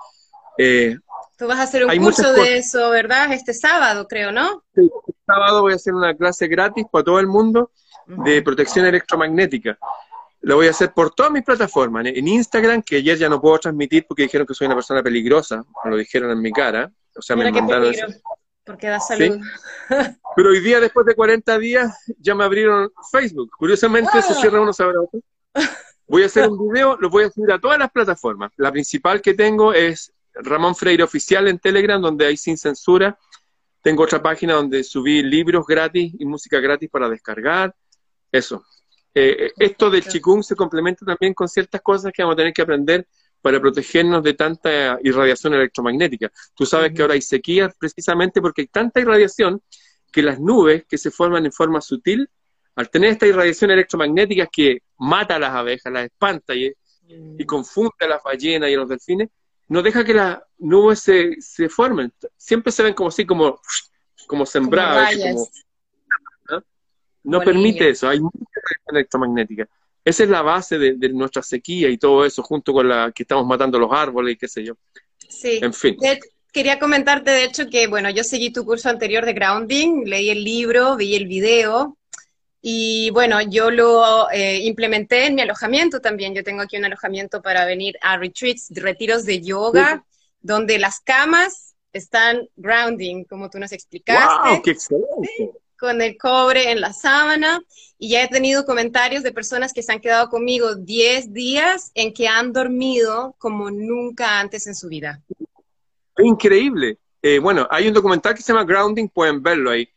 Eh, 0.58 0.94
Tú 1.40 1.46
vas 1.46 1.58
a 1.58 1.62
hacer 1.62 1.86
un 1.86 1.96
curso 1.96 2.34
de 2.34 2.58
eso, 2.58 2.90
¿verdad? 2.90 3.32
Este 3.32 3.54
sábado, 3.54 4.06
creo, 4.06 4.30
¿no? 4.30 4.62
Sí, 4.74 4.90
este 5.08 5.20
sábado 5.24 5.62
voy 5.62 5.72
a 5.72 5.76
hacer 5.76 5.94
una 5.94 6.14
clase 6.14 6.46
gratis 6.46 6.84
para 6.92 7.02
todo 7.02 7.18
el 7.18 7.28
mundo 7.28 7.70
de 8.06 8.42
protección 8.42 8.84
electromagnética. 8.84 9.78
La 10.42 10.54
voy 10.54 10.66
a 10.66 10.70
hacer 10.70 10.92
por 10.92 11.14
todas 11.14 11.32
mis 11.32 11.42
plataformas. 11.42 12.04
En 12.04 12.28
Instagram, 12.28 12.82
que 12.82 12.96
ayer 12.96 13.16
ya 13.16 13.30
no 13.30 13.40
puedo 13.40 13.58
transmitir 13.58 14.04
porque 14.06 14.24
dijeron 14.24 14.46
que 14.46 14.52
soy 14.52 14.66
una 14.66 14.74
persona 14.74 15.02
peligrosa, 15.02 15.64
me 15.82 15.90
lo 15.90 15.96
dijeron 15.96 16.30
en 16.30 16.42
mi 16.42 16.52
cara. 16.52 16.92
O 17.16 17.22
sea, 17.22 17.36
me 17.36 17.50
mandaron. 17.50 17.94
porque 18.62 18.88
da 18.88 19.00
salud. 19.00 19.40
Pero 20.36 20.50
hoy 20.50 20.60
día, 20.60 20.78
después 20.78 21.06
de 21.06 21.14
40 21.14 21.58
días, 21.58 22.04
ya 22.18 22.34
me 22.34 22.44
abrieron 22.44 22.92
Facebook. 23.10 23.48
Curiosamente, 23.56 24.20
se 24.20 24.34
cierra 24.34 24.60
uno 24.60 24.74
sobre 24.74 24.98
otro. 24.98 25.18
Voy 26.06 26.22
a 26.24 26.26
hacer 26.26 26.50
un 26.50 26.70
video, 26.70 26.96
lo 26.96 27.08
voy 27.08 27.22
a 27.22 27.30
subir 27.30 27.52
a 27.52 27.60
todas 27.60 27.78
las 27.78 27.88
plataformas. 27.92 28.50
La 28.56 28.72
principal 28.72 29.22
que 29.22 29.32
tengo 29.32 29.72
es 29.72 30.12
Ramón 30.42 30.74
Freire 30.74 31.02
Oficial 31.02 31.48
en 31.48 31.58
Telegram, 31.58 32.00
donde 32.00 32.26
hay 32.26 32.36
sin 32.36 32.56
censura. 32.56 33.18
Tengo 33.82 34.04
otra 34.04 34.22
página 34.22 34.54
donde 34.54 34.84
subí 34.84 35.22
libros 35.22 35.66
gratis 35.66 36.12
y 36.18 36.24
música 36.24 36.60
gratis 36.60 36.90
para 36.90 37.08
descargar. 37.08 37.74
Eso. 38.30 38.64
Eh, 39.14 39.52
esto 39.58 39.90
del 39.90 40.06
chikung 40.06 40.42
se 40.42 40.54
complementa 40.54 41.04
también 41.04 41.34
con 41.34 41.48
ciertas 41.48 41.80
cosas 41.80 42.12
que 42.12 42.22
vamos 42.22 42.34
a 42.34 42.36
tener 42.36 42.52
que 42.52 42.62
aprender 42.62 43.06
para 43.40 43.58
protegernos 43.60 44.22
de 44.22 44.34
tanta 44.34 44.98
irradiación 45.02 45.54
electromagnética. 45.54 46.30
Tú 46.54 46.66
sabes 46.66 46.92
que 46.92 47.02
ahora 47.02 47.14
hay 47.14 47.22
sequía 47.22 47.72
precisamente 47.78 48.40
porque 48.40 48.62
hay 48.62 48.68
tanta 48.68 49.00
irradiación 49.00 49.62
que 50.12 50.22
las 50.22 50.38
nubes 50.38 50.84
que 50.88 50.98
se 50.98 51.10
forman 51.10 51.46
en 51.46 51.52
forma 51.52 51.80
sutil, 51.80 52.28
al 52.76 52.90
tener 52.90 53.10
esta 53.10 53.26
irradiación 53.26 53.70
electromagnética 53.70 54.46
que 54.46 54.82
mata 54.98 55.36
a 55.36 55.38
las 55.38 55.54
abejas, 55.54 55.92
las 55.92 56.04
espanta 56.04 56.54
y, 56.54 56.72
y 57.08 57.44
confunde 57.44 57.92
a 58.00 58.08
las 58.08 58.22
ballenas 58.22 58.70
y 58.70 58.74
a 58.74 58.76
los 58.76 58.88
delfines, 58.88 59.28
no 59.70 59.82
deja 59.82 60.04
que 60.04 60.14
las 60.14 60.40
nubes 60.58 60.98
se, 60.98 61.40
se 61.40 61.68
formen. 61.68 62.12
Siempre 62.36 62.72
se 62.72 62.82
ven 62.82 62.92
como 62.92 63.08
así, 63.08 63.24
como, 63.24 63.60
como 64.26 64.44
sembradas. 64.44 65.14
¿no? 67.22 67.40
permite 67.40 67.90
eso, 67.90 68.08
hay 68.08 68.18
mucha 68.18 68.36
radiación 68.36 68.96
electromagnética. 68.96 69.68
Esa 70.04 70.24
es 70.24 70.28
la 70.28 70.42
base 70.42 70.76
de, 70.76 71.08
nuestra 71.10 71.42
sequía 71.42 71.88
y 71.88 71.98
todo 71.98 72.24
eso, 72.24 72.42
junto 72.42 72.72
con 72.72 72.88
la 72.88 73.12
que 73.14 73.22
estamos 73.22 73.46
matando 73.46 73.78
los 73.78 73.92
árboles 73.92 74.34
y 74.34 74.38
qué 74.38 74.48
sé 74.48 74.64
yo. 74.64 74.74
Sí. 75.28 75.60
En 75.62 75.72
fin. 75.72 75.96
quería 76.52 76.80
comentarte, 76.80 77.30
de 77.30 77.44
hecho, 77.44 77.70
que, 77.70 77.86
bueno, 77.86 78.10
yo 78.10 78.24
seguí 78.24 78.50
tu 78.50 78.64
curso 78.64 78.88
anterior 78.88 79.24
de 79.24 79.34
grounding, 79.34 80.02
leí 80.04 80.30
el 80.30 80.42
libro, 80.42 80.96
vi 80.96 81.14
el 81.14 81.28
video, 81.28 81.96
y 82.62 83.10
bueno, 83.10 83.40
yo 83.40 83.70
lo 83.70 84.30
eh, 84.30 84.58
implementé 84.58 85.26
en 85.26 85.34
mi 85.34 85.42
alojamiento 85.42 86.00
también. 86.00 86.34
Yo 86.34 86.44
tengo 86.44 86.60
aquí 86.60 86.76
un 86.76 86.84
alojamiento 86.84 87.40
para 87.40 87.64
venir 87.64 87.96
a 88.02 88.18
retreats, 88.18 88.68
retiros 88.74 89.24
de 89.24 89.40
yoga, 89.40 90.04
donde 90.42 90.78
las 90.78 91.00
camas 91.00 91.74
están 91.92 92.48
grounding, 92.56 93.24
como 93.24 93.48
tú 93.48 93.58
nos 93.58 93.72
explicaste. 93.72 94.50
¡Wow! 94.50 94.62
¡Qué 94.62 94.70
excelente! 94.72 95.50
Con 95.78 96.02
el 96.02 96.18
cobre 96.18 96.70
en 96.70 96.82
la 96.82 96.92
sábana. 96.92 97.62
Y 97.98 98.10
ya 98.10 98.24
he 98.24 98.28
tenido 98.28 98.66
comentarios 98.66 99.22
de 99.22 99.32
personas 99.32 99.72
que 99.72 99.82
se 99.82 99.92
han 99.92 100.00
quedado 100.00 100.28
conmigo 100.28 100.74
10 100.74 101.32
días 101.32 101.90
en 101.94 102.12
que 102.12 102.28
han 102.28 102.52
dormido 102.52 103.34
como 103.38 103.70
nunca 103.70 104.38
antes 104.38 104.66
en 104.66 104.74
su 104.74 104.88
vida. 104.88 105.22
Increíble. 106.18 106.98
Eh, 107.22 107.38
bueno, 107.38 107.66
hay 107.70 107.88
un 107.88 107.94
documental 107.94 108.34
que 108.34 108.42
se 108.42 108.52
llama 108.52 108.64
Grounding, 108.64 109.08
pueden 109.08 109.42
verlo 109.42 109.70
ahí 109.70 109.88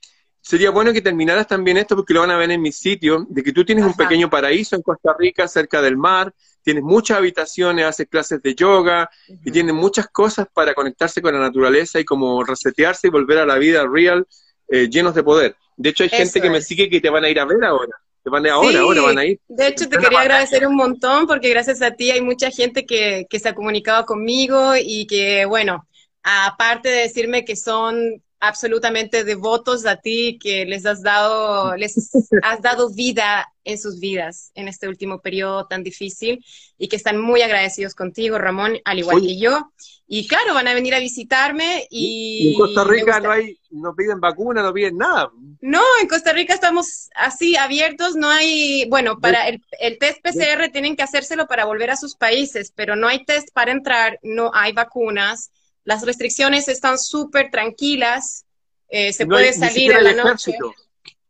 sería 0.43 0.71
bueno 0.71 0.91
que 0.91 1.01
terminaras 1.01 1.47
también 1.47 1.77
esto 1.77 1.95
porque 1.95 2.13
lo 2.13 2.19
van 2.19 2.31
a 2.31 2.37
ver 2.37 2.51
en 2.51 2.61
mi 2.61 2.71
sitio, 2.73 3.25
de 3.29 3.41
que 3.41 3.53
tú 3.53 3.63
tienes 3.63 3.85
un 3.85 3.93
pequeño 3.93 4.29
paraíso 4.29 4.75
en 4.75 4.81
Costa 4.81 5.15
Rica, 5.17 5.47
cerca 5.47 5.81
del 5.81 5.95
mar, 5.95 6.33
tienes 6.61 6.83
muchas 6.83 7.17
habitaciones, 7.17 7.85
haces 7.85 8.07
clases 8.09 8.41
de 8.41 8.53
yoga 8.53 9.09
y 9.27 9.51
tienes 9.51 9.73
muchas 9.73 10.09
cosas 10.09 10.47
para 10.53 10.73
conectarse 10.73 11.21
con 11.21 11.33
la 11.33 11.39
naturaleza 11.39 11.99
y 11.99 12.03
como 12.03 12.43
resetearse 12.43 13.07
y 13.07 13.09
volver 13.09 13.39
a 13.39 13.45
la 13.45 13.57
vida 13.57 13.87
real 13.87 14.27
eh, 14.67 14.89
llenos 14.89 15.15
de 15.15 15.23
poder. 15.23 15.55
De 15.77 15.89
hecho, 15.89 16.03
hay 16.03 16.09
gente 16.09 16.41
que 16.41 16.49
me 16.49 16.61
sigue 16.61 16.89
que 16.89 16.99
te 16.99 17.09
van 17.09 17.23
a 17.23 17.29
ir 17.29 17.39
a 17.39 17.45
ver 17.45 17.63
ahora. 17.63 17.93
Te 18.21 18.29
van 18.29 18.43
a 18.43 18.47
ir 18.49 18.53
ahora, 18.53 18.79
ahora 18.81 19.01
van 19.01 19.17
a 19.19 19.25
ir. 19.25 19.39
De 19.47 19.67
hecho, 19.67 19.87
te 19.87 19.97
quería 19.97 20.19
agradecer 20.19 20.67
un 20.67 20.75
montón 20.75 21.25
porque 21.25 21.49
gracias 21.49 21.81
a 21.81 21.91
ti 21.91 22.11
hay 22.11 22.21
mucha 22.21 22.51
gente 22.51 22.85
que, 22.85 23.27
que 23.29 23.39
se 23.39 23.49
ha 23.49 23.55
comunicado 23.55 24.05
conmigo 24.05 24.73
y 24.77 25.07
que, 25.07 25.45
bueno, 25.45 25.87
aparte 26.21 26.89
de 26.89 27.01
decirme 27.01 27.45
que 27.45 27.55
son 27.55 28.21
absolutamente 28.43 29.23
devotos 29.23 29.85
a 29.85 29.95
ti, 29.95 30.37
que 30.37 30.65
les 30.65 30.85
has 30.85 31.01
dado, 31.01 31.77
les 31.77 32.11
has 32.43 32.61
dado 32.61 32.93
vida 32.93 33.47
en 33.63 33.77
sus 33.77 34.01
vidas 34.01 34.51
en 34.53 34.67
este 34.67 34.89
último 34.89 35.21
periodo 35.21 35.65
tan 35.65 35.81
difícil 35.81 36.43
y 36.77 36.89
que 36.89 36.97
están 36.97 37.21
muy 37.21 37.41
agradecidos 37.41 37.95
contigo, 37.95 38.37
Ramón, 38.37 38.79
al 38.83 38.99
igual 38.99 39.21
que 39.21 39.39
yo. 39.39 39.71
Y 40.05 40.27
claro, 40.27 40.53
van 40.53 40.67
a 40.67 40.73
venir 40.73 40.93
a 40.93 40.99
visitarme 40.99 41.87
y... 41.89 42.51
En 42.51 42.59
Costa 42.59 42.83
Rica 42.83 43.21
no 43.21 43.31
hay, 43.31 43.57
no 43.71 43.95
piden 43.95 44.19
vacuna, 44.19 44.61
no 44.61 44.73
piden 44.73 44.97
nada. 44.97 45.31
No, 45.61 45.81
en 46.01 46.09
Costa 46.09 46.33
Rica 46.33 46.53
estamos 46.53 47.09
así 47.15 47.55
abiertos, 47.55 48.17
no 48.17 48.27
hay, 48.27 48.85
bueno, 48.89 49.19
para 49.21 49.47
el, 49.47 49.63
el 49.79 49.97
test 49.97 50.17
PCR 50.21 50.69
tienen 50.69 50.97
que 50.97 51.03
hacérselo 51.03 51.47
para 51.47 51.63
volver 51.63 51.91
a 51.91 51.95
sus 51.95 52.17
países, 52.17 52.73
pero 52.75 52.97
no 52.97 53.07
hay 53.07 53.23
test 53.23 53.53
para 53.53 53.71
entrar, 53.71 54.19
no 54.21 54.51
hay 54.53 54.73
vacunas 54.73 55.51
las 55.83 56.05
restricciones 56.05 56.67
están 56.67 56.97
súper 56.97 57.51
tranquilas, 57.51 58.45
eh, 58.89 59.11
se 59.11 59.25
puede 59.25 59.53
salir 59.53 59.93
a 59.93 60.01
la 60.01 60.13
noche. 60.13 60.53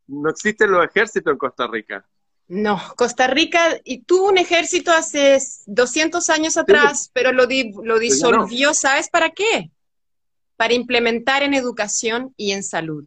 No 0.08 0.30
existen 0.30 0.72
los 0.72 0.86
ejércitos 0.86 1.32
en 1.32 1.38
Costa 1.38 1.68
Rica. 1.68 2.06
No, 2.48 2.80
Costa 2.98 3.28
Rica 3.28 3.80
y 3.84 4.00
tuvo 4.00 4.30
un 4.30 4.38
ejército 4.38 4.92
hace 4.92 5.40
200 5.66 6.30
años 6.30 6.58
atrás, 6.58 7.10
pero 7.14 7.32
lo, 7.32 7.48
lo 7.84 8.00
disolvió, 8.00 8.74
¿sabes 8.74 9.10
para 9.10 9.32
qué? 9.32 9.72
Para 10.58 10.74
implementar 10.74 11.42
en 11.42 11.54
educación 11.54 12.34
y 12.36 12.52
en 12.52 12.64
salud. 12.64 13.06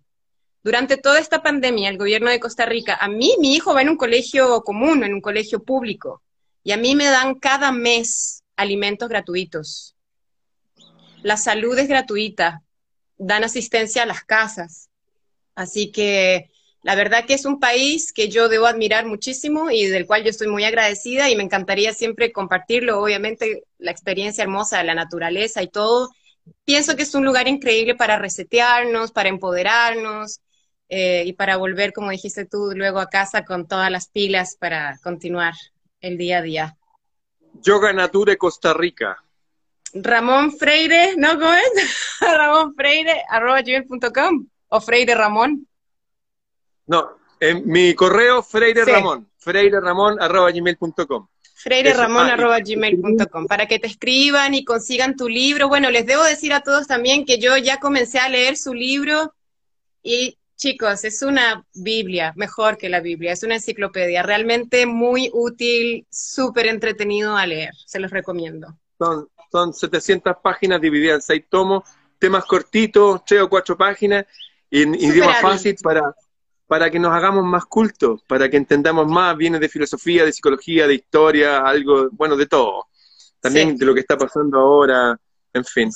Durante 0.64 0.96
toda 0.96 1.20
esta 1.20 1.42
pandemia, 1.42 1.90
el 1.90 1.98
gobierno 1.98 2.30
de 2.30 2.40
Costa 2.40 2.66
Rica, 2.66 2.96
a 3.00 3.08
mí, 3.08 3.36
mi 3.38 3.54
hijo 3.54 3.72
va 3.72 3.82
en 3.82 3.90
un 3.90 3.96
colegio 3.96 4.62
común, 4.62 5.04
en 5.04 5.14
un 5.14 5.20
colegio 5.20 5.62
público, 5.62 6.22
y 6.64 6.72
a 6.72 6.76
mí 6.76 6.96
me 6.96 7.04
dan 7.04 7.36
cada 7.36 7.70
mes 7.70 8.42
alimentos 8.56 9.08
gratuitos 9.08 9.95
la 11.26 11.36
salud 11.36 11.76
es 11.76 11.88
gratuita, 11.88 12.62
dan 13.18 13.42
asistencia 13.42 14.04
a 14.04 14.06
las 14.06 14.22
casas. 14.22 14.90
Así 15.56 15.90
que 15.90 16.52
la 16.82 16.94
verdad 16.94 17.24
que 17.26 17.34
es 17.34 17.44
un 17.46 17.58
país 17.58 18.12
que 18.12 18.28
yo 18.28 18.48
debo 18.48 18.66
admirar 18.66 19.06
muchísimo 19.06 19.72
y 19.72 19.86
del 19.86 20.06
cual 20.06 20.22
yo 20.22 20.30
estoy 20.30 20.46
muy 20.46 20.62
agradecida 20.62 21.28
y 21.28 21.34
me 21.34 21.42
encantaría 21.42 21.92
siempre 21.92 22.30
compartirlo, 22.30 23.02
obviamente 23.02 23.64
la 23.78 23.90
experiencia 23.90 24.44
hermosa 24.44 24.78
de 24.78 24.84
la 24.84 24.94
naturaleza 24.94 25.64
y 25.64 25.68
todo. 25.68 26.10
Pienso 26.64 26.94
que 26.94 27.02
es 27.02 27.12
un 27.16 27.24
lugar 27.24 27.48
increíble 27.48 27.96
para 27.96 28.20
resetearnos, 28.20 29.10
para 29.10 29.28
empoderarnos 29.28 30.42
eh, 30.88 31.24
y 31.26 31.32
para 31.32 31.56
volver, 31.56 31.92
como 31.92 32.12
dijiste 32.12 32.44
tú, 32.44 32.70
luego 32.72 33.00
a 33.00 33.08
casa 33.08 33.44
con 33.44 33.66
todas 33.66 33.90
las 33.90 34.06
pilas 34.06 34.56
para 34.60 35.00
continuar 35.02 35.54
el 36.00 36.18
día 36.18 36.38
a 36.38 36.42
día. 36.42 36.76
Yoga 37.64 37.92
Nature 37.92 38.36
Costa 38.36 38.72
Rica. 38.74 39.25
Ramón 40.02 40.52
Freire, 40.52 41.14
¿no? 41.16 41.38
¿Cómo 41.38 41.52
es? 41.52 42.20
Ramón 42.20 42.74
Freire, 42.74 43.24
arroba 43.28 43.62
gmail.com 43.62 44.46
o 44.68 44.80
Freire 44.80 45.14
Ramón. 45.14 45.66
No, 46.86 47.18
en 47.40 47.66
mi 47.66 47.94
correo 47.94 48.42
Freire 48.42 48.84
Ramón, 48.84 49.28
Freire 49.38 49.80
Ramón 49.80 50.20
arroba 50.20 50.50
gmail.com. 50.50 51.28
Freire 51.54 51.94
Ramón 51.94 52.26
arroba 52.26 52.60
gmail.com 52.60 53.46
para 53.46 53.66
que 53.66 53.78
te 53.78 53.86
escriban 53.86 54.54
y 54.54 54.64
consigan 54.64 55.16
tu 55.16 55.28
libro. 55.28 55.68
Bueno, 55.68 55.90
les 55.90 56.06
debo 56.06 56.22
decir 56.22 56.52
a 56.52 56.60
todos 56.60 56.86
también 56.86 57.24
que 57.24 57.38
yo 57.38 57.56
ya 57.56 57.80
comencé 57.80 58.18
a 58.18 58.28
leer 58.28 58.56
su 58.56 58.74
libro 58.74 59.34
y 60.02 60.38
chicos, 60.56 61.04
es 61.04 61.22
una 61.22 61.64
Biblia, 61.74 62.32
mejor 62.36 62.78
que 62.78 62.88
la 62.88 63.00
Biblia, 63.00 63.32
es 63.32 63.42
una 63.42 63.56
enciclopedia, 63.56 64.22
realmente 64.22 64.86
muy 64.86 65.30
útil, 65.32 66.06
súper 66.10 66.66
entretenido 66.66 67.36
a 67.36 67.46
leer, 67.46 67.74
se 67.86 68.00
los 68.00 68.10
recomiendo. 68.10 68.78
Son, 68.98 69.28
son 69.50 69.72
700 69.72 70.36
páginas 70.42 70.80
divididas 70.80 71.16
en 71.16 71.22
seis 71.22 71.44
tomos, 71.48 71.84
temas 72.18 72.44
cortitos, 72.44 73.24
tres 73.24 73.42
o 73.42 73.48
cuatro 73.48 73.76
páginas, 73.76 74.26
y 74.70 74.82
en 74.82 74.94
idioma 74.94 75.34
fácil 75.34 75.76
para, 75.82 76.14
para 76.66 76.90
que 76.90 76.98
nos 76.98 77.12
hagamos 77.12 77.44
más 77.44 77.64
cultos, 77.66 78.22
para 78.26 78.48
que 78.48 78.56
entendamos 78.56 79.06
más, 79.06 79.36
viene 79.36 79.58
de 79.58 79.68
filosofía, 79.68 80.24
de 80.24 80.32
psicología, 80.32 80.86
de 80.86 80.94
historia, 80.94 81.58
algo, 81.58 82.08
bueno, 82.12 82.36
de 82.36 82.46
todo. 82.46 82.86
También 83.40 83.76
de 83.76 83.86
lo 83.86 83.94
que 83.94 84.00
está 84.00 84.16
pasando 84.16 84.58
ahora, 84.58 85.18
en 85.52 85.64
fin. 85.64 85.90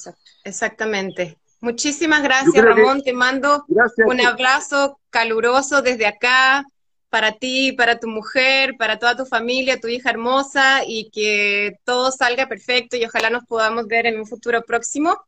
Exactamente. 0.44 1.38
Muchísimas 1.60 2.22
gracias, 2.22 2.64
Ramón. 2.64 3.02
Te 3.02 3.12
mando 3.12 3.64
un 3.68 4.20
abrazo 4.20 4.98
caluroso 5.10 5.82
desde 5.82 6.06
acá 6.06 6.64
para 7.10 7.32
ti, 7.32 7.72
para 7.72 7.98
tu 7.98 8.08
mujer, 8.08 8.76
para 8.78 8.98
toda 8.98 9.16
tu 9.16 9.26
familia, 9.26 9.80
tu 9.80 9.88
hija 9.88 10.10
hermosa 10.10 10.82
y 10.86 11.10
que 11.10 11.76
todo 11.84 12.12
salga 12.12 12.48
perfecto 12.48 12.96
y 12.96 13.04
ojalá 13.04 13.30
nos 13.30 13.44
podamos 13.44 13.86
ver 13.88 14.06
en 14.06 14.18
un 14.18 14.26
futuro 14.26 14.62
próximo. 14.62 15.18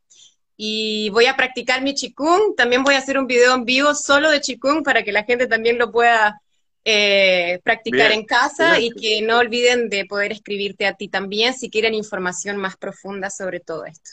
Y 0.56 1.10
voy 1.10 1.26
a 1.26 1.36
practicar 1.36 1.82
mi 1.82 1.94
chikung. 1.94 2.54
También 2.56 2.84
voy 2.84 2.94
a 2.94 2.98
hacer 2.98 3.18
un 3.18 3.26
video 3.26 3.54
en 3.54 3.64
vivo 3.64 3.94
solo 3.94 4.30
de 4.30 4.40
chikung 4.40 4.84
para 4.84 5.02
que 5.02 5.10
la 5.10 5.24
gente 5.24 5.48
también 5.48 5.76
lo 5.76 5.90
pueda 5.90 6.40
eh, 6.84 7.60
practicar 7.64 8.12
en 8.12 8.24
casa 8.24 8.78
y 8.78 8.90
que 8.90 9.22
no 9.22 9.38
olviden 9.38 9.88
de 9.88 10.04
poder 10.04 10.30
escribirte 10.30 10.86
a 10.86 10.94
ti 10.94 11.08
también 11.08 11.54
si 11.54 11.68
quieren 11.68 11.94
información 11.94 12.58
más 12.58 12.76
profunda 12.76 13.28
sobre 13.28 13.58
todo 13.58 13.86
esto. 13.86 14.10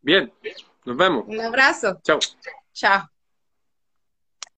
Bien, 0.00 0.32
nos 0.84 0.96
vemos. 0.96 1.24
Un 1.28 1.40
abrazo. 1.40 2.00
Chao. 2.02 2.18
Chao. 2.72 3.11